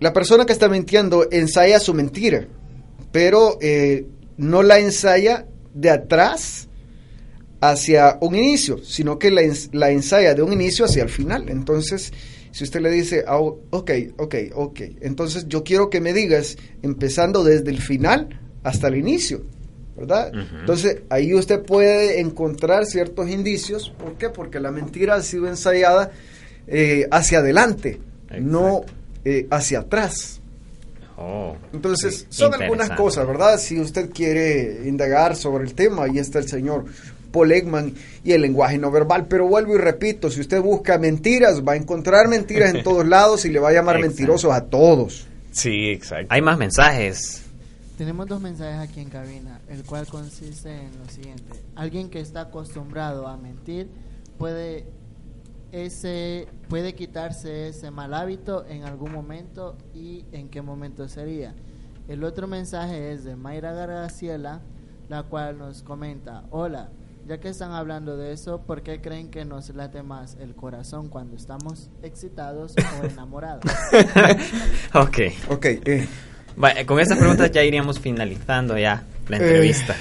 la 0.00 0.12
persona 0.12 0.46
que 0.46 0.52
está 0.52 0.68
mintiendo 0.68 1.28
ensaya 1.30 1.78
su 1.78 1.92
mentira, 1.92 2.46
pero 3.12 3.58
eh, 3.60 4.06
no 4.36 4.62
la 4.62 4.78
ensaya 4.78 5.46
de 5.74 5.90
atrás 5.90 6.68
hacia 7.60 8.16
un 8.20 8.34
inicio, 8.34 8.82
sino 8.82 9.18
que 9.18 9.30
la, 9.30 9.42
la 9.72 9.90
ensaya 9.90 10.34
de 10.34 10.42
un 10.42 10.52
inicio 10.52 10.86
hacia 10.86 11.02
el 11.02 11.10
final. 11.10 11.50
Entonces, 11.50 12.12
si 12.52 12.64
usted 12.64 12.80
le 12.80 12.90
dice, 12.90 13.24
ah, 13.26 13.38
ok, 13.38 13.90
ok, 14.16 14.34
ok, 14.54 14.80
entonces 15.00 15.46
yo 15.48 15.62
quiero 15.62 15.90
que 15.90 16.00
me 16.00 16.12
digas, 16.12 16.56
empezando 16.82 17.44
desde 17.44 17.70
el 17.70 17.80
final 17.80 18.40
hasta 18.62 18.88
el 18.88 18.96
inicio, 18.96 19.42
¿verdad? 19.96 20.32
Entonces, 20.60 21.02
ahí 21.10 21.34
usted 21.34 21.62
puede 21.62 22.20
encontrar 22.20 22.86
ciertos 22.86 23.28
indicios. 23.28 23.90
¿Por 23.98 24.14
qué? 24.14 24.30
Porque 24.30 24.58
la 24.58 24.70
mentira 24.70 25.14
ha 25.14 25.22
sido 25.22 25.46
ensayada 25.46 26.10
eh, 26.66 27.06
hacia 27.10 27.38
adelante, 27.38 28.00
no 28.40 28.82
eh, 29.24 29.46
hacia 29.50 29.80
atrás. 29.80 30.40
Oh. 31.16 31.54
Entonces, 31.74 32.26
son 32.30 32.54
algunas 32.54 32.90
cosas, 32.92 33.26
¿verdad? 33.26 33.58
Si 33.58 33.78
usted 33.78 34.10
quiere 34.10 34.88
indagar 34.88 35.36
sobre 35.36 35.64
el 35.64 35.74
tema, 35.74 36.04
ahí 36.04 36.18
está 36.18 36.38
el 36.38 36.48
señor 36.48 36.86
Paul 37.30 37.52
Ekman 37.52 37.94
y 38.24 38.32
el 38.32 38.42
lenguaje 38.42 38.78
no 38.78 38.90
verbal. 38.90 39.26
Pero 39.26 39.46
vuelvo 39.46 39.74
y 39.74 39.78
repito, 39.78 40.30
si 40.30 40.40
usted 40.40 40.60
busca 40.60 40.98
mentiras, 40.98 41.62
va 41.66 41.72
a 41.72 41.76
encontrar 41.76 42.28
mentiras 42.28 42.74
en 42.74 42.82
todos 42.84 43.06
lados 43.06 43.44
y 43.44 43.50
le 43.50 43.58
va 43.58 43.70
a 43.70 43.72
llamar 43.72 44.00
mentirosos 44.00 44.52
a 44.52 44.66
todos. 44.66 45.26
Sí, 45.52 45.90
exacto. 45.90 46.26
Hay 46.30 46.42
más 46.42 46.58
mensajes. 46.58 47.42
Tenemos 47.98 48.26
dos 48.28 48.40
mensajes 48.40 48.88
aquí 48.88 49.00
en 49.00 49.10
cabina, 49.10 49.60
el 49.68 49.84
cual 49.84 50.06
consiste 50.06 50.70
en 50.70 50.98
lo 50.98 51.08
siguiente. 51.10 51.62
Alguien 51.74 52.08
que 52.08 52.20
está 52.20 52.42
acostumbrado 52.42 53.26
a 53.26 53.36
mentir 53.36 53.88
puede 54.38 54.86
ese 55.72 56.48
puede 56.68 56.94
quitarse 56.94 57.68
ese 57.68 57.90
mal 57.90 58.14
hábito 58.14 58.64
en 58.66 58.84
algún 58.84 59.12
momento 59.12 59.76
y 59.94 60.24
en 60.32 60.48
qué 60.48 60.62
momento 60.62 61.08
sería. 61.08 61.54
El 62.08 62.24
otro 62.24 62.48
mensaje 62.48 63.12
es 63.12 63.24
de 63.24 63.36
Mayra 63.36 63.72
Graciela, 63.72 64.62
la 65.08 65.24
cual 65.24 65.58
nos 65.58 65.82
comenta, 65.82 66.44
hola, 66.50 66.90
ya 67.26 67.38
que 67.38 67.48
están 67.48 67.72
hablando 67.72 68.16
de 68.16 68.32
eso, 68.32 68.62
¿por 68.62 68.82
qué 68.82 69.00
creen 69.00 69.30
que 69.30 69.44
nos 69.44 69.68
late 69.74 70.02
más 70.02 70.36
el 70.40 70.54
corazón 70.54 71.08
cuando 71.08 71.36
estamos 71.36 71.90
excitados 72.02 72.74
o 73.02 73.04
enamorados? 73.12 73.62
ok. 74.94 75.18
Ok, 75.48 75.64
eh, 75.66 76.06
Vale, 76.56 76.84
con 76.84 76.98
estas 77.00 77.18
preguntas 77.18 77.50
ya 77.52 77.62
iríamos 77.62 78.00
finalizando 78.00 78.76
ya 78.76 79.02
la 79.28 79.36
entrevista. 79.36 79.94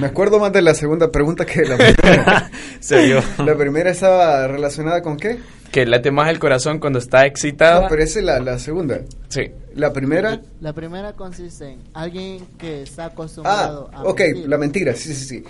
me 0.00 0.06
acuerdo 0.06 0.38
más 0.38 0.52
de 0.52 0.62
la 0.62 0.74
segunda 0.74 1.10
pregunta 1.12 1.44
que 1.44 1.60
de 1.60 1.68
la 1.68 1.76
primera. 1.76 2.50
Se 2.80 3.04
vio. 3.04 3.22
la 3.44 3.54
primera 3.56 3.90
estaba 3.90 4.46
relacionada 4.48 5.02
con 5.02 5.16
qué? 5.16 5.38
Que 5.70 5.84
late 5.84 6.10
más 6.10 6.30
el 6.30 6.38
corazón 6.38 6.78
cuando 6.78 6.98
está 6.98 7.26
excitado. 7.26 7.82
No, 7.82 7.88
pero 7.88 8.02
esa 8.02 8.18
es 8.20 8.24
la, 8.24 8.40
la 8.40 8.58
segunda. 8.58 9.00
Sí. 9.28 9.50
La 9.74 9.92
primera... 9.92 10.40
La 10.60 10.72
primera 10.72 11.12
consiste 11.12 11.72
en 11.72 11.80
alguien 11.92 12.46
que 12.56 12.82
está 12.82 13.04
Ah, 13.04 13.06
acostumbrado 13.08 13.90
a 13.92 14.02
ok, 14.04 14.18
mentir. 14.20 14.48
la 14.48 14.58
mentira, 14.58 14.94
sí, 14.94 15.14
sí, 15.14 15.24
sí. 15.26 15.44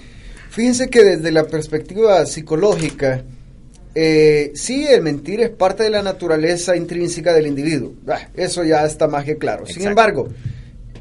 Fíjense 0.58 0.90
que 0.90 1.04
desde 1.04 1.30
la 1.30 1.44
perspectiva 1.44 2.26
psicológica, 2.26 3.22
eh, 3.94 4.50
sí, 4.56 4.88
el 4.88 5.02
mentir 5.02 5.40
es 5.40 5.50
parte 5.50 5.84
de 5.84 5.90
la 5.90 6.02
naturaleza 6.02 6.74
intrínseca 6.74 7.32
del 7.32 7.46
individuo. 7.46 7.92
Ah, 8.08 8.26
eso 8.34 8.64
ya 8.64 8.84
está 8.84 9.06
más 9.06 9.24
que 9.24 9.38
claro. 9.38 9.66
Sin 9.66 9.86
embargo, 9.86 10.26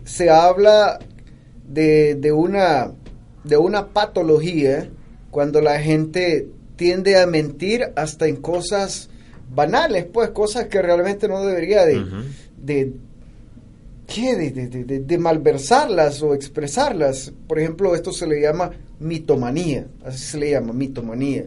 se 0.06 0.30
habla 0.30 1.00
de, 1.68 2.14
de 2.14 2.32
una, 2.32 2.92
de 3.46 3.58
una 3.58 3.88
patología 3.88 4.92
cuando 5.32 5.60
la 5.60 5.80
gente 5.80 6.50
tiende 6.76 7.20
a 7.20 7.26
mentir 7.26 7.82
hasta 7.96 8.28
en 8.28 8.36
cosas 8.36 9.10
banales, 9.50 10.06
pues 10.06 10.30
cosas 10.30 10.68
que 10.68 10.84
realmente 10.84 11.28
no 11.28 11.44
debería 11.44 11.84
de, 11.84 12.94
¿qué? 14.08 14.36
De, 14.36 14.68
de- 14.68 15.00
de- 15.00 15.18
malversarlas 15.18 16.22
o 16.24 16.34
expresarlas. 16.34 17.32
Por 17.48 17.60
ejemplo, 17.60 17.94
esto 17.94 18.12
se 18.12 18.26
le 18.28 18.42
llama 18.42 18.72
mitomanía, 19.00 19.86
así 20.06 20.20
se 20.20 20.38
le 20.38 20.52
llama, 20.52 20.74
mitomanía. 20.74 21.46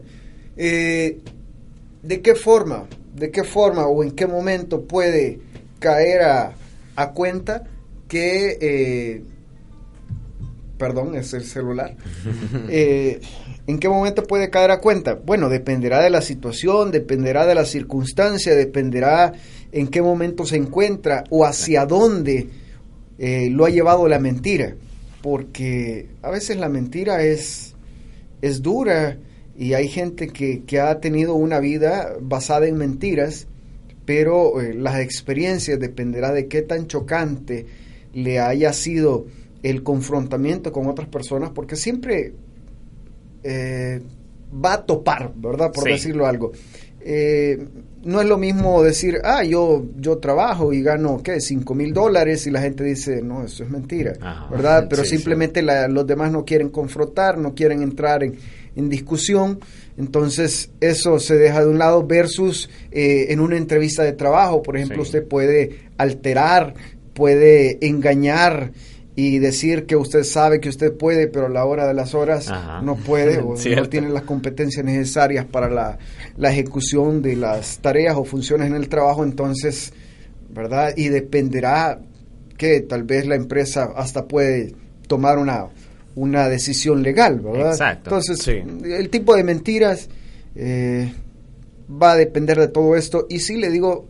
Eh, 0.57 1.19
¿De 2.03 2.21
qué 2.21 2.35
forma? 2.35 2.87
¿De 3.15 3.31
qué 3.31 3.43
forma 3.45 3.87
o 3.87 4.03
en 4.05 4.13
qué 4.13 4.27
momento 4.27 4.83
puede 4.83 5.41
caer 5.79 6.23
a, 6.23 6.53
a 6.97 7.11
cuenta 7.13 7.65
que... 8.09 8.59
eh, 8.61 9.23
perdón, 10.79 11.15
es 11.15 11.33
el 11.35 11.45
celular. 11.45 11.97
Eh, 12.69 13.21
¿En 13.67 13.79
qué 13.79 13.89
momento 13.89 14.25
puede 14.25 14.51
caer 14.51 14.71
a 14.73 14.81
cuenta? 14.81 15.15
Bueno, 15.15 15.49
dependerá 15.49 16.03
de 16.03 16.11
la 16.11 16.23
situación, 16.23 16.91
dependerá 16.91 17.47
de 17.47 17.55
la 17.55 17.65
circunstancia, 17.65 18.55
dependerá 18.57 19.33
en 19.73 19.89
qué 19.89 20.03
momento 20.03 20.45
se 20.47 20.57
encuentra 20.57 21.25
o 21.31 21.45
hacia 21.45 21.87
dónde 21.87 22.49
eh, 23.19 23.49
lo 23.51 23.65
ha 23.65 23.71
llevado 23.71 24.09
la 24.09 24.19
mentira. 24.19 24.75
Porque 25.23 26.07
a 26.23 26.31
veces 26.31 26.57
la 26.57 26.69
mentira 26.69 27.23
es, 27.23 27.75
es 28.41 28.63
dura 28.63 29.19
y 29.57 29.75
hay 29.75 29.89
gente 29.89 30.29
que, 30.29 30.63
que 30.63 30.81
ha 30.81 30.99
tenido 31.01 31.35
una 31.35 31.61
vida 31.61 32.15
basada 32.21 32.67
en 32.67 32.77
mentiras, 32.77 33.47
pero 34.07 34.61
eh, 34.61 34.73
las 34.75 34.99
experiencias 35.01 35.79
dependerá 35.79 36.33
de 36.33 36.49
qué 36.49 36.63
tan 36.63 36.87
chocante 36.87 37.67
le 38.15 38.41
haya 38.41 38.73
sido 38.73 39.27
el 39.63 39.83
confrontamiento 39.83 40.73
con 40.73 40.87
otras 40.87 41.09
personas, 41.09 41.51
porque 41.51 41.77
siempre 41.77 42.33
eh, 43.45 44.01
va 44.53 44.75
a 44.75 44.87
topar, 44.87 45.33
¿verdad? 45.37 45.71
Por 45.73 45.85
Sí. 45.85 45.91
decirlo 45.91 46.27
algo. 46.27 46.53
Eh, 47.03 47.67
no 48.05 48.21
es 48.21 48.27
lo 48.27 48.39
mismo 48.39 48.83
decir, 48.83 49.19
ah, 49.25 49.45
yo, 49.45 49.85
yo 49.99 50.19
trabajo 50.19 50.73
y 50.73 50.83
gano, 50.83 51.21
¿qué? 51.23 51.41
5 51.41 51.75
mil 51.75 51.93
dólares 51.93 52.47
y 52.47 52.51
la 52.51 52.61
gente 52.63 52.83
dice, 52.85 53.21
no, 53.23 53.45
eso 53.45 53.63
es 53.65 53.71
mentira, 53.71 54.15
Ajá. 54.21 54.49
¿verdad? 54.51 54.87
Pero 54.89 55.05
Sí, 55.05 55.17
simplemente 55.17 55.61
la- 55.63 55.87
los 55.89 56.07
demás 56.07 56.33
no 56.33 56.45
quieren 56.45 56.71
confrontar, 56.71 57.37
no 57.39 57.55
quieren 57.55 57.83
entrar 57.83 58.23
en, 58.25 58.37
en 58.77 58.89
discusión, 58.89 59.61
entonces 59.99 60.71
eso 60.81 61.19
se 61.19 61.37
deja 61.37 61.61
de 61.61 61.69
un 61.69 61.79
lado 61.79 62.07
versus 62.07 62.71
eh, 62.91 63.27
en 63.31 63.41
una 63.41 63.57
entrevista 63.59 64.03
de 64.03 64.13
trabajo, 64.13 64.63
por 64.63 64.77
ejemplo, 64.77 64.97
Sí. 65.05 65.09
usted 65.09 65.27
puede 65.29 65.81
alterar, 65.99 66.73
puede 67.13 67.85
engañar 67.87 68.73
y 69.17 69.39
decir 69.39 69.87
que 69.87 69.97
usted 69.97 70.23
sabe 70.23 70.61
que 70.61 70.69
usted 70.69 70.93
puede, 70.97 71.27
pero 71.27 71.47
a 71.47 71.49
la 71.49 71.65
hora 71.65 71.87
de 71.87 71.95
las 71.95 72.15
horas 72.15 72.49
Ajá. 72.49 72.81
no 72.83 72.97
puede 72.97 73.39
o 73.45 73.55
no 73.57 73.89
tiene 73.89 74.09
las 74.09 74.23
competencias 74.23 74.85
necesarias 74.85 75.45
para 75.45 75.69
la, 75.69 75.99
la 76.37 76.51
ejecución 76.51 77.21
de 77.21 77.37
las 77.37 77.79
tareas 77.81 78.17
o 78.17 78.25
funciones 78.25 78.69
en 78.69 78.75
el 78.77 78.89
trabajo, 78.89 79.25
entonces, 79.25 79.93
¿verdad? 80.51 80.95
Y 80.97 81.09
dependerá 81.09 82.01
que 82.57 82.81
tal 82.81 83.03
vez 83.03 83.27
la 83.27 83.35
empresa 83.35 83.91
hasta 83.97 84.27
puede 84.27 84.75
tomar 85.07 85.39
una, 85.39 85.67
una 86.15 86.49
decisión 86.49 87.03
legal, 87.03 87.41
¿verdad? 87.41 87.73
Exacto. 87.73 88.11
Entonces, 88.11 88.39
Sí. 88.43 88.63
el 88.85 89.09
tipo 89.11 89.35
de 89.35 89.45
mentiras 89.45 90.09
eh, 90.55 91.13
va 91.91 92.13
a 92.13 92.17
depender 92.17 92.59
de 92.59 92.69
todo 92.69 92.97
esto. 92.97 93.27
Y 93.29 93.41
sí 93.41 93.57
le 93.57 93.71
digo, 93.71 94.07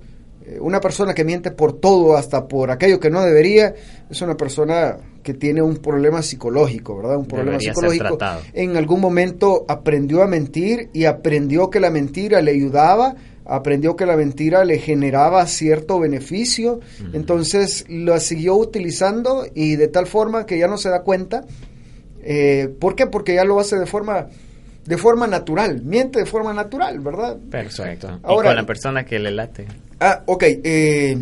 una 0.61 0.81
persona 0.81 1.15
que 1.15 1.25
miente 1.25 1.51
por 1.51 1.75
todo, 1.75 2.17
hasta 2.17 2.49
por 2.49 2.71
aquello 2.71 2.99
que 2.99 3.11
no 3.11 3.23
debería, 3.23 3.75
es 4.11 4.21
una 4.23 4.37
persona 4.37 4.97
que 5.23 5.35
tiene 5.35 5.63
un 5.63 5.77
problema 5.77 6.23
psicológico, 6.23 6.97
¿verdad? 6.97 7.17
Un 7.17 7.27
problema 7.27 7.53
Debería 7.53 7.75
psicológico. 7.75 8.19
En 8.53 8.77
algún 8.77 9.01
momento 9.01 9.65
aprendió 9.69 10.23
a 10.23 10.27
mentir 10.27 10.91
y 10.93 11.05
aprendió 11.05 11.71
que 11.71 11.81
la 11.81 11.91
mentira 11.91 12.41
le 12.41 12.53
ayudaba, 12.53 13.15
aprendió 13.45 13.97
que 13.97 14.07
la 14.07 14.17
mentira 14.17 14.65
le 14.65 14.79
generaba 14.79 15.47
cierto 15.47 15.99
beneficio, 15.99 16.81
entonces 17.13 17.85
la 17.89 18.21
siguió 18.21 18.57
utilizando 18.57 19.45
y 19.55 19.77
de 19.77 19.89
tal 19.89 20.07
forma 20.07 20.47
que 20.47 20.59
ya 20.59 20.69
no 20.69 20.79
se 20.79 20.89
da 20.89 21.03
cuenta. 21.03 21.45
Eh, 22.23 22.75
¿Por 22.79 22.95
qué? 22.95 23.07
Porque 23.07 23.35
ya 23.35 23.45
lo 23.45 23.59
hace 23.61 23.79
de 23.79 23.87
forma 23.87 24.29
de 24.85 24.97
forma 24.97 25.27
natural, 25.27 25.83
miente 25.83 26.21
de 26.21 26.27
forma 26.27 26.53
natural, 26.53 26.99
¿verdad? 27.01 27.37
Perfecto. 27.51 28.19
Y 28.19 28.35
con 28.35 28.57
la 28.57 28.67
persona 28.67 29.05
que 29.05 29.19
le 29.19 29.31
late. 29.31 29.67
Ah, 30.01 30.23
ok. 30.27 30.43
eh, 30.47 31.19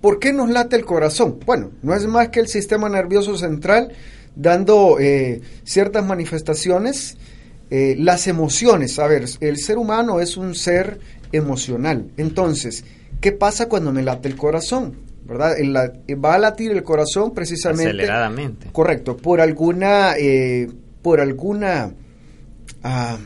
¿Por 0.00 0.18
qué 0.18 0.32
nos 0.32 0.48
late 0.50 0.76
el 0.76 0.84
corazón? 0.84 1.40
Bueno, 1.44 1.72
no 1.82 1.94
es 1.94 2.06
más 2.06 2.28
que 2.28 2.40
el 2.40 2.48
sistema 2.48 2.88
nervioso 2.88 3.36
central 3.36 3.92
dando 4.36 4.98
eh, 5.00 5.40
ciertas 5.64 6.04
manifestaciones, 6.06 7.16
eh, 7.70 7.96
las 7.98 8.28
emociones. 8.28 8.98
A 8.98 9.08
ver, 9.08 9.24
el 9.40 9.58
ser 9.58 9.78
humano 9.78 10.20
es 10.20 10.36
un 10.36 10.54
ser 10.54 11.00
emocional. 11.32 12.10
Entonces, 12.16 12.84
¿qué 13.20 13.32
pasa 13.32 13.68
cuando 13.68 13.92
me 13.92 14.02
late 14.02 14.28
el 14.28 14.36
corazón? 14.36 14.96
¿Verdad? 15.24 15.58
El 15.58 15.74
va 16.24 16.34
a 16.34 16.38
latir 16.38 16.70
el 16.70 16.84
corazón 16.84 17.34
precisamente. 17.34 17.88
Aceleradamente. 17.88 18.68
Correcto, 18.70 19.16
por 19.16 19.40
alguna, 19.40 20.14
por 21.06 21.20
alguna, 21.20 21.94
ah, 22.82 23.16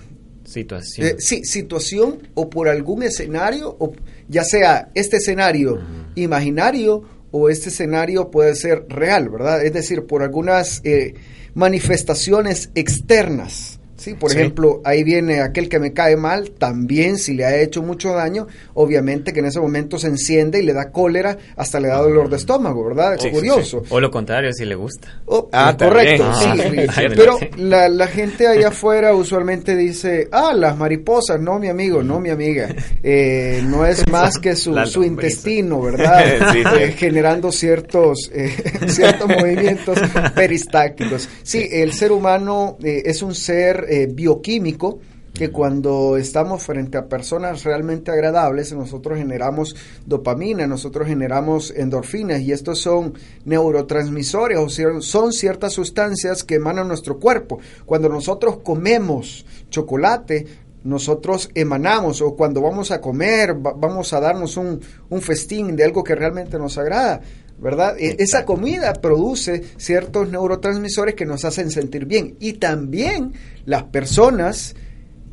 Situación. 0.45 1.07
eh, 1.07 1.16
sí, 1.18 1.47
situación 1.47 2.28
o 2.35 2.51
por 2.51 2.68
algún 2.68 3.03
escenario, 3.03 3.74
o 3.81 3.95
ya 4.28 4.45
sea 4.45 4.91
este 4.95 5.16
escenario 5.16 5.81
imaginario 6.14 7.03
o 7.31 7.49
este 7.49 7.70
escenario 7.70 8.31
puede 8.31 8.55
ser 8.55 8.85
real, 8.91 9.31
¿verdad? 9.31 9.64
Es 9.64 9.72
decir, 9.72 10.05
por 10.05 10.22
algunas 10.22 10.83
eh, 10.85 11.14
manifestaciones 11.55 12.68
externas. 12.74 13.80
Sí, 14.01 14.15
por 14.15 14.31
Sí. 14.31 14.39
ejemplo, 14.39 14.81
ahí 14.85 15.05
viene 15.05 15.43
aquel 15.43 15.69
que 15.69 15.79
me 15.79 15.93
cae 15.93 16.17
mal, 16.17 16.53
también 16.53 17.19
si 17.19 17.35
le 17.35 17.45
ha 17.45 17.61
hecho 17.61 17.83
mucho 17.83 18.15
daño, 18.15 18.47
obviamente 18.73 19.35
que 19.35 19.41
en 19.41 19.47
ese 19.47 19.61
momento 19.61 19.99
se 19.99 20.07
enciende 20.07 20.59
y 20.59 20.63
le 20.63 20.73
da 20.73 20.91
cólera, 20.91 21.37
hasta 21.57 21.79
le 21.81 21.89
da 21.89 21.99
dolor 21.99 22.31
de 22.31 22.37
estómago, 22.37 22.83
¿verdad? 22.85 23.15
Es 23.17 23.23
Sí, 23.23 23.29
sí, 23.29 23.35
curioso. 23.35 23.83
O 23.91 24.01
lo 24.01 24.11
contrario, 24.11 24.53
si 24.55 24.65
le 24.65 24.75
gusta. 24.75 25.21
Oh, 25.27 25.51
Ah, 25.53 25.77
correcto, 25.79 26.25
Ah, 26.27 26.55
pero 27.15 27.39
la, 27.59 27.89
la 27.91 28.07
gente 28.07 28.47
allá 28.47 28.69
afuera 28.69 29.15
usualmente 29.15 29.77
dice, 29.77 30.29
ah, 30.33 30.53
las 30.55 30.79
mariposas, 30.79 31.39
no 31.39 31.59
mi 31.59 31.69
amigo, 31.69 32.03
no 32.03 32.21
mi 32.21 32.31
amiga, 32.31 32.75
Eh, 33.03 33.61
no 33.67 33.85
es 33.85 34.07
más 34.11 34.39
que 34.39 34.57
su, 34.57 34.75
su 34.87 35.05
intestino, 35.05 35.83
¿verdad? 35.83 36.25
Sí, 36.53 36.63
sí. 36.63 36.69
Eh, 36.81 36.93
generando 36.97 37.53
ciertos, 37.53 38.31
eh, 38.33 38.51
ciertos 38.87 39.29
movimientos 39.29 39.99
peristácticos. 40.35 41.29
Sí, 41.43 41.69
el 41.71 41.93
ser 41.93 42.13
humano 42.13 42.77
eh, 42.83 43.03
es 43.05 43.23
un 43.23 43.35
ser 43.35 43.87
eh, 43.91 44.07
bioquímico 44.07 45.01
que 45.34 45.51
cuando 45.51 46.16
estamos 46.16 46.62
frente 46.62 46.99
a 46.99 47.07
personas 47.07 47.62
realmente 47.64 48.11
agradables, 48.11 48.72
nosotros 48.72 49.16
generamos 49.18 49.74
dopamina, 50.05 50.66
nosotros 50.66 51.07
generamos 51.07 51.70
endorfinas 51.76 52.41
y 52.43 52.53
estos 52.53 52.80
son 52.80 53.14
neurotransmisores 53.45 54.59
o 54.59 54.68
son 55.01 55.32
ciertas 55.32 55.72
sustancias 55.72 56.43
que 56.45 56.57
emanan 56.57 56.88
nuestro 56.88 57.18
cuerpo. 57.18 57.59
Cuando 57.86 58.09
nosotros 58.09 58.59
comemos 58.62 59.47
chocolate, 59.70 60.47
nosotros 60.82 61.51
emanamos 61.55 62.20
o 62.22 62.34
cuando 62.34 62.61
vamos 62.62 62.91
a 62.91 63.01
comer, 63.01 63.55
va- 63.64 63.74
vamos 63.76 64.12
a 64.12 64.20
darnos 64.20 64.57
un, 64.57 64.80
un 65.11 65.20
festín 65.20 65.76
de 65.76 65.84
algo 65.84 66.03
que 66.03 66.14
realmente 66.14 66.59
nos 66.59 66.76
agrada. 66.78 67.20
¿Verdad? 67.61 67.95
E- 67.99 68.17
Esa 68.19 68.45
comida 68.47 68.95
produce 68.95 69.63
ciertos 69.77 70.31
neurotransmisores 70.31 71.15
que 71.15 71.27
nos 71.27 71.45
hacen 71.45 71.71
sentir 71.71 72.07
bien. 72.07 72.37
Y 72.41 72.55
también 72.55 73.35
las 73.67 73.83
personas 73.85 74.75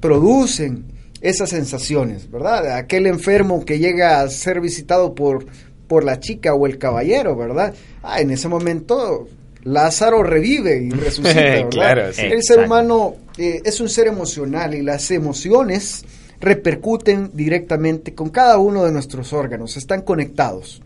producen 0.02 0.86
esas 1.22 1.50
sensaciones, 1.50 2.30
¿verdad? 2.30 2.76
Aquel 2.78 3.08
enfermo 3.08 3.66
que 3.66 3.80
llega 3.80 4.22
a 4.22 4.30
ser 4.30 4.62
visitado 4.62 5.16
por, 5.16 5.46
por 5.88 6.04
la 6.04 6.20
chica 6.20 6.54
o 6.54 6.68
el 6.68 6.78
caballero, 6.78 7.36
¿verdad? 7.36 7.74
Ah, 8.04 8.22
en 8.22 8.30
ese 8.32 8.48
momento 8.48 9.28
Lázaro 9.64 10.22
revive 10.22 10.82
y 10.84 10.90
resucita, 10.92 11.34
¿verdad? 11.42 11.70
Claro, 11.70 12.14
sí. 12.14 12.22
El 12.22 12.44
ser 12.44 12.60
humano 12.66 13.16
eh, 13.38 13.62
es 13.64 13.80
un 13.80 13.90
ser 13.90 14.08
emocional 14.08 14.76
y 14.76 14.82
las 14.82 15.10
emociones 15.12 16.06
repercuten 16.40 17.32
directamente 17.34 18.14
con 18.14 18.30
cada 18.30 18.58
uno 18.60 18.86
de 18.86 18.92
nuestros 18.92 19.34
órganos, 19.34 19.76
están 19.76 20.02
conectados. 20.04 20.82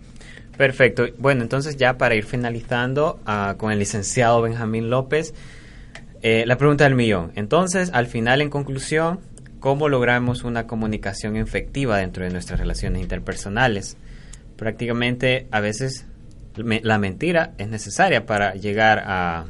Perfecto. 0.57 1.05
Bueno, 1.17 1.41
entonces 1.43 1.77
ya 1.77 1.97
para 1.97 2.15
ir 2.15 2.23
finalizando 2.25 3.19
ah, 3.25 3.55
con 3.57 3.71
el 3.71 3.79
licenciado 3.79 4.41
Benjamín 4.41 4.89
López, 4.89 5.33
eh, 6.21 6.43
la 6.45 6.57
pregunta 6.57 6.83
del 6.83 6.95
millón. 6.95 7.31
Entonces, 7.35 7.89
al 7.93 8.05
final, 8.07 8.41
en 8.41 8.49
conclusión, 8.49 9.19
¿cómo 9.59 9.89
logramos 9.89 10.43
una 10.43 10.67
comunicación 10.67 11.35
efectiva 11.35 11.97
dentro 11.97 12.23
de 12.25 12.29
nuestras 12.31 12.59
relaciones 12.59 13.01
interpersonales? 13.01 13.97
Prácticamente, 14.55 15.47
a 15.49 15.59
veces, 15.61 16.05
me- 16.63 16.81
la 16.83 16.99
mentira 16.99 17.53
es 17.57 17.67
necesaria 17.69 18.27
para 18.27 18.53
llegar 18.53 19.01
a, 19.05 19.45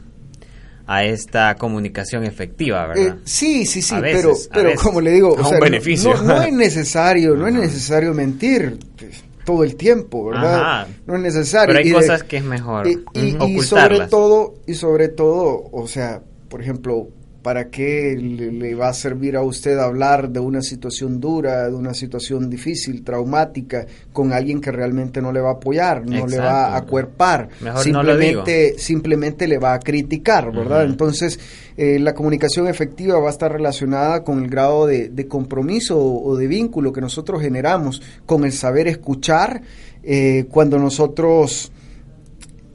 a 0.87 1.03
esta 1.03 1.55
comunicación 1.55 2.23
efectiva, 2.23 2.87
¿verdad? 2.87 3.17
Eh, 3.17 3.21
sí, 3.25 3.65
sí, 3.65 3.81
sí, 3.81 3.95
veces, 3.99 4.21
pero, 4.21 4.33
pero 4.53 4.69
veces. 4.69 4.81
como 4.81 5.01
le 5.01 5.11
digo, 5.11 5.33
o 5.33 5.43
sea, 5.43 5.59
no- 6.23 6.41
es 6.41 6.53
necesario, 6.53 7.35
no 7.35 7.47
es 7.47 7.53
necesario 7.55 8.13
mentir 8.13 8.77
todo 9.51 9.63
el 9.63 9.75
tiempo, 9.75 10.25
¿verdad? 10.25 10.59
Ajá. 10.61 10.87
No 11.05 11.15
es 11.15 11.21
necesario. 11.21 11.67
Pero 11.67 11.79
hay 11.79 11.85
y 11.85 11.89
de- 11.89 11.95
cosas 11.95 12.23
que 12.23 12.37
es 12.37 12.43
mejor 12.43 12.87
y, 12.87 12.91
y- 13.13 13.31
sobre 13.33 13.43
ocultarlas. 13.53 14.09
todo, 14.09 14.53
y 14.65 14.73
sobre 14.75 15.07
todo, 15.09 15.63
o 15.71 15.87
sea, 15.87 16.21
por 16.49 16.61
ejemplo, 16.61 17.07
¿para 17.41 17.69
qué 17.69 18.15
le, 18.19 18.51
le 18.51 18.75
va 18.75 18.89
a 18.89 18.93
servir 18.93 19.35
a 19.35 19.41
usted 19.41 19.77
hablar 19.79 20.29
de 20.29 20.39
una 20.39 20.61
situación 20.61 21.19
dura, 21.19 21.69
de 21.69 21.75
una 21.75 21.93
situación 21.93 22.49
difícil, 22.49 23.03
traumática, 23.03 23.85
con 24.13 24.31
alguien 24.33 24.61
que 24.61 24.71
realmente 24.71 25.21
no 25.21 25.31
le 25.31 25.41
va 25.41 25.49
a 25.49 25.53
apoyar, 25.53 26.05
no 26.05 26.27
le 26.27 26.37
va 26.37 26.67
a 26.67 26.77
acuerpar, 26.77 27.49
Mejor 27.61 27.87
no 27.87 28.03
lo 28.03 28.17
digo. 28.17 28.45
simplemente, 28.45 28.79
simplemente 28.79 29.47
le 29.47 29.57
va 29.57 29.73
a 29.73 29.79
criticar, 29.79 30.51
¿verdad? 30.51 30.85
Entonces, 30.85 31.39
eh, 31.77 31.99
la 31.99 32.13
comunicación 32.13 32.67
efectiva 32.67 33.19
va 33.19 33.27
a 33.27 33.31
estar 33.31 33.51
relacionada 33.51 34.23
con 34.23 34.43
el 34.43 34.49
grado 34.49 34.85
de, 34.85 35.09
de 35.09 35.27
compromiso 35.27 35.97
o, 35.97 36.29
o 36.31 36.35
de 36.35 36.47
vínculo 36.47 36.93
que 36.93 37.01
nosotros 37.01 37.41
generamos 37.41 38.01
con 38.25 38.45
el 38.45 38.51
saber 38.51 38.87
escuchar 38.87 39.61
eh, 40.03 40.45
cuando 40.49 40.79
nosotros 40.79 41.71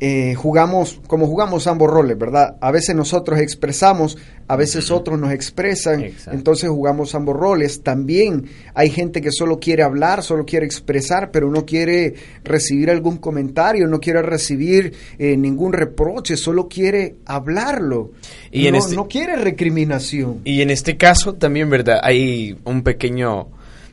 eh, 0.01 0.35
jugamos, 0.35 1.01
como 1.07 1.27
jugamos 1.27 1.67
ambos 1.67 1.91
roles, 1.91 2.19
¿verdad? 2.19 2.57
A 2.61 2.71
veces 2.71 2.95
nosotros 2.95 3.41
expresamos, 3.41 4.19
a 4.47 4.55
veces 4.57 4.91
otros 4.91 5.19
nos 5.19 5.33
expresan, 5.33 6.03
Exacto. 6.05 6.33
entonces 6.33 6.69
jugamos 6.71 7.15
ambos 7.15 7.35
roles. 7.37 7.83
También 7.83 8.45
hay 8.75 8.91
gente 8.91 9.21
que 9.23 9.31
solo 9.33 9.59
quiere 9.59 9.83
hablar, 9.83 10.23
solo 10.23 10.45
quiere 10.45 10.67
expresar, 10.67 11.31
pero 11.31 11.51
no 11.51 11.65
quiere 11.65 12.15
recibir 12.45 12.91
algún 12.91 13.17
comentario, 13.17 13.87
no 13.87 13.99
quiere 14.01 14.21
recibir 14.23 14.93
eh, 15.19 15.37
ningún 15.37 15.73
reproche, 15.73 16.37
solo 16.37 16.69
quiere 16.69 17.17
hablarlo. 17.25 18.11
Y 18.53 18.67
en 18.67 18.73
no, 18.75 18.79
este- 18.81 18.97
no 18.97 19.09
quiere 19.09 19.37
recriminación. 19.37 20.41
Y 20.45 20.61
en 20.63 20.71
este 20.71 20.97
caso 20.97 21.35
también, 21.35 21.71
¿verdad? 21.71 22.01
Hay 22.03 22.59
un 22.65 22.83
pequeño... 22.83 23.49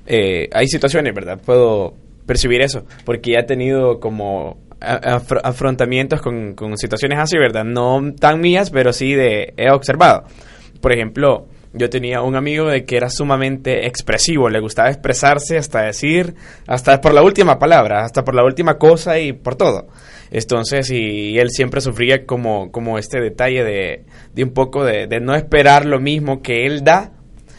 eh, 0.05 0.49
hay 0.51 0.67
situaciones, 0.67 1.13
¿verdad? 1.15 1.39
Puedo 1.45 1.93
percibir 2.25 2.61
eso, 2.61 2.85
porque 3.03 3.31
ya 3.33 3.39
he 3.39 3.43
tenido 3.43 3.99
como 3.99 4.57
afro- 4.83 5.41
afrontamientos 5.43 6.21
con, 6.21 6.53
con 6.53 6.77
situaciones 6.77 7.19
así, 7.19 7.37
¿verdad? 7.37 7.63
No 7.63 8.01
tan 8.19 8.39
mías, 8.41 8.69
pero 8.69 8.93
sí 8.93 9.13
de... 9.13 9.53
He 9.57 9.71
observado. 9.71 10.23
Por 10.81 10.91
ejemplo, 10.93 11.47
yo 11.73 11.89
tenía 11.89 12.21
un 12.21 12.35
amigo 12.35 12.67
de 12.67 12.83
que 12.85 12.97
era 12.97 13.09
sumamente 13.09 13.87
expresivo, 13.87 14.49
le 14.49 14.59
gustaba 14.59 14.89
expresarse 14.89 15.57
hasta 15.57 15.81
decir, 15.81 16.35
hasta 16.67 16.99
por 17.01 17.13
la 17.13 17.23
última 17.23 17.57
palabra, 17.57 18.03
hasta 18.03 18.23
por 18.23 18.35
la 18.35 18.43
última 18.43 18.77
cosa 18.77 19.17
y 19.19 19.33
por 19.33 19.55
todo. 19.55 19.87
Entonces, 20.29 20.89
y 20.91 21.37
él 21.39 21.49
siempre 21.51 21.79
sufría 21.81 22.25
como, 22.25 22.71
como 22.71 22.97
este 22.97 23.19
detalle 23.21 23.63
de, 23.63 24.03
de 24.33 24.43
un 24.43 24.51
poco 24.51 24.83
de, 24.83 25.07
de 25.07 25.19
no 25.19 25.35
esperar 25.35 25.85
lo 25.85 25.99
mismo 25.99 26.41
que 26.41 26.65
él 26.65 26.83
da, 26.83 27.13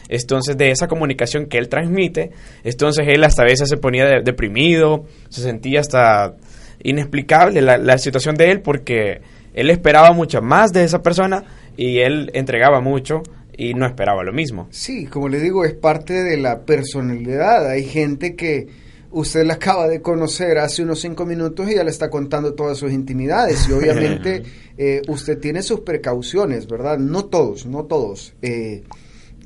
entonces 0.07 0.55
de 0.57 0.69
esa 0.71 0.87
comunicación 0.87 1.47
que 1.47 1.57
él 1.57 1.67
transmite, 1.67 2.31
entonces 2.63 3.07
él 3.07 3.23
hasta 3.23 3.41
a 3.41 3.45
veces 3.45 3.67
se 3.69 3.77
ponía 3.77 4.05
de- 4.05 4.21
deprimido, 4.23 5.05
se 5.29 5.41
sentía 5.41 5.79
hasta 5.79 6.35
inexplicable 6.89 7.61
la, 7.61 7.77
la 7.77 7.97
situación 7.97 8.35
de 8.35 8.51
él 8.51 8.61
porque 8.61 9.21
él 9.53 9.69
esperaba 9.69 10.11
mucho 10.11 10.41
más 10.41 10.71
de 10.71 10.83
esa 10.83 11.01
persona 11.01 11.43
y 11.77 11.99
él 11.99 12.31
entregaba 12.33 12.81
mucho 12.81 13.23
y 13.57 13.73
no 13.73 13.85
esperaba 13.85 14.23
lo 14.23 14.33
mismo. 14.33 14.67
Sí, 14.71 15.05
como 15.05 15.29
le 15.29 15.39
digo, 15.39 15.63
es 15.65 15.73
parte 15.73 16.13
de 16.23 16.37
la 16.37 16.65
personalidad. 16.65 17.69
Hay 17.69 17.85
gente 17.85 18.35
que 18.35 18.67
usted 19.11 19.45
la 19.45 19.53
acaba 19.53 19.87
de 19.87 20.01
conocer 20.01 20.57
hace 20.57 20.83
unos 20.83 20.99
cinco 20.99 21.25
minutos 21.25 21.69
y 21.71 21.75
ya 21.75 21.83
le 21.83 21.91
está 21.91 22.09
contando 22.09 22.53
todas 22.53 22.77
sus 22.77 22.91
intimidades. 22.91 23.67
Y 23.69 23.71
obviamente 23.71 24.43
eh, 24.77 25.01
usted 25.07 25.39
tiene 25.39 25.61
sus 25.61 25.81
precauciones, 25.81 26.67
¿verdad? 26.67 26.97
No 26.97 27.25
todos, 27.25 27.65
no 27.65 27.85
todos. 27.85 28.33
eh, 28.41 28.83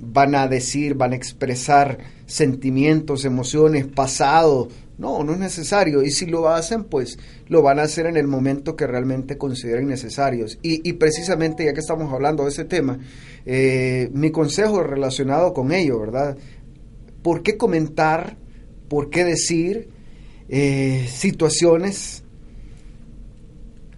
van 0.01 0.33
a 0.33 0.47
decir, 0.47 0.95
van 0.95 1.11
a 1.11 1.15
expresar 1.15 1.97
sentimientos, 2.25 3.25
emociones, 3.25 3.85
pasado. 3.85 4.69
No, 4.99 5.23
no 5.23 5.31
es 5.33 5.39
necesario. 5.39 6.03
Y 6.03 6.11
si 6.11 6.25
lo 6.25 6.49
hacen, 6.49 6.83
pues 6.83 7.17
lo 7.47 7.61
van 7.61 7.79
a 7.79 7.83
hacer 7.83 8.05
en 8.05 8.17
el 8.17 8.27
momento 8.27 8.75
que 8.75 8.85
realmente 8.85 9.37
consideren 9.37 9.87
necesarios. 9.87 10.59
Y, 10.61 10.87
y 10.87 10.93
precisamente, 10.93 11.63
ya 11.63 11.73
que 11.73 11.79
estamos 11.79 12.11
hablando 12.13 12.43
de 12.43 12.49
ese 12.49 12.65
tema, 12.65 12.99
eh, 13.45 14.09
mi 14.13 14.29
consejo 14.29 14.83
relacionado 14.83 15.53
con 15.53 15.71
ello, 15.71 15.99
¿verdad? 15.99 16.37
¿Por 17.23 17.43
qué 17.43 17.55
comentar? 17.57 18.35
¿Por 18.89 19.09
qué 19.09 19.23
decir 19.23 19.89
eh, 20.49 21.07
situaciones 21.09 22.23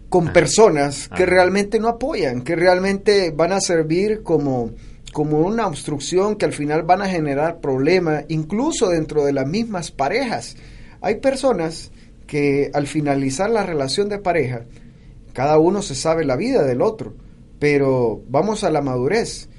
con 0.09 0.27
Ah. 0.27 0.33
personas 0.33 1.07
que 1.07 1.25
realmente 1.25 1.79
no 1.79 1.87
apoyan, 1.87 2.41
que 2.41 2.55
realmente 2.55 3.31
van 3.31 3.53
a 3.53 3.61
servir 3.61 4.21
como, 4.23 4.71
como 5.13 5.39
una 5.39 5.65
obstrucción 5.65 6.35
que 6.35 6.45
al 6.45 6.53
final 6.53 6.83
van 6.83 7.01
a 7.01 7.07
generar 7.07 7.59
problemas, 7.59 8.25
incluso 8.27 8.89
dentro 8.89 9.23
de 9.25 9.33
las 9.33 9.47
mismas 9.47 9.89
parejas. 9.91 10.57
Hay 11.01 11.15
personas 11.15 11.91
que 12.27 12.71
al 12.73 12.87
finalizar 12.87 13.49
la 13.49 13.65
relación 13.65 14.07
de 14.07 14.19
pareja, 14.19 14.65
cada 15.33 15.57
uno 15.57 15.81
se 15.81 15.95
sabe 15.95 16.25
la 16.25 16.35
vida 16.35 16.63
del 16.63 16.81
otro, 16.81 17.13
pero 17.59 18.21
vamos 18.29 18.63
a 18.63 18.71
la 18.71 18.81
madurez 18.81 19.49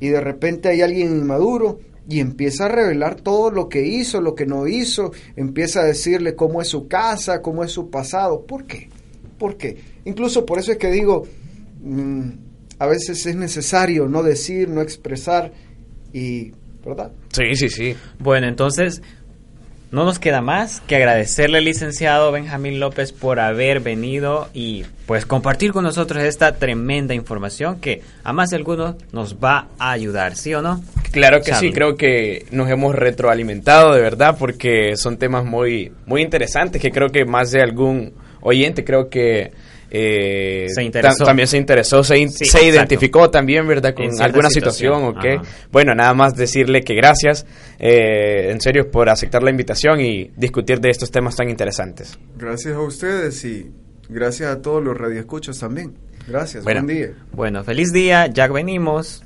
y 0.00 0.08
de 0.08 0.20
repente 0.20 0.68
hay 0.68 0.82
alguien 0.82 1.16
inmaduro 1.16 1.80
y 2.08 2.20
empieza 2.20 2.66
a 2.66 2.68
revelar 2.68 3.16
todo 3.20 3.50
lo 3.50 3.68
que 3.68 3.86
hizo, 3.86 4.20
lo 4.20 4.34
que 4.34 4.46
no 4.46 4.66
hizo, 4.66 5.12
empieza 5.36 5.80
a 5.80 5.84
decirle 5.84 6.34
cómo 6.34 6.62
es 6.62 6.68
su 6.68 6.88
casa, 6.88 7.42
cómo 7.42 7.64
es 7.64 7.70
su 7.70 7.90
pasado. 7.90 8.46
¿Por 8.46 8.64
qué? 8.64 8.88
¿Por 9.38 9.56
qué? 9.56 9.76
Incluso 10.06 10.46
por 10.46 10.58
eso 10.58 10.72
es 10.72 10.78
que 10.78 10.90
digo, 10.90 11.26
mm, 11.82 12.30
a 12.78 12.86
veces 12.86 13.26
es 13.26 13.36
necesario 13.36 14.08
no 14.08 14.22
decir, 14.22 14.68
no 14.68 14.80
expresar 14.80 15.52
y, 16.12 16.52
¿verdad? 16.84 17.12
Sí, 17.30 17.54
sí, 17.54 17.68
sí. 17.68 17.94
Bueno, 18.18 18.48
entonces 18.48 19.02
no 19.90 20.04
nos 20.04 20.18
queda 20.18 20.42
más 20.42 20.80
que 20.86 20.96
agradecerle 20.96 21.58
al 21.58 21.64
licenciado 21.64 22.30
Benjamín 22.30 22.78
López 22.78 23.12
por 23.12 23.40
haber 23.40 23.80
venido 23.80 24.48
y 24.52 24.84
pues 25.06 25.24
compartir 25.24 25.72
con 25.72 25.84
nosotros 25.84 26.22
esta 26.22 26.56
tremenda 26.56 27.14
información 27.14 27.80
que 27.80 28.02
a 28.22 28.32
más 28.32 28.50
de 28.50 28.56
algunos 28.56 28.96
nos 29.12 29.36
va 29.36 29.68
a 29.78 29.92
ayudar, 29.92 30.36
¿sí 30.36 30.52
o 30.52 30.60
no? 30.60 30.82
Claro 31.10 31.40
que 31.40 31.54
sí, 31.54 31.72
creo 31.72 31.96
que 31.96 32.46
nos 32.50 32.68
hemos 32.68 32.94
retroalimentado 32.94 33.94
de 33.94 34.02
verdad 34.02 34.36
porque 34.38 34.96
son 34.96 35.16
temas 35.16 35.44
muy, 35.44 35.92
muy 36.04 36.22
interesantes 36.22 36.82
que 36.82 36.90
creo 36.90 37.08
que 37.08 37.24
más 37.24 37.50
de 37.50 37.62
algún 37.62 38.12
oyente 38.40 38.84
creo 38.84 39.08
que 39.08 39.52
eh, 39.90 40.66
Se 40.68 40.82
interesó. 40.82 41.18
ta- 41.18 41.24
también 41.26 41.48
se 41.48 41.56
interesó, 41.56 42.02
se, 42.04 42.18
in- 42.18 42.30
Sí, 42.30 42.44
se 42.44 42.44
exacto. 42.44 42.66
identificó 42.66 43.30
también, 43.30 43.66
¿verdad? 43.66 43.94
Con 43.94 44.06
alguna 44.20 44.50
situación, 44.50 44.94
situación, 45.14 45.36
¿ok? 45.38 45.42
ajá. 45.46 45.66
Bueno, 45.72 45.94
nada 45.94 46.12
más 46.14 46.34
decirle 46.34 46.82
que 46.82 46.94
gracias, 46.94 47.46
eh, 47.78 48.50
en 48.50 48.60
serio, 48.60 48.90
por 48.90 49.08
aceptar 49.08 49.42
la 49.42 49.50
invitación 49.50 50.00
y 50.00 50.30
discutir 50.36 50.80
de 50.80 50.90
estos 50.90 51.10
temas 51.10 51.36
tan 51.36 51.48
interesantes. 51.48 52.18
Gracias 52.36 52.74
a 52.74 52.80
ustedes 52.80 53.44
y 53.44 53.70
gracias 54.08 54.50
a 54.50 54.60
todos 54.62 54.82
los 54.82 54.96
radioescuchos 54.96 55.58
también. 55.58 55.94
Gracias, 56.26 56.64
Bueno. 56.64 56.82
buen 56.82 56.96
día. 56.96 57.08
Bueno, 57.32 57.64
feliz 57.64 57.92
día, 57.92 58.26
ya 58.26 58.46
venimos. 58.48 59.22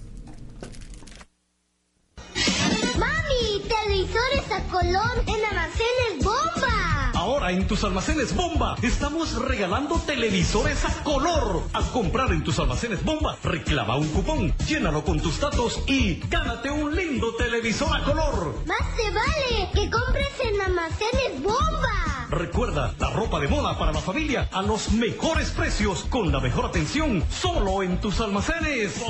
Ahora 7.42 7.54
en 7.56 7.66
tus 7.66 7.82
almacenes 7.82 8.36
bomba 8.36 8.76
estamos 8.82 9.34
regalando 9.34 9.98
televisores 10.06 10.84
a 10.84 11.02
color. 11.02 11.64
Al 11.72 11.90
comprar 11.90 12.30
en 12.30 12.44
tus 12.44 12.60
almacenes 12.60 13.02
bomba, 13.02 13.36
reclama 13.42 13.96
un 13.96 14.06
cupón, 14.10 14.54
llénalo 14.64 15.02
con 15.02 15.20
tus 15.20 15.40
datos 15.40 15.82
y 15.88 16.20
gánate 16.28 16.70
un 16.70 16.94
lindo 16.94 17.34
televisor 17.34 17.96
a 17.96 18.04
color. 18.04 18.54
Más 18.64 18.94
te 18.94 19.10
vale 19.10 19.68
que 19.74 19.90
compres 19.90 20.30
en 20.44 20.60
almacenes 20.60 21.42
bomba. 21.42 22.28
Recuerda, 22.30 22.94
la 23.00 23.10
ropa 23.10 23.40
de 23.40 23.48
moda 23.48 23.76
para 23.76 23.90
la 23.90 24.00
familia 24.00 24.48
a 24.52 24.62
los 24.62 24.92
mejores 24.92 25.50
precios 25.50 26.04
con 26.04 26.30
la 26.30 26.38
mejor 26.38 26.66
atención 26.66 27.24
solo 27.28 27.82
en 27.82 28.00
tus 28.00 28.20
almacenes. 28.20 29.02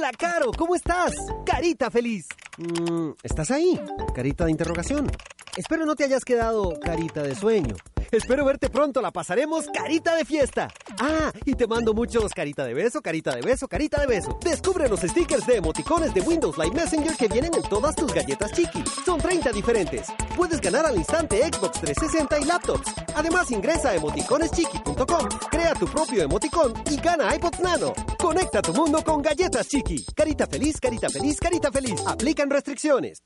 Hola, 0.00 0.12
Caro, 0.18 0.50
¿cómo 0.56 0.74
estás? 0.74 1.12
Carita 1.44 1.90
feliz. 1.90 2.26
Mm, 2.56 3.10
¿Estás 3.22 3.50
ahí? 3.50 3.78
Carita 4.14 4.46
de 4.46 4.50
interrogación. 4.50 5.10
Espero 5.58 5.84
no 5.84 5.94
te 5.94 6.04
hayas 6.04 6.24
quedado 6.24 6.80
carita 6.80 7.22
de 7.22 7.34
sueño. 7.34 7.76
Espero 8.12 8.44
verte 8.44 8.68
pronto, 8.68 9.00
la 9.00 9.12
pasaremos 9.12 9.66
carita 9.72 10.16
de 10.16 10.24
fiesta. 10.24 10.68
Ah, 11.00 11.32
y 11.44 11.54
te 11.54 11.68
mando 11.68 11.94
muchos 11.94 12.32
carita 12.32 12.64
de 12.64 12.74
beso, 12.74 13.00
carita 13.00 13.36
de 13.36 13.40
beso, 13.40 13.68
carita 13.68 14.00
de 14.00 14.08
beso. 14.08 14.36
Descubre 14.42 14.88
los 14.88 15.00
stickers 15.00 15.46
de 15.46 15.56
emoticones 15.56 16.12
de 16.12 16.20
Windows 16.20 16.58
Live 16.58 16.74
Messenger 16.74 17.16
que 17.16 17.28
vienen 17.28 17.54
en 17.54 17.62
todas 17.62 17.94
tus 17.94 18.12
galletas 18.12 18.50
chiqui. 18.52 18.82
Son 19.04 19.20
30 19.20 19.52
diferentes. 19.52 20.08
Puedes 20.36 20.60
ganar 20.60 20.86
al 20.86 20.96
instante 20.96 21.40
Xbox 21.40 21.80
360 21.80 22.40
y 22.40 22.44
laptops. 22.46 22.92
Además, 23.14 23.48
ingresa 23.52 23.90
a 23.90 23.94
emoticoneschiqui.com, 23.94 25.28
crea 25.48 25.74
tu 25.74 25.86
propio 25.86 26.24
emoticón 26.24 26.74
y 26.90 26.96
gana 26.96 27.32
iPod 27.36 27.60
Nano. 27.60 27.92
Conecta 28.18 28.60
tu 28.60 28.74
mundo 28.74 29.04
con 29.04 29.22
galletas 29.22 29.68
chiqui. 29.68 30.04
Carita 30.16 30.48
feliz, 30.48 30.80
carita 30.80 31.08
feliz, 31.08 31.38
carita 31.38 31.70
feliz. 31.70 32.02
Aplican 32.06 32.50
restricciones. 32.50 33.22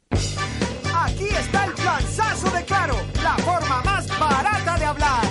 Aquí 1.04 1.28
está 1.28 1.66
el 1.66 1.72
planzazo 1.74 2.50
de 2.50 2.64
Claro, 2.64 2.96
la 3.22 3.36
forma 3.44 3.82
más 3.82 4.08
barata 4.18 4.78
de 4.78 4.84
hablar. 4.86 5.24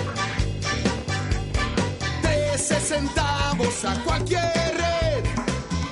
13 2.22 2.80
centavos 2.80 3.84
a 3.84 3.94
cualquier 4.04 4.52
red. 4.76 5.24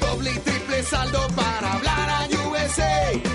Doble 0.01 0.31
y 0.35 0.39
triple 0.39 0.85
saldo 0.85 1.27
para 1.35 1.73
hablar 1.73 2.11
a 2.11 2.29
USA. 2.49 3.32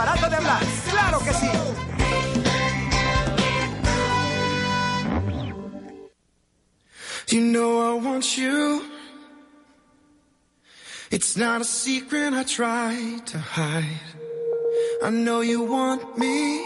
Barata 0.00 0.28
de 0.30 0.36
hablar. 0.36 0.62
¡Claro 0.90 1.18
que 1.24 1.32
sí! 1.34 1.50
You 7.28 7.40
know 7.42 7.70
I 7.90 7.92
want 8.06 8.38
you. 8.38 8.82
It's 11.10 11.36
not 11.36 11.60
a 11.60 11.64
secret 11.64 12.32
I 12.32 12.44
try 12.44 13.20
to 13.26 13.38
hide. 13.38 14.08
I 15.02 15.10
know 15.10 15.40
you 15.42 15.62
want 15.62 16.02
me. 16.18 16.64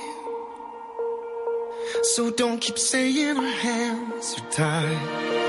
So 2.14 2.30
don't 2.30 2.60
keep 2.60 2.78
saying 2.78 3.36
our 3.36 3.56
hands 3.68 4.36
are 4.38 4.50
tied. 4.50 5.43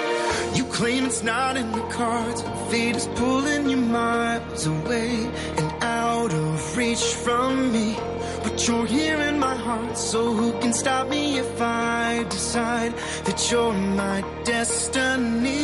You 0.54 0.66
claim 0.66 1.06
it's 1.06 1.24
not 1.24 1.58
in 1.58 1.72
the 1.72 1.82
cards. 1.89 2.43
Fate 2.70 2.96
is 2.96 3.08
pulling 3.16 3.70
you 3.70 3.78
miles 3.78 4.68
away 4.68 5.30
and 5.58 5.84
out 5.84 6.34
of 6.34 6.78
reach 6.78 7.04
from 7.26 7.72
me. 7.72 7.98
But 8.43 8.68
you're 8.68 8.86
here 8.86 9.20
in 9.22 9.39
my 9.39 9.56
heart, 9.56 9.98
so 9.98 10.32
who 10.32 10.52
can 10.60 10.74
stop 10.74 11.10
me 11.10 11.39
if 11.39 11.62
I 11.62 12.26
decide 12.30 12.93
that 13.26 13.52
you're 13.52 13.74
my 13.74 14.24
destiny? 14.43 15.56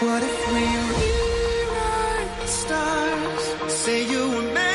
What 0.00 0.22
if 0.22 0.38
we 0.52 0.64
rewrite 0.92 2.40
the 2.40 2.46
stars? 2.46 3.44
Say 3.72 4.10
you 4.10 4.28
were 4.30 4.54
to 4.54 4.71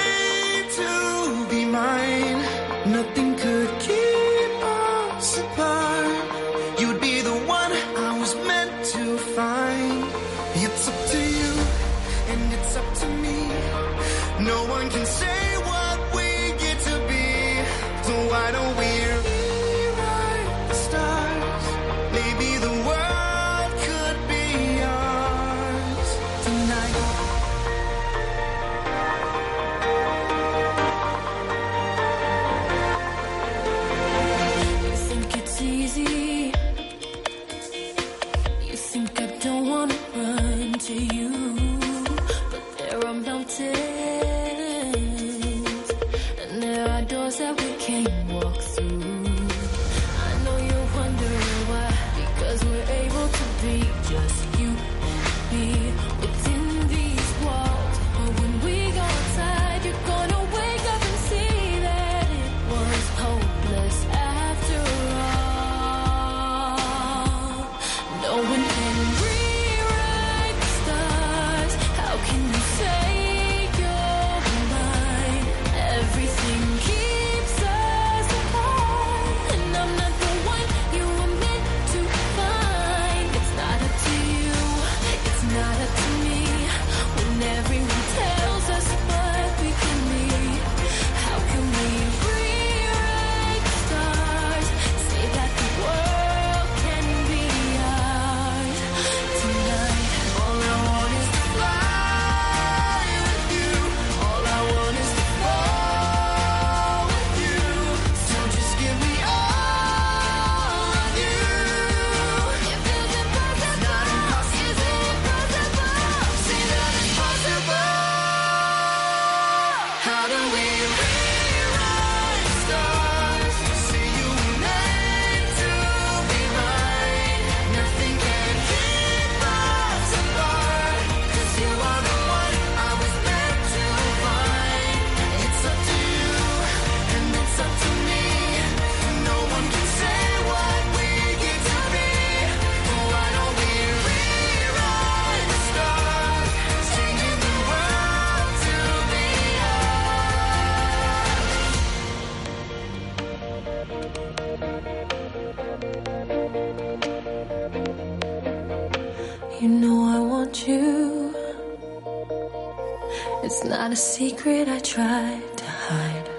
secret 164.17 164.67
I 164.67 164.79
tried 164.79 165.43
to 165.57 165.65
hide, 165.65 166.29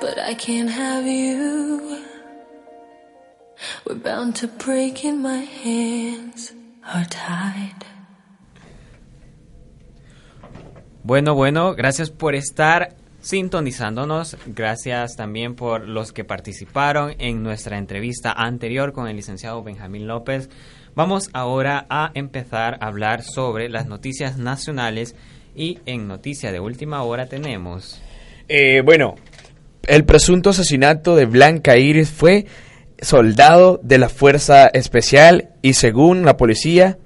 but 0.00 0.18
I 0.18 0.34
can't 0.34 0.70
have 0.70 1.04
you. 1.04 1.98
We're 3.84 3.96
bound 3.96 4.36
to 4.36 4.46
break 4.46 5.04
and 5.04 5.20
my 5.20 5.44
hands 5.64 6.54
are 6.84 7.04
tied. 7.06 7.84
Bueno, 11.02 11.34
bueno, 11.34 11.74
gracias 11.74 12.10
por 12.10 12.36
estar 12.36 12.94
sintonizándonos. 13.20 14.36
Gracias 14.46 15.16
también 15.16 15.56
por 15.56 15.88
los 15.88 16.12
que 16.12 16.22
participaron 16.22 17.16
en 17.18 17.42
nuestra 17.42 17.78
entrevista 17.78 18.30
anterior 18.30 18.92
con 18.92 19.08
el 19.08 19.16
licenciado 19.16 19.64
Benjamín 19.64 20.06
López. 20.06 20.50
Vamos 20.94 21.30
ahora 21.32 21.84
a 21.90 22.12
empezar 22.14 22.78
a 22.80 22.86
hablar 22.86 23.22
sobre 23.24 23.68
las 23.68 23.86
noticias 23.86 24.38
nacionales 24.38 25.16
y 25.56 25.78
en 25.86 26.06
noticia 26.06 26.52
de 26.52 26.60
última 26.60 27.02
hora 27.02 27.26
tenemos... 27.26 28.00
Eh, 28.48 28.82
bueno, 28.84 29.16
el 29.86 30.04
presunto 30.04 30.50
asesinato 30.50 31.16
de 31.16 31.26
Blanca 31.26 31.76
Iris 31.76 32.10
fue 32.10 32.46
soldado 33.00 33.80
de 33.82 33.98
la 33.98 34.08
Fuerza 34.08 34.68
Especial 34.68 35.50
y 35.62 35.74
según 35.74 36.24
la 36.24 36.36
policía 36.36 36.98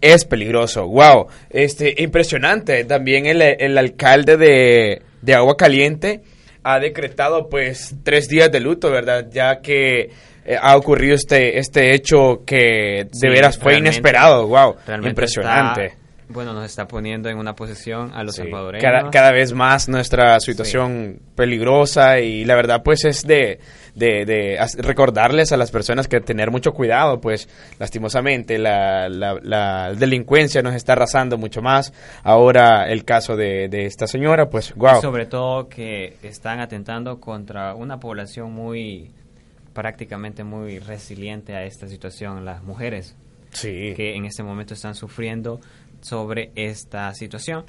es 0.00 0.24
peligroso. 0.24 0.86
Wow, 0.86 1.26
este 1.50 2.02
impresionante. 2.02 2.84
También 2.84 3.26
el, 3.26 3.42
el 3.42 3.76
alcalde 3.76 4.36
de, 4.36 5.02
de 5.22 5.34
Agua 5.34 5.56
Caliente 5.56 6.22
ha 6.62 6.78
decretado 6.78 7.48
pues 7.48 7.96
tres 8.02 8.28
días 8.28 8.50
de 8.52 8.60
luto, 8.60 8.90
¿verdad? 8.90 9.26
Ya 9.30 9.60
que 9.60 10.10
eh, 10.44 10.56
ha 10.60 10.76
ocurrido 10.76 11.14
este 11.14 11.58
este 11.58 11.94
hecho 11.94 12.42
que 12.46 13.04
de 13.04 13.08
Sí, 13.12 13.28
veras 13.28 13.58
fue 13.58 13.78
inesperado. 13.78 14.46
Wow, 14.46 14.76
impresionante. 15.04 15.99
Bueno, 16.32 16.52
nos 16.52 16.64
está 16.64 16.86
poniendo 16.86 17.28
en 17.28 17.38
una 17.38 17.54
posición 17.54 18.12
a 18.14 18.22
los 18.24 18.34
Sí, 18.36 18.42
salvadoreños. 18.42 18.82
cada, 18.84 19.10
cada 19.10 19.32
vez 19.32 19.52
más 19.52 19.88
nuestra 19.88 20.38
situación 20.40 21.20
peligrosa 21.34 22.20
y 22.20 22.44
la 22.44 22.54
verdad 22.54 22.82
pues 22.84 23.04
es 23.04 23.26
de, 23.26 23.58
de, 23.94 24.24
de 24.24 24.58
recordarles 24.78 25.52
a 25.52 25.56
las 25.56 25.70
personas 25.70 26.06
que 26.08 26.20
tener 26.20 26.50
mucho 26.50 26.72
cuidado 26.72 27.20
pues 27.20 27.48
lastimosamente 27.78 28.58
la, 28.58 29.08
la, 29.08 29.38
la 29.42 29.92
delincuencia 29.94 30.62
nos 30.62 30.74
está 30.74 30.92
arrasando 30.92 31.36
mucho 31.38 31.62
más. 31.62 31.92
Ahora 32.22 32.88
el 32.90 33.04
caso 33.04 33.36
de, 33.36 33.68
de 33.68 33.86
esta 33.86 34.06
señora 34.06 34.48
pues 34.48 34.74
wow 34.74 34.98
Y 34.98 35.00
sobre 35.02 35.26
todo 35.26 35.68
que 35.68 36.16
están 36.22 36.60
atentando 36.60 37.20
contra 37.20 37.74
una 37.74 37.98
población 37.98 38.52
muy 38.52 39.10
prácticamente 39.72 40.44
muy 40.44 40.78
resiliente 40.78 41.54
a 41.54 41.64
esta 41.64 41.86
situación, 41.88 42.44
las 42.44 42.62
mujeres 42.62 43.16
Sí. 43.52 43.94
que 43.96 44.14
en 44.14 44.26
este 44.26 44.44
momento 44.44 44.74
están 44.74 44.94
sufriendo 44.94 45.60
sobre 46.00 46.52
esta 46.54 47.12
situación. 47.14 47.64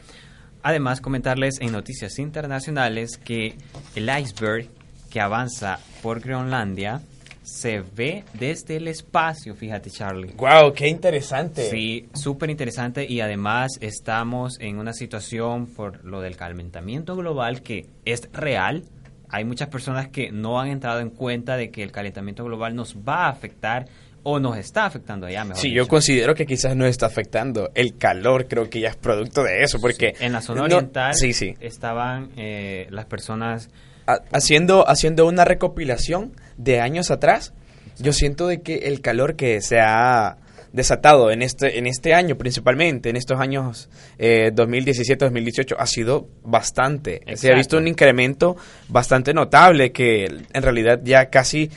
Además, 0.64 1.02
comentarles 1.02 1.60
en 1.60 1.72
noticias 1.72 2.20
internacionales 2.20 3.18
que 3.18 3.56
el 3.96 4.10
iceberg 4.10 4.68
que 5.10 5.20
avanza 5.20 5.80
por 6.02 6.20
Groenlandia 6.20 7.02
se 7.44 7.82
ve 7.82 8.24
desde 8.34 8.78
el 8.78 8.88
espacio, 8.88 9.56
fíjate 9.56 9.90
Charlie. 9.90 10.34
wow 10.38 10.72
qué 10.74 10.88
interesante 10.88 11.70
Sí, 11.70 12.08
súper 12.14 12.50
interesante 12.50 13.06
y 13.10 13.20
además 13.20 13.72
estamos 13.82 14.60
en 14.60 14.78
una 14.78 14.94
situación 14.94 15.66
por 15.66 16.06
lo 16.06 16.22
del 16.22 16.38
calentamiento 16.38 17.16
global 17.16 17.62
que 17.62 17.88
es 18.06 18.30
real. 18.32 18.84
Hay 19.30 19.44
muchas 19.44 19.70
personas 19.70 20.10
que 20.10 20.32
no 20.32 20.60
han 20.60 20.68
entrado 20.68 21.00
en 21.00 21.10
cuenta 21.10 21.58
de 21.58 21.72
que 21.72 21.84
el 21.84 21.92
calentamiento 21.92 22.44
global 22.46 22.76
nos 22.76 22.96
va 22.96 23.26
a 23.26 23.30
afectar 23.30 23.88
o 24.24 24.40
nos 24.40 24.58
está 24.58 24.86
afectando 24.86 25.26
allá, 25.28 25.44
mejor 25.44 25.62
Sí, 25.62 25.70
dicho. 25.70 25.78
yo 25.84 25.88
considero 25.88 26.36
que 26.36 26.46
quizás 26.46 26.76
nos 26.76 26.88
está 26.90 27.08
afectando 27.08 27.72
el 27.76 27.98
calor, 27.98 28.48
creo 28.48 28.70
que 28.70 28.80
ya 28.80 28.90
es 28.90 28.96
producto 28.96 29.44
de 29.44 29.64
eso, 29.64 29.80
porque 29.82 30.14
En 30.20 30.32
la 30.34 30.42
zona 30.42 30.60
no- 30.62 30.66
oriental 30.78 31.16
sí, 31.16 31.34
sí. 31.34 31.56
estaban 31.60 32.30
eh, 32.38 32.88
las 32.92 33.06
personas 33.06 33.70
ha- 34.08 34.20
haciendo, 34.32 34.88
haciendo 34.88 35.26
una 35.28 35.44
recopilación 35.46 36.34
de 36.58 36.80
años 36.82 37.10
atrás, 37.12 37.54
yo 38.00 38.14
siento 38.14 38.48
de 38.48 38.62
que 38.62 38.76
el 38.88 39.02
calor 39.02 39.36
que 39.36 39.60
se 39.62 39.80
ha 39.80 40.38
desatado 40.74 41.32
en 41.32 41.42
este, 41.42 41.78
en 41.80 41.86
este 41.88 42.14
año 42.14 42.38
principalmente, 42.38 43.10
en 43.10 43.18
estos 43.18 43.40
años 43.42 43.90
eh, 44.18 44.52
2017-2018, 44.54 45.76
ha 45.78 45.86
sido 45.86 46.28
bastante. 46.44 47.22
Se 47.36 47.52
ha 47.52 47.56
visto 47.56 47.78
un 47.78 47.88
incremento 47.88 48.56
bastante 48.88 49.34
notable 49.34 49.92
que 49.92 50.26
en 50.26 50.62
realidad 50.64 51.02
ya 51.04 51.30
casi 51.30 51.70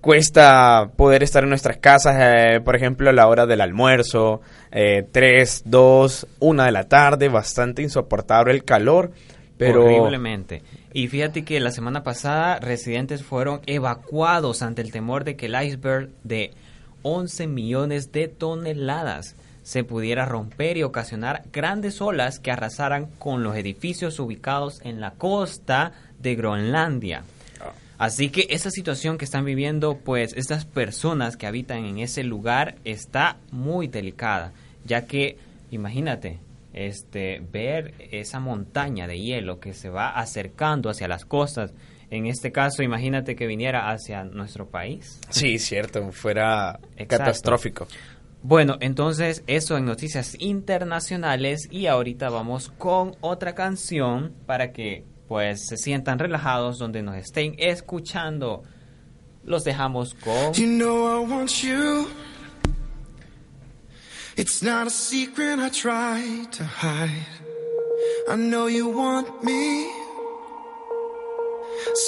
cuesta 0.00 0.90
poder 0.96 1.22
estar 1.22 1.42
en 1.42 1.50
nuestras 1.50 1.78
casas, 1.78 2.16
eh, 2.18 2.60
por 2.60 2.76
ejemplo, 2.76 3.10
a 3.10 3.12
la 3.12 3.26
hora 3.26 3.46
del 3.46 3.60
almuerzo, 3.60 4.40
eh, 4.70 5.06
3, 5.10 5.62
2, 5.66 6.26
1 6.40 6.64
de 6.64 6.72
la 6.72 6.88
tarde, 6.88 7.28
bastante 7.28 7.82
insoportable 7.82 8.52
el 8.52 8.64
calor, 8.64 9.12
pero... 9.56 9.84
horriblemente. 9.84 10.62
Y 10.92 11.08
fíjate 11.08 11.44
que 11.44 11.60
la 11.60 11.70
semana 11.70 12.02
pasada 12.02 12.58
residentes 12.58 13.22
fueron 13.22 13.60
evacuados 13.66 14.62
ante 14.62 14.82
el 14.82 14.90
temor 14.90 15.24
de 15.24 15.36
que 15.36 15.46
el 15.46 15.62
iceberg 15.62 16.10
de 16.24 16.50
11 17.02 17.46
millones 17.46 18.10
de 18.12 18.28
toneladas 18.28 19.36
se 19.62 19.84
pudiera 19.84 20.24
romper 20.24 20.76
y 20.76 20.82
ocasionar 20.82 21.44
grandes 21.52 22.00
olas 22.00 22.40
que 22.40 22.50
arrasaran 22.50 23.06
con 23.18 23.42
los 23.42 23.54
edificios 23.56 24.18
ubicados 24.18 24.80
en 24.82 25.00
la 25.00 25.12
costa 25.12 25.92
de 26.18 26.34
Groenlandia. 26.34 27.22
Así 28.00 28.30
que 28.30 28.46
esa 28.48 28.70
situación 28.70 29.18
que 29.18 29.26
están 29.26 29.44
viviendo, 29.44 29.98
pues 29.98 30.32
estas 30.32 30.64
personas 30.64 31.36
que 31.36 31.46
habitan 31.46 31.84
en 31.84 31.98
ese 31.98 32.24
lugar 32.24 32.76
está 32.82 33.36
muy 33.52 33.88
delicada, 33.88 34.54
ya 34.86 35.04
que 35.04 35.36
imagínate, 35.70 36.38
este, 36.72 37.42
ver 37.52 37.92
esa 38.10 38.40
montaña 38.40 39.06
de 39.06 39.20
hielo 39.20 39.60
que 39.60 39.74
se 39.74 39.90
va 39.90 40.18
acercando 40.18 40.88
hacia 40.88 41.08
las 41.08 41.26
costas. 41.26 41.74
En 42.10 42.24
este 42.24 42.52
caso, 42.52 42.82
imagínate 42.82 43.36
que 43.36 43.46
viniera 43.46 43.90
hacia 43.90 44.24
nuestro 44.24 44.70
país. 44.70 45.20
Sí, 45.28 45.58
cierto, 45.58 46.10
fuera 46.10 46.80
Exacto. 46.96 47.18
catastrófico. 47.18 47.86
Bueno, 48.42 48.78
entonces 48.80 49.44
eso 49.46 49.76
en 49.76 49.84
noticias 49.84 50.36
internacionales 50.38 51.68
y 51.70 51.84
ahorita 51.84 52.30
vamos 52.30 52.70
con 52.70 53.14
otra 53.20 53.54
canción 53.54 54.32
para 54.46 54.72
que 54.72 55.04
pues 55.30 55.68
se 55.68 55.76
sientan 55.76 56.18
relajados 56.18 56.78
donde 56.78 57.02
nos 57.02 57.14
estén 57.14 57.54
escuchando. 57.56 58.64
Los 59.44 59.62
dejamos 59.62 60.12
con 60.14 60.52
You 60.54 60.66
know 60.66 61.06
I 61.06 61.24
want 61.24 61.62
you. 61.62 62.08
It's 64.36 64.60
not 64.60 64.88
a 64.88 64.90
secret 64.90 65.60
I 65.60 65.70
try 65.70 66.46
to 66.50 66.64
hide. 66.64 67.28
I 68.28 68.34
know 68.34 68.66
you 68.66 68.88
want 68.88 69.44
me. 69.44 69.88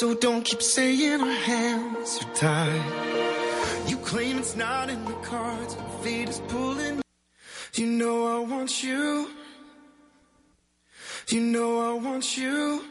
So 0.01 0.15
don't 0.15 0.45
keep 0.45 0.61
saying 0.61 1.21
our 1.21 1.47
hands 1.47 2.19
are 2.21 2.35
tied. 2.35 2.83
You 3.87 3.99
claim 3.99 4.39
it's 4.39 4.57
not 4.57 4.91
in 4.91 5.05
the 5.05 5.15
cards, 5.23 5.77
but 5.77 6.03
fate 6.03 6.29
is 6.29 6.41
pulling. 6.49 7.01
You 7.77 7.87
know 7.87 8.37
I 8.37 8.41
want 8.41 8.83
you. 8.83 9.31
You 11.29 11.41
know 11.41 11.89
I 11.89 11.93
want 12.01 12.37
you. 12.37 12.83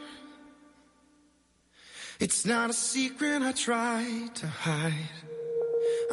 It's 2.22 2.46
not 2.46 2.70
a 2.70 2.74
secret 2.74 3.42
I 3.42 3.52
try 3.52 4.30
to 4.36 4.46
hide. 4.46 5.10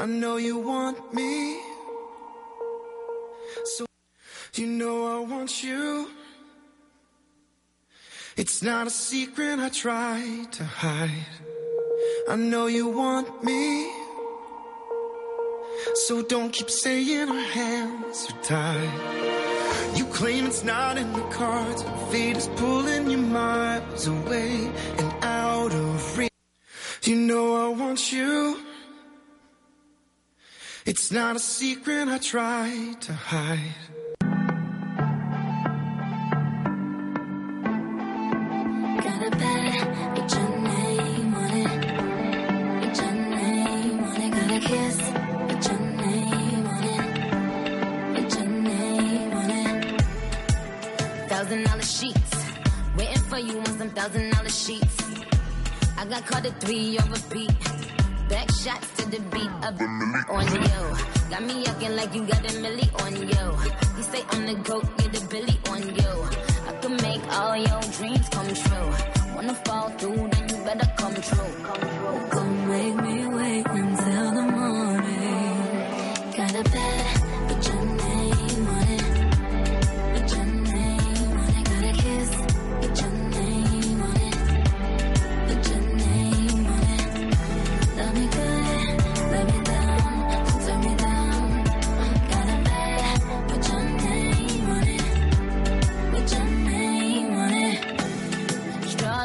I 0.01 0.07
know 0.07 0.39
you 0.39 0.57
want 0.57 1.13
me. 1.13 1.61
So, 3.77 3.85
you 4.55 4.69
know 4.69 5.17
I 5.17 5.21
want 5.21 5.63
you. 5.63 6.09
It's 8.39 8.63
not 8.63 8.87
a 8.87 8.91
secret 8.91 9.59
I 9.59 9.69
try 9.69 10.47
to 10.51 10.65
hide. 10.65 11.27
I 12.27 12.37
know 12.37 12.69
you 12.69 12.89
want 12.89 13.45
me. 13.45 13.93
So 16.07 16.23
don't 16.23 16.51
keep 16.55 16.71
saying 16.71 17.29
our 17.29 17.49
hands 17.53 18.29
are 18.31 18.43
tied. 18.43 19.38
You 19.95 20.05
claim 20.07 20.47
it's 20.47 20.65
not 20.65 20.99
in 20.99 21.13
the 21.13 21.27
cards, 21.31 21.85
fate 22.11 22.37
is 22.37 22.49
pulling 22.57 23.11
you 23.11 23.19
miles 23.19 24.07
away 24.07 24.71
and 24.99 25.25
out 25.25 25.73
of 25.73 26.19
reach. 26.19 26.31
You 27.05 27.17
know 27.17 27.67
I 27.67 27.69
want 27.69 28.13
you. 28.13 28.61
It's 30.85 31.11
not 31.13 31.37
a 31.37 31.39
secret 31.39 32.09
I 32.09 32.19
try 32.19 32.95
to 33.01 33.13
hide. 33.13 33.98
Thousand 51.49 51.65
dollar 51.65 51.83
sheets. 51.83 52.31
Waiting 52.99 53.23
for 53.23 53.39
you 53.39 53.59
on 53.59 53.79
some 53.79 53.89
thousand 53.89 54.33
dollar 54.33 54.51
sheets. 54.51 54.97
I 55.97 56.05
got 56.05 56.27
caught 56.27 56.45
at 56.45 56.61
three 56.61 56.99
on 56.99 57.11
repeat. 57.11 57.51
Back 58.29 58.51
shots 58.53 58.89
to 58.99 59.09
the 59.09 59.19
beat 59.33 59.49
of 59.65 59.81
on 60.29 60.45
you. 60.45 60.85
Got 61.31 61.43
me 61.45 61.65
acting 61.65 61.97
like 61.97 62.15
you 62.15 62.27
got 62.27 62.45
a 62.45 62.53
milli 62.61 62.89
on 63.03 63.17
you. 63.17 63.47
You 63.97 64.03
say 64.03 64.23
I'm 64.29 64.45
the 64.45 64.57
goat, 64.57 64.85
get 64.99 65.23
a 65.23 65.27
billy 65.29 65.59
on 65.71 65.81
you. 65.89 66.13
I 66.69 66.73
can 66.83 66.97
make 66.97 67.25
all 67.33 67.57
your 67.57 67.81
dreams 67.97 68.29
come 68.29 68.53
true. 68.53 68.91
Wanna 69.35 69.55
fall 69.65 69.89
through, 69.97 70.29
then 70.29 70.49
you 70.51 70.57
better 70.67 70.93
come 70.99 71.15
true. 71.15 71.53
Don't 72.31 72.69
make 72.69 72.97
me 73.07 73.27
wait 73.27 73.67
until 73.69 74.35
the 74.35 74.48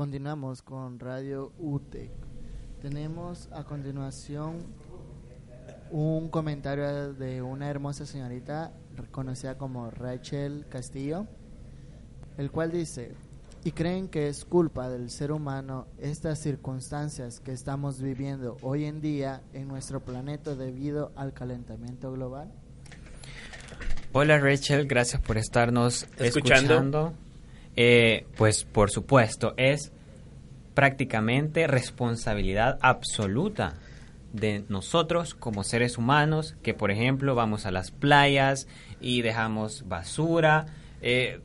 Continuamos 0.00 0.62
con 0.62 0.98
Radio 0.98 1.52
UTEC. 1.58 2.10
Tenemos 2.80 3.50
a 3.52 3.64
continuación 3.64 4.64
un 5.90 6.30
comentario 6.30 7.12
de 7.12 7.42
una 7.42 7.68
hermosa 7.68 8.06
señorita 8.06 8.72
conocida 9.10 9.58
como 9.58 9.90
Rachel 9.90 10.64
Castillo, 10.70 11.26
el 12.38 12.50
cual 12.50 12.72
dice, 12.72 13.12
¿y 13.62 13.72
creen 13.72 14.08
que 14.08 14.28
es 14.28 14.46
culpa 14.46 14.88
del 14.88 15.10
ser 15.10 15.32
humano 15.32 15.86
estas 15.98 16.38
circunstancias 16.38 17.38
que 17.38 17.52
estamos 17.52 18.00
viviendo 18.00 18.56
hoy 18.62 18.86
en 18.86 19.02
día 19.02 19.42
en 19.52 19.68
nuestro 19.68 20.00
planeta 20.00 20.54
debido 20.54 21.12
al 21.14 21.34
calentamiento 21.34 22.10
global? 22.10 22.50
Hola 24.12 24.38
Rachel, 24.38 24.86
gracias 24.86 25.20
por 25.20 25.36
estarnos 25.36 26.04
Escuchando. 26.16 26.72
escuchando. 26.72 27.29
Eh, 27.76 28.26
pues 28.36 28.64
por 28.64 28.90
supuesto, 28.90 29.54
es 29.56 29.92
prácticamente 30.74 31.66
responsabilidad 31.66 32.78
absoluta 32.80 33.74
de 34.32 34.64
nosotros 34.68 35.34
como 35.34 35.64
seres 35.64 35.98
humanos 35.98 36.56
que 36.62 36.72
por 36.72 36.90
ejemplo 36.90 37.34
vamos 37.34 37.66
a 37.66 37.72
las 37.72 37.90
playas 37.90 38.68
y 39.00 39.22
dejamos 39.22 39.88
basura. 39.88 40.66
eh, 41.02 41.40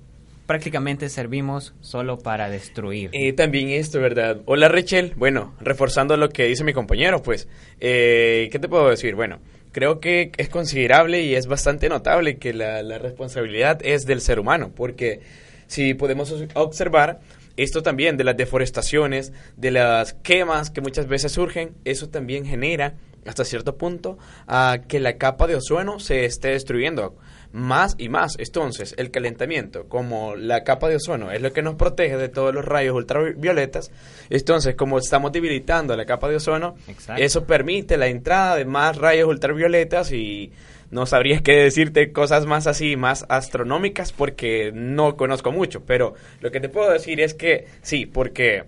prácticamente 0.46 1.10
servimos 1.10 1.74
solo 1.82 2.20
para 2.20 2.52
destruir. 2.52 3.10
También 3.36 3.70
esto, 3.70 4.00
¿verdad? 4.00 4.42
Hola 4.46 4.68
Rachel, 4.68 5.14
bueno, 5.16 5.56
reforzando 5.60 6.18
lo 6.18 6.30
que 6.30 6.46
dice 6.46 6.64
mi 6.64 6.72
compañero, 6.72 7.24
pues, 7.24 7.48
eh, 7.80 8.50
¿qué 8.52 8.60
te 8.60 8.70
puedo 8.70 8.88
decir? 8.90 9.16
Bueno, 9.16 9.40
creo 9.72 10.00
que 10.00 10.32
es 10.38 10.50
considerable 10.50 11.24
y 11.24 11.34
es 11.34 11.48
bastante 11.48 11.90
notable 11.90 12.38
que 12.38 12.54
la 12.54 13.00
responsabilidad 13.00 13.80
es 13.84 14.06
del 14.06 14.22
ser 14.22 14.40
humano, 14.40 14.72
porque 14.76 15.22
si 15.68 15.94
podemos 15.94 16.32
os- 16.32 16.44
observar 16.54 17.20
esto 17.58 17.82
también 17.84 18.18
de 18.18 18.24
las 18.26 18.36
deforestaciones, 18.36 19.32
de 19.56 19.72
las 19.72 20.14
quemas 20.14 20.70
que 20.72 20.82
muchas 20.82 21.08
veces 21.08 21.32
surgen, 21.32 21.74
eso 21.86 22.10
también 22.10 22.46
genera 22.46 22.96
hasta 23.26 23.44
cierto 23.46 23.76
punto 23.78 24.18
a 24.46 24.80
que 24.88 25.00
la 25.00 25.18
capa 25.18 25.48
de 25.48 25.56
ozono 25.56 26.00
se 26.00 26.26
esté 26.26 26.50
destruyendo 26.50 27.16
más 27.54 27.96
y 27.98 28.10
más. 28.10 28.34
Entonces, 28.38 28.94
el 28.98 29.10
calentamiento, 29.10 29.88
como 29.88 30.36
la 30.36 30.64
capa 30.64 30.90
de 30.90 30.98
ozono 30.98 31.32
es 31.32 31.42
lo 31.42 31.52
que 31.54 31.62
nos 31.64 31.76
protege 31.76 32.18
de 32.18 32.28
todos 32.30 32.54
los 32.54 32.66
rayos 32.66 32.94
ultravioletas, 32.96 33.90
entonces 34.30 34.76
como 34.76 35.00
estamos 35.00 35.32
debilitando 35.32 35.96
la 35.96 36.06
capa 36.06 36.28
de 36.30 36.36
ozono, 36.36 36.76
Exacto. 36.88 37.24
eso 37.24 37.46
permite 37.46 37.98
la 37.98 38.08
entrada 38.08 38.58
de 38.58 38.66
más 38.66 38.98
rayos 38.98 39.28
ultravioletas 39.30 40.12
y 40.12 40.52
no 40.96 41.06
sabría 41.06 41.42
qué 41.44 41.58
decirte 41.58 42.14
cosas 42.14 42.46
más 42.46 42.68
así, 42.68 42.96
más 42.96 43.26
astronómicas, 43.28 44.14
porque 44.14 44.72
no 44.74 45.18
conozco 45.18 45.52
mucho, 45.52 45.84
pero 45.86 46.14
lo 46.40 46.52
que 46.52 46.62
te 46.62 46.70
puedo 46.70 46.90
decir 46.90 47.20
es 47.20 47.34
que 47.34 47.68
sí, 47.82 48.06
porque 48.06 48.64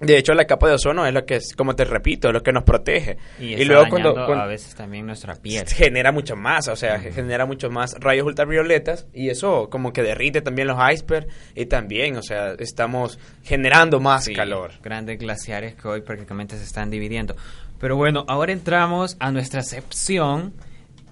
de 0.00 0.18
hecho 0.18 0.34
la 0.34 0.46
capa 0.46 0.66
de 0.66 0.74
ozono 0.74 1.06
es 1.06 1.14
lo 1.14 1.24
que 1.24 1.36
es, 1.36 1.54
como 1.54 1.76
te 1.76 1.84
repito, 1.84 2.32
lo 2.32 2.42
que 2.42 2.52
nos 2.52 2.64
protege. 2.64 3.18
y, 3.38 3.52
está 3.52 3.66
luego 3.66 3.88
cuando, 3.88 4.18
a 4.18 4.46
veces 4.46 4.74
también 4.74 5.06
nuestra 5.06 5.36
piel. 5.36 5.64
genera 5.68 6.10
mucho 6.10 6.34
más, 6.34 6.66
o 6.66 6.74
sea, 6.74 6.98
genera 6.98 7.46
mucho 7.46 7.70
más 7.70 7.94
rayos 8.00 8.26
ultravioletas 8.26 9.06
y 9.14 9.28
eso 9.28 9.70
como 9.70 9.92
que 9.92 10.02
derrite 10.02 10.42
también 10.42 10.66
los 10.66 10.78
icebergs 10.92 11.32
y 11.54 11.66
también, 11.66 12.16
o 12.16 12.22
sea, 12.22 12.54
estamos 12.58 13.20
generando 13.44 14.00
más 14.00 14.24
Sí, 14.24 14.34
calor. 14.34 14.72
Grandes 14.82 15.20
glaciares 15.20 15.76
que 15.76 15.86
hoy 15.86 16.00
prácticamente 16.00 16.56
se 16.56 16.64
están 16.64 16.90
dividiendo. 16.90 17.36
Pero 17.78 17.94
bueno, 17.94 18.24
ahora 18.26 18.50
entramos 18.52 19.16
a 19.20 19.30
nuestra 19.30 19.62
sección 19.62 20.52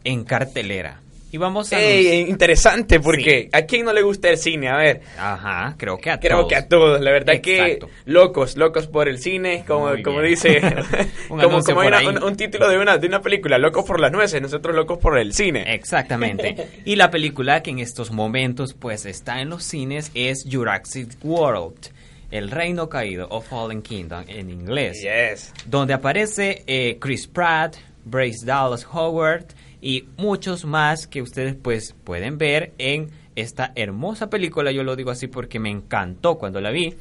en 0.04 0.24
cartelera. 0.24 0.98
Y 1.34 1.38
vamos 1.38 1.72
a... 1.72 1.80
Ey, 1.80 2.28
interesante, 2.28 3.00
porque 3.00 3.48
¿a 3.54 3.62
quién 3.62 3.86
no 3.86 3.94
le 3.94 4.02
gusta 4.02 4.28
el 4.28 4.36
cine? 4.36 4.68
A 4.68 4.76
ver. 4.76 5.00
Ajá, 5.18 5.74
creo 5.78 5.96
que 5.96 6.10
a 6.10 6.20
Creo 6.20 6.40
todos. 6.40 6.48
que 6.50 6.56
a 6.56 6.68
todos, 6.68 7.00
la 7.00 7.10
verdad 7.10 7.36
Exacto. 7.36 7.86
que 7.86 7.92
locos, 8.04 8.58
locos 8.58 8.86
por 8.86 9.08
el 9.08 9.18
cine, 9.18 9.64
como, 9.66 9.90
como 10.04 10.20
dice, 10.20 10.60
Un 11.30 11.40
como, 11.42 11.62
como 11.62 11.80
una- 11.80 12.22
un 12.26 12.36
título 12.36 12.68
de 12.68 12.76
una, 12.78 12.98
de 12.98 13.06
una 13.06 13.22
película, 13.22 13.56
locos 13.56 13.86
por 13.86 13.98
las 13.98 14.12
nueces, 14.12 14.42
nosotros 14.42 14.76
locos 14.76 14.98
por 14.98 15.16
el 15.18 15.32
cine. 15.32 15.64
Exactamente. 15.74 16.68
Y 16.84 16.96
la 16.96 17.10
película 17.10 17.62
que 17.62 17.70
en 17.70 17.78
estos 17.78 18.10
momentos 18.10 18.74
pues 18.74 19.06
está 19.06 19.40
en 19.40 19.48
los 19.48 19.64
cines 19.64 20.10
es 20.14 20.44
Jurassic 20.50 21.08
World. 21.24 21.78
El 22.30 22.50
Reino 22.50 22.90
Caído 22.90 23.26
o 23.30 23.40
Fallen 23.40 23.80
Kingdom 23.80 24.24
en 24.28 24.50
inglés. 24.50 25.00
Yes. 25.02 25.52
Donde 25.64 25.94
aparece 25.94 26.62
eh, 26.66 26.98
Chris 27.00 27.26
Pratt, 27.26 27.76
Bryce 28.04 28.44
Dallas 28.44 28.86
Howard 28.92 29.46
y 29.82 30.04
muchos 30.16 30.64
más 30.64 31.08
que 31.08 31.20
ustedes 31.20 31.56
pues 31.60 31.94
pueden 32.04 32.38
ver 32.38 32.72
en 32.78 33.10
esta 33.34 33.72
hermosa 33.74 34.30
película. 34.30 34.70
Yo 34.70 34.84
lo 34.84 34.94
digo 34.94 35.10
así 35.10 35.26
porque 35.26 35.58
me 35.58 35.70
encantó 35.70 36.38
cuando 36.38 36.60
la 36.60 36.70
vi. 36.70 36.94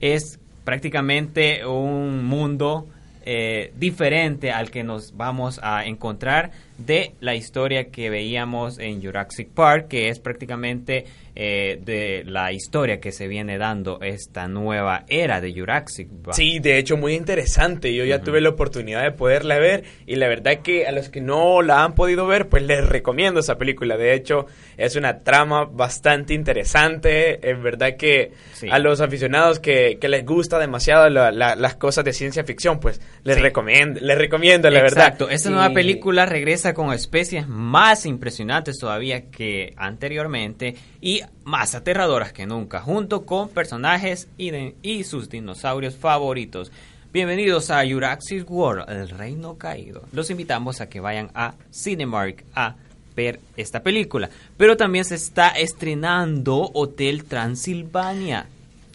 Es 0.00 0.38
prácticamente 0.62 1.64
un 1.64 2.24
mundo 2.24 2.86
eh, 3.24 3.72
diferente 3.76 4.52
al 4.52 4.70
que 4.70 4.84
nos 4.84 5.16
vamos 5.16 5.58
a 5.62 5.86
encontrar 5.86 6.52
de 6.78 7.12
la 7.20 7.34
historia 7.34 7.90
que 7.90 8.10
veíamos 8.10 8.78
en 8.78 9.02
Jurassic 9.02 9.48
Park, 9.50 9.88
que 9.88 10.08
es 10.08 10.20
prácticamente 10.20 11.04
eh, 11.38 11.78
de 11.84 12.22
la 12.26 12.50
historia 12.52 12.98
que 12.98 13.12
se 13.12 13.28
viene 13.28 13.58
dando 13.58 13.98
esta 14.00 14.48
nueva 14.48 15.04
era 15.08 15.40
de 15.42 15.52
Jurassic 15.52 16.08
Park. 16.22 16.34
Sí, 16.36 16.58
de 16.60 16.78
hecho 16.78 16.96
muy 16.96 17.14
interesante. 17.14 17.94
Yo 17.94 18.04
ya 18.04 18.20
tuve 18.22 18.40
la 18.40 18.48
oportunidad 18.50 19.02
de 19.02 19.12
poderla 19.12 19.58
ver 19.58 19.84
y 20.06 20.16
la 20.16 20.28
verdad 20.28 20.60
que 20.62 20.86
a 20.86 20.92
los 20.92 21.08
que 21.10 21.20
no 21.20 21.60
la 21.62 21.84
han 21.84 21.94
podido 21.94 22.26
ver, 22.26 22.48
pues 22.48 22.62
les 22.62 22.86
recomiendo 22.86 23.40
esa 23.40 23.56
película. 23.58 23.96
De 23.98 24.14
hecho, 24.14 24.46
es 24.78 24.96
una 24.96 25.20
trama 25.24 25.64
bastante 25.66 26.32
interesante. 26.34 27.48
Es 27.50 27.62
verdad 27.62 27.96
que 27.96 28.32
Sí. 28.54 28.68
a 28.70 28.78
los 28.78 29.00
aficionados 29.00 29.60
que, 29.60 29.98
que 30.00 30.08
les 30.08 30.24
gusta 30.24 30.58
demasiado 30.58 31.08
la- 31.10 31.30
la- 31.32 31.54
las 31.54 31.74
cosas 31.76 32.04
de 32.04 32.12
ciencia 32.12 32.44
ficción, 32.44 32.80
pues 32.80 33.00
les 33.24 33.36
Sí. 33.36 33.42
recomiendo, 33.42 34.00
les 34.00 34.16
recomiendo 34.18 34.70
la 34.70 34.82
verdad. 34.82 35.04
Exacto, 35.08 35.28
esta 35.28 35.50
nueva 35.50 35.70
película 35.72 36.24
regresa 36.26 36.65
con 36.74 36.92
especies 36.92 37.48
más 37.48 38.06
impresionantes 38.06 38.78
todavía 38.78 39.30
que 39.30 39.74
anteriormente 39.76 40.74
y 41.00 41.20
más 41.44 41.74
aterradoras 41.74 42.32
que 42.32 42.46
nunca, 42.46 42.80
junto 42.80 43.26
con 43.26 43.48
personajes 43.48 44.28
y, 44.38 44.52
y 44.82 45.04
sus 45.04 45.28
dinosaurios 45.28 45.96
favoritos. 45.96 46.72
Bienvenidos 47.12 47.70
a 47.70 47.86
Jurassic 47.86 48.50
World, 48.50 48.90
el 48.90 49.08
reino 49.08 49.56
caído. 49.56 50.02
Los 50.12 50.30
invitamos 50.30 50.80
a 50.80 50.88
que 50.88 51.00
vayan 51.00 51.30
a 51.34 51.54
Cinemark 51.72 52.44
a 52.54 52.76
ver 53.14 53.40
esta 53.56 53.82
película. 53.82 54.28
Pero 54.56 54.76
también 54.76 55.04
se 55.04 55.14
está 55.14 55.48
estrenando 55.48 56.70
Hotel 56.74 57.24
Transilvania. 57.24 58.46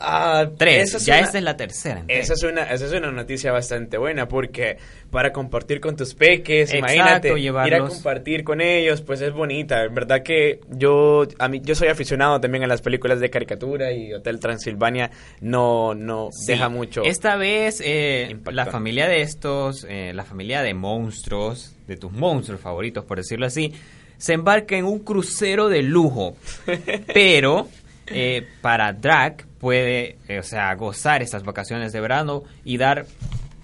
Ah, 0.03 0.49
Tres, 0.57 0.93
es 0.95 1.05
ya 1.05 1.15
una- 1.17 1.25
esta 1.25 1.37
es 1.37 1.43
la 1.43 1.55
tercera. 1.57 2.03
Esa 2.07 2.33
es, 2.33 2.43
una, 2.43 2.63
esa 2.63 2.85
es 2.85 2.91
una 2.91 3.11
noticia 3.11 3.51
bastante 3.51 3.97
buena 3.97 4.27
porque 4.27 4.77
para 5.09 5.31
compartir 5.31 5.79
con 5.79 5.95
tus 5.95 6.13
peques, 6.15 6.73
Exacto, 6.73 6.77
imagínate, 6.95 7.39
ir 7.39 7.75
a 7.75 7.79
compartir 7.87 8.43
con 8.43 8.61
ellos, 8.61 9.01
pues 9.01 9.21
es 9.21 9.31
bonita. 9.33 9.83
En 9.83 9.93
verdad 9.93 10.23
que 10.23 10.59
yo 10.69 11.27
a 11.39 11.47
mí 11.47 11.61
yo 11.63 11.75
soy 11.75 11.89
aficionado 11.89 12.39
también 12.41 12.63
a 12.63 12.67
las 12.67 12.81
películas 12.81 13.19
de 13.19 13.29
caricatura 13.29 13.91
y 13.91 14.13
Hotel 14.13 14.39
Transilvania 14.39 15.11
no 15.41 15.93
no 15.93 16.29
Sí. 16.31 16.53
deja 16.53 16.69
mucho. 16.69 17.03
Esta 17.03 17.35
vez 17.35 17.81
eh, 17.85 18.37
la 18.51 18.65
familia 18.65 19.07
de 19.07 19.21
estos, 19.21 19.85
eh, 19.89 20.11
la 20.13 20.23
familia 20.23 20.61
de 20.63 20.73
monstruos, 20.73 21.75
de 21.87 21.97
tus 21.97 22.11
monstruos 22.11 22.59
favoritos, 22.61 23.05
por 23.05 23.17
decirlo 23.17 23.45
así, 23.45 23.73
se 24.17 24.33
embarca 24.33 24.75
en 24.77 24.85
un 24.85 24.99
crucero 24.99 25.67
de 25.69 25.81
lujo. 25.83 26.35
Pero 27.13 27.67
eh, 28.07 28.45
para 28.61 28.93
Drac 28.93 29.45
puede, 29.61 30.17
eh, 30.27 30.39
o 30.39 30.43
sea, 30.43 30.73
gozar 30.73 31.21
estas 31.21 31.43
vacaciones 31.43 31.93
de 31.93 32.01
verano 32.01 32.43
y 32.65 32.77
dar 32.77 33.05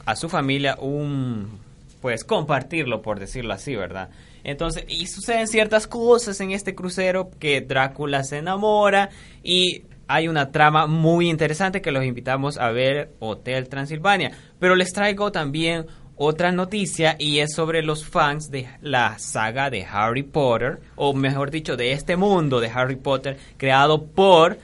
a 0.06 0.15
su 0.15 0.30
familia 0.30 0.78
un, 0.80 1.60
pues 2.02 2.24
compartirlo, 2.24 3.02
por 3.02 3.19
decirlo 3.19 3.53
así, 3.53 3.76
¿verdad? 3.76 4.10
Entonces, 4.44 4.86
y 4.88 5.07
suceden 5.07 5.48
ciertas 5.48 5.88
cosas 5.88 6.40
en 6.40 6.52
este 6.52 6.76
crucero 6.76 7.32
que 7.40 7.61
Drácula 7.61 8.24
se 8.24 8.38
enamora 8.38 9.10
y 9.44 9.84
hay 10.07 10.28
una 10.28 10.52
trama 10.52 10.86
muy 10.86 11.30
interesante 11.30 11.82
que 11.82 11.91
los 11.91 12.06
invitamos 12.06 12.57
a 12.60 12.69
ver 12.69 13.10
Hotel 13.19 13.68
Transilvania. 13.68 14.32
Pero 14.60 14.76
les 14.76 14.94
traigo 14.94 15.32
también 15.32 15.88
otra 16.15 16.52
noticia 16.52 17.15
y 17.19 17.40
es 17.40 17.53
sobre 17.53 17.82
los 17.82 18.06
fans 18.06 18.49
de 18.52 18.69
la 18.82 19.18
saga 19.18 19.69
de 19.72 19.84
Harry 19.84 20.24
Potter, 20.24 20.80
o 20.95 21.14
mejor 21.14 21.49
dicho, 21.49 21.76
de 21.76 21.91
este 21.91 22.15
mundo 22.15 22.60
de 22.60 22.69
Harry 22.69 22.95
Potter 22.95 23.38
creado 23.57 24.06
por 24.06 24.57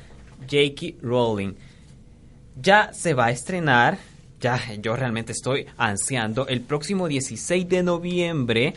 J.K. 0.43 0.95
Rowling. 1.01 1.53
Ya 2.61 2.91
se 2.93 3.13
va 3.13 3.25
a 3.27 3.31
estrenar, 3.31 3.97
ya 4.39 4.59
yo 4.81 4.95
realmente 4.95 5.31
estoy 5.31 5.65
ansiando, 5.77 6.47
el 6.47 6.61
próximo 6.61 7.07
16 7.07 7.67
de 7.67 7.83
noviembre. 7.83 8.73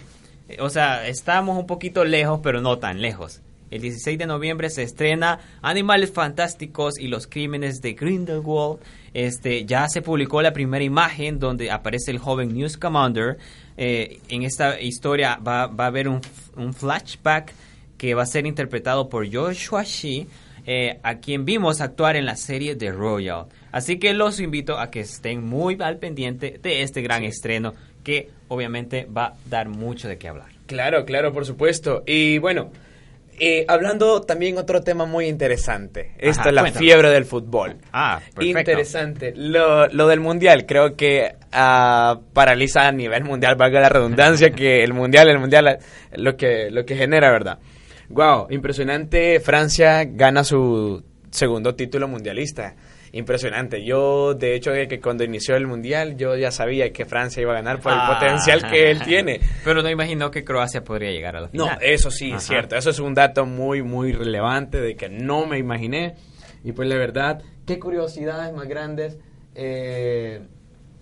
eh, 0.49 0.57
O 0.61 0.71
sea, 0.71 1.07
estamos 1.09 1.59
un 1.59 1.67
poquito 1.67 2.05
lejos, 2.05 2.41
pero 2.43 2.61
no 2.61 2.79
tan 2.79 3.01
lejos. 3.01 3.41
El 3.71 3.83
16 3.83 4.17
de 4.17 4.27
noviembre 4.27 4.71
se 4.71 4.85
estrena 4.85 5.41
Animales 5.61 6.13
Fantásticos 6.13 7.01
y 7.01 7.09
los 7.09 7.27
Crímenes 7.27 7.81
de 7.81 7.95
Grindelwald. 7.95 8.79
Este, 9.13 9.65
ya 9.67 9.89
se 9.89 10.03
publicó 10.03 10.41
la 10.41 10.53
primera 10.53 10.85
imagen 10.85 11.41
donde 11.41 11.71
aparece 11.73 12.13
el 12.13 12.19
joven 12.19 12.55
News 12.55 12.77
Commander. 12.77 13.39
Eh, 13.77 14.21
en 14.29 14.45
esta 14.45 14.81
historia 14.81 15.37
va, 15.45 15.67
va 15.67 15.85
a 15.85 15.89
haber 15.89 16.09
un, 16.09 16.21
un 16.57 16.73
flashback 16.73 17.53
que 17.99 18.15
va 18.15 18.23
a 18.23 18.27
ser 18.27 18.47
interpretado 18.47 19.09
por 19.09 19.27
Joshua 19.31 19.83
Shee, 19.83 20.29
eh, 20.67 20.99
a 21.03 21.19
quien 21.19 21.45
vimos 21.45 21.81
actuar 21.81 22.17
en 22.17 22.27
la 22.27 22.37
serie 22.37 22.75
The 22.75 22.91
Royal. 22.91 23.47
Así 23.73 23.99
que 23.99 24.13
los 24.15 24.41
invito 24.41 24.79
a 24.79 24.91
que 24.91 25.01
estén 25.01 25.45
muy 25.45 25.77
al 25.81 25.99
pendiente 25.99 26.59
de 26.63 26.83
este 26.83 27.03
gran 27.03 27.23
estreno 27.25 27.75
que 28.03 28.31
obviamente 28.49 29.07
va 29.07 29.27
a 29.27 29.35
dar 29.49 29.69
mucho 29.69 30.09
de 30.09 30.19
qué 30.19 30.29
hablar. 30.29 30.49
Claro, 30.67 31.05
claro, 31.05 31.33
por 31.33 31.47
supuesto. 31.47 32.03
Y 32.07 32.39
bueno, 32.39 32.71
eh, 33.39 33.65
hablando 33.69 34.23
también 34.23 34.57
otro 34.59 34.81
tema 34.81 35.05
muy 35.05 35.27
interesante. 35.27 36.13
Esto 36.19 36.41
Ajá, 36.41 36.49
es 36.49 36.55
la 36.55 36.61
cuéntame. 36.63 36.85
fiebre 36.87 37.11
del 37.11 37.25
fútbol. 37.25 37.77
Ah, 37.93 38.21
perfecto. 38.35 38.61
Interesante. 38.61 39.33
Lo, 39.37 39.89
lo 39.89 40.09
del 40.09 40.21
mundial, 40.21 40.65
creo 40.67 40.97
que 40.97 41.35
ah, 41.53 42.19
paraliza 42.33 42.89
a 42.89 42.93
nivel 42.93 43.25
mundial, 43.25 43.57
valga 43.57 43.81
la 43.81 43.89
redundancia, 43.89 44.51
que 44.55 44.83
el 44.83 44.95
mundial, 44.95 45.29
el 45.29 45.39
mundial, 45.39 45.79
lo 46.15 46.37
que, 46.37 46.71
lo 46.71 46.85
que 46.85 46.97
genera, 46.97 47.31
¿verdad? 47.31 47.59
Wow, 48.09 48.47
impresionante. 48.51 49.41
Francia 49.41 50.05
gana 50.05 50.45
su 50.45 51.03
segundo 51.31 51.75
título 51.75 52.09
mundialista. 52.09 52.75
Impresionante. 53.13 53.83
Yo, 53.85 54.35
de 54.35 54.55
hecho, 54.55 54.73
que 54.89 55.01
cuando 55.01 55.25
inició 55.25 55.57
el 55.57 55.67
mundial, 55.67 56.17
yo 56.17 56.37
ya 56.37 56.51
sabía 56.51 56.93
que 56.93 57.07
Francia 57.07 57.41
iba 57.41 57.53
a 57.53 57.57
ganar 57.57 57.81
por 57.81 57.93
el 57.93 57.99
Ah. 58.01 58.19
potencial 58.19 58.69
que 58.71 58.91
él 58.91 59.01
tiene. 59.03 59.41
Pero 59.65 59.83
no 59.83 59.89
imaginó 59.89 60.31
que 60.31 60.45
Croacia 60.45 60.83
podría 60.85 61.11
llegar 61.11 61.37
a 61.37 61.41
la 61.43 61.51
No, 61.53 61.65
final. 61.65 61.79
eso 61.81 62.11
sí, 62.11 62.29
Ajá. 62.31 62.37
es 62.39 62.43
cierto. 62.45 62.77
Eso 62.77 62.91
es 62.91 62.99
un 62.99 63.15
dato 63.15 63.47
muy, 63.47 63.83
muy 63.83 64.13
relevante 64.13 64.81
de 64.81 64.97
que 64.97 65.09
no 65.09 65.47
me 65.47 65.59
imaginé. 65.59 66.15
Y 66.65 66.73
pues 66.73 66.89
la 66.89 66.97
verdad, 66.97 67.43
qué 67.65 67.79
curiosidades 67.79 68.53
más 68.55 68.69
grandes 68.69 69.19
eh, 69.55 70.43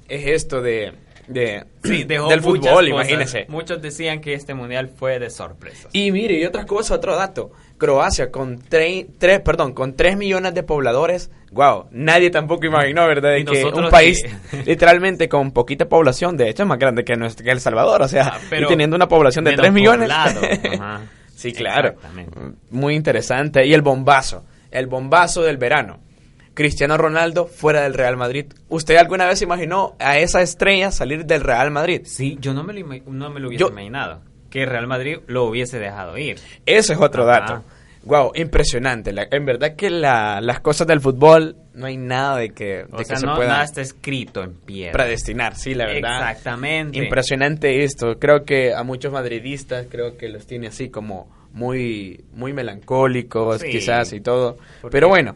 es 0.08 0.26
esto 0.26 0.60
de, 0.62 0.92
de 1.26 1.64
Sí, 1.82 2.04
dejó 2.04 2.28
del 2.28 2.40
fútbol, 2.42 2.62
cosas. 2.62 2.88
imagínese. 2.88 3.46
Muchos 3.48 3.80
decían 3.82 4.20
que 4.20 4.34
este 4.34 4.54
mundial 4.54 4.88
fue 4.88 5.18
de 5.18 5.30
sorpresa. 5.30 5.88
Y 5.92 6.10
mire, 6.12 6.38
y 6.38 6.44
otra 6.44 6.64
cosa, 6.66 6.94
otro 6.94 7.16
dato. 7.16 7.50
Croacia 7.78 8.30
con 8.30 8.60
tre- 8.60 9.06
tres, 9.18 9.40
perdón, 9.40 9.72
con 9.72 9.94
3 9.94 10.16
millones 10.16 10.54
de 10.54 10.62
pobladores. 10.62 11.30
Wow, 11.50 11.86
nadie 11.90 12.30
tampoco 12.30 12.66
imaginó, 12.66 13.06
¿verdad? 13.06 13.32
De 13.32 13.44
que 13.44 13.64
un 13.64 13.90
país 13.90 14.22
sí. 14.50 14.56
literalmente 14.66 15.28
con 15.28 15.50
poquita 15.52 15.86
población, 15.88 16.36
de 16.36 16.48
hecho 16.48 16.62
es 16.62 16.68
más 16.68 16.78
grande 16.78 17.04
que, 17.04 17.16
nuestro, 17.16 17.44
que 17.44 17.50
El 17.50 17.60
Salvador, 17.60 18.02
o 18.02 18.08
sea, 18.08 18.34
Ah, 18.36 18.56
y 18.58 18.66
teniendo 18.66 18.96
una 18.96 19.08
población 19.08 19.44
de 19.44 19.50
menos 19.52 19.62
3 19.64 19.72
millones. 19.72 20.10
ajá. 20.80 21.00
sí, 21.34 21.52
claro. 21.52 21.94
Muy 22.70 22.94
interesante. 22.94 23.66
Y 23.66 23.74
el 23.74 23.82
bombazo, 23.82 24.44
el 24.70 24.86
bombazo 24.86 25.42
del 25.42 25.56
verano. 25.56 25.98
Cristiano 26.54 26.96
Ronaldo 26.96 27.46
fuera 27.46 27.82
del 27.82 27.94
Real 27.94 28.16
Madrid. 28.16 28.46
¿Usted 28.68 28.96
alguna 28.96 29.26
vez 29.26 29.42
imaginó 29.42 29.94
a 29.98 30.18
esa 30.18 30.40
estrella 30.40 30.90
salir 30.90 31.26
del 31.26 31.40
Real 31.42 31.70
Madrid? 31.70 32.02
Sí, 32.04 32.38
yo 32.40 32.54
no 32.54 32.62
me 32.64 32.72
lo, 32.72 32.86
no 33.06 33.30
me 33.30 33.40
lo 33.40 33.48
hubiese 33.48 33.64
Yo- 33.64 33.70
imaginado. 33.70 34.22
Que 34.50 34.66
Real 34.66 34.86
Madrid 34.86 35.18
lo 35.26 35.44
hubiese 35.46 35.80
dejado 35.80 36.16
ir. 36.16 36.38
Ese 36.64 36.92
es 36.92 37.00
otro 37.00 37.28
Ajá. 37.28 37.40
dato. 37.40 37.64
Wow, 38.04 38.32
impresionante. 38.34 39.12
La- 39.12 39.26
en 39.30 39.46
verdad 39.46 39.74
que 39.76 39.88
la- 39.90 40.40
las 40.42 40.60
cosas 40.60 40.86
del 40.86 41.00
fútbol 41.00 41.56
no 41.72 41.86
hay 41.86 41.96
nada 41.96 42.36
de 42.36 42.50
que, 42.50 42.84
O 42.92 42.98
de 42.98 43.04
sea, 43.04 43.14
que 43.16 43.20
se 43.20 43.26
no, 43.26 43.34
pueda 43.34 43.48
nada 43.48 43.64
está 43.64 43.80
escrito 43.80 44.44
en 44.44 44.52
piedra. 44.54 44.92
predestinar. 44.92 45.56
Sí, 45.56 45.74
la 45.74 45.86
verdad. 45.86 46.30
Exactamente. 46.30 46.98
Impresionante 46.98 47.82
esto. 47.82 48.18
Creo 48.20 48.44
que 48.44 48.74
a 48.74 48.82
muchos 48.84 49.10
madridistas 49.12 49.86
creo 49.90 50.16
que 50.18 50.28
los 50.28 50.46
tiene 50.46 50.68
así 50.68 50.88
como 50.90 51.28
muy 51.52 52.22
muy 52.34 52.52
melancólicos, 52.52 53.60
Sí. 53.62 53.70
quizás 53.70 54.12
y 54.12 54.20
todo. 54.20 54.58
Pero 54.90 55.08
bueno, 55.08 55.34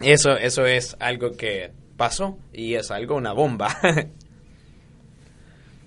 eso 0.00 0.36
eso 0.36 0.66
es 0.66 0.96
algo 1.00 1.32
que 1.32 1.70
pasó 1.96 2.38
y 2.52 2.74
es 2.74 2.90
algo 2.90 3.16
una 3.16 3.32
bomba. 3.32 3.76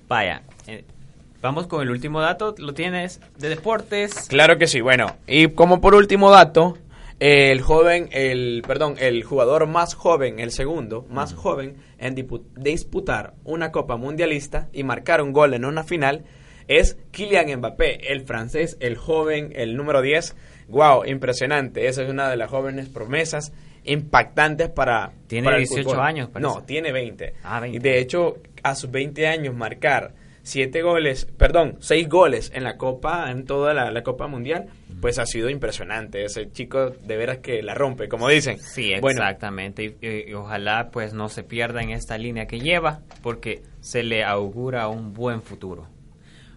Vaya, 0.07 0.43
eh, 0.67 0.83
vamos 1.41 1.67
con 1.67 1.81
el 1.81 1.89
último 1.89 2.21
dato. 2.21 2.53
¿Lo 2.57 2.73
tienes 2.73 3.21
de 3.37 3.49
deportes? 3.49 4.27
Claro 4.27 4.57
que 4.57 4.67
sí. 4.67 4.81
Bueno, 4.81 5.15
y 5.25 5.47
como 5.49 5.79
por 5.79 5.95
último 5.95 6.29
dato, 6.29 6.77
el 7.19 7.61
joven, 7.61 8.09
el, 8.11 8.63
perdón, 8.67 8.95
el 8.99 9.23
jugador 9.23 9.67
más 9.67 9.93
joven, 9.93 10.39
el 10.39 10.51
segundo 10.51 11.05
más 11.09 11.33
joven 11.33 11.77
en 11.97 12.15
disputar 12.55 13.35
una 13.43 13.71
Copa 13.71 13.95
Mundialista 13.95 14.69
y 14.73 14.83
marcar 14.83 15.21
un 15.21 15.31
gol 15.31 15.53
en 15.53 15.63
una 15.63 15.83
final 15.83 16.25
es 16.67 16.97
Kylian 17.11 17.59
Mbappé, 17.59 18.11
el 18.11 18.21
francés, 18.21 18.77
el 18.79 18.97
joven, 18.97 19.51
el 19.55 19.75
número 19.75 20.01
10. 20.01 20.35
Wow, 20.67 21.05
impresionante. 21.05 21.87
Esa 21.87 22.03
es 22.03 22.09
una 22.09 22.29
de 22.29 22.37
las 22.37 22.49
jóvenes 22.49 22.89
promesas 22.89 23.51
impactantes 23.85 24.69
para 24.69 25.11
Tiene 25.27 25.45
para 25.45 25.57
el 25.57 25.63
18 25.63 25.89
fútbol. 25.89 26.03
años, 26.05 26.29
parece. 26.29 26.53
No, 26.53 26.63
tiene 26.63 26.91
20. 26.91 27.33
Ah, 27.43 27.59
20. 27.59 27.77
Y 27.77 27.79
de 27.79 27.99
hecho, 27.99 28.37
a 28.63 28.75
sus 28.75 28.89
20 28.91 29.27
años 29.27 29.55
marcar 29.55 30.13
7 30.43 30.81
goles, 30.81 31.25
perdón, 31.37 31.77
6 31.81 32.09
goles 32.09 32.51
en 32.55 32.63
la 32.63 32.77
Copa, 32.77 33.29
en 33.29 33.45
toda 33.45 33.73
la, 33.73 33.91
la 33.91 34.01
Copa 34.03 34.27
Mundial, 34.27 34.65
pues 34.99 35.19
ha 35.19 35.25
sido 35.25 35.49
impresionante. 35.49 36.23
Ese 36.25 36.51
chico 36.51 36.89
de 36.89 37.17
veras 37.17 37.37
que 37.39 37.61
la 37.61 37.73
rompe, 37.75 38.07
como 38.07 38.27
dicen. 38.27 38.57
Sí, 38.59 38.91
Bueno, 39.01 39.21
exactamente. 39.21 39.83
Y, 39.83 39.95
y- 40.07 40.29
y 40.29 40.33
ojalá 40.33 40.89
pues 40.91 41.13
no 41.13 41.29
se 41.29 41.43
pierda 41.43 41.81
en 41.81 41.91
esta 41.91 42.17
línea 42.17 42.47
que 42.47 42.59
lleva, 42.59 43.01
porque 43.21 43.61
se 43.81 44.01
le 44.03 44.23
augura 44.23 44.87
un 44.87 45.13
buen 45.13 45.41
futuro. 45.43 45.87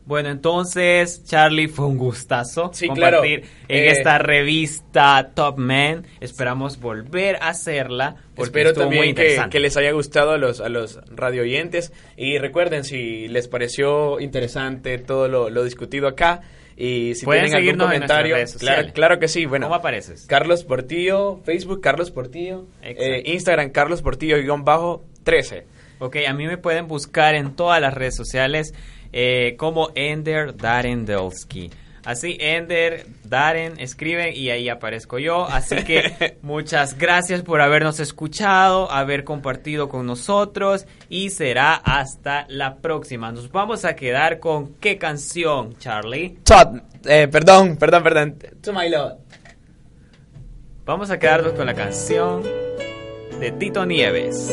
Bueno, 0.06 0.28
entonces, 0.28 1.24
Charlie, 1.24 1.68
fue 1.68 1.86
un 1.86 1.96
gustazo 1.96 2.70
Sí, 2.74 2.88
compartir 2.88 3.40
claro. 3.40 3.54
en 3.68 3.84
Eh, 3.84 3.88
esta 3.88 4.18
revista 4.18 5.30
Top 5.34 5.56
Man. 5.56 6.06
Esperamos 6.20 6.78
volver 6.78 7.36
a 7.36 7.48
hacerla. 7.48 8.16
Espero 8.36 8.74
también 8.74 9.14
que, 9.14 9.60
les 9.60 9.76
haya 9.78 9.92
gustado 9.92 10.32
a 10.32 10.38
los, 10.38 10.60
a 10.60 10.68
los 10.68 11.00
radio 11.08 11.42
oyentes. 11.42 11.92
Y 12.18 12.36
recuerden, 12.38 12.84
si 12.84 13.28
les 13.28 13.48
pareció 13.48 14.20
interesante 14.20 14.98
todo 14.98 15.28
lo, 15.28 15.48
lo 15.48 15.64
discutido 15.64 16.06
acá. 16.06 16.42
Y 16.76 17.14
si 17.14 17.24
tienen 17.24 17.54
algún 17.54 17.70
en 17.70 17.78
comentario, 17.78 18.36
claro, 18.58 18.88
claro 18.92 19.18
que 19.18 19.28
sí. 19.28 19.46
Bueno, 19.46 19.66
¿Cómo 19.66 19.76
apareces? 19.76 20.26
Carlos 20.26 20.64
Portillo, 20.64 21.40
Facebook 21.44 21.80
Carlos 21.80 22.10
Portillo, 22.10 22.66
eh, 22.82 23.22
Instagram 23.26 23.70
Carlos 23.70 24.02
Portillo-13. 24.02 25.62
Ok, 26.00 26.16
a 26.28 26.32
mí 26.34 26.46
me 26.46 26.58
pueden 26.58 26.88
buscar 26.88 27.36
en 27.36 27.54
todas 27.54 27.80
las 27.80 27.94
redes 27.94 28.16
sociales 28.16 28.74
eh, 29.16 29.54
como 29.56 29.90
Ender 29.94 30.56
Darendelsky. 30.56 31.70
Así, 32.04 32.36
Ender, 32.38 33.06
Daren, 33.22 33.78
escriben 33.78 34.34
y 34.36 34.50
ahí 34.50 34.68
aparezco 34.68 35.18
yo. 35.18 35.46
Así 35.46 35.76
que 35.84 36.36
muchas 36.42 36.98
gracias 36.98 37.42
por 37.42 37.60
habernos 37.60 38.00
escuchado, 38.00 38.90
haber 38.90 39.22
compartido 39.22 39.88
con 39.88 40.04
nosotros 40.04 40.84
y 41.08 41.30
será 41.30 41.74
hasta 41.76 42.44
la 42.48 42.76
próxima. 42.78 43.30
Nos 43.30 43.50
vamos 43.52 43.84
a 43.84 43.94
quedar 43.94 44.40
con 44.40 44.74
qué 44.74 44.98
canción, 44.98 45.78
Charlie. 45.78 46.38
Todd, 46.42 46.80
eh, 47.06 47.28
perdón, 47.28 47.76
perdón, 47.76 48.02
perdón. 48.02 48.38
To 48.62 48.72
my 48.72 48.90
lord. 48.90 49.14
Vamos 50.84 51.10
a 51.10 51.18
quedarnos 51.18 51.52
con 51.52 51.64
la 51.64 51.74
canción 51.74 52.42
de 53.40 53.52
Tito 53.52 53.86
Nieves. 53.86 54.52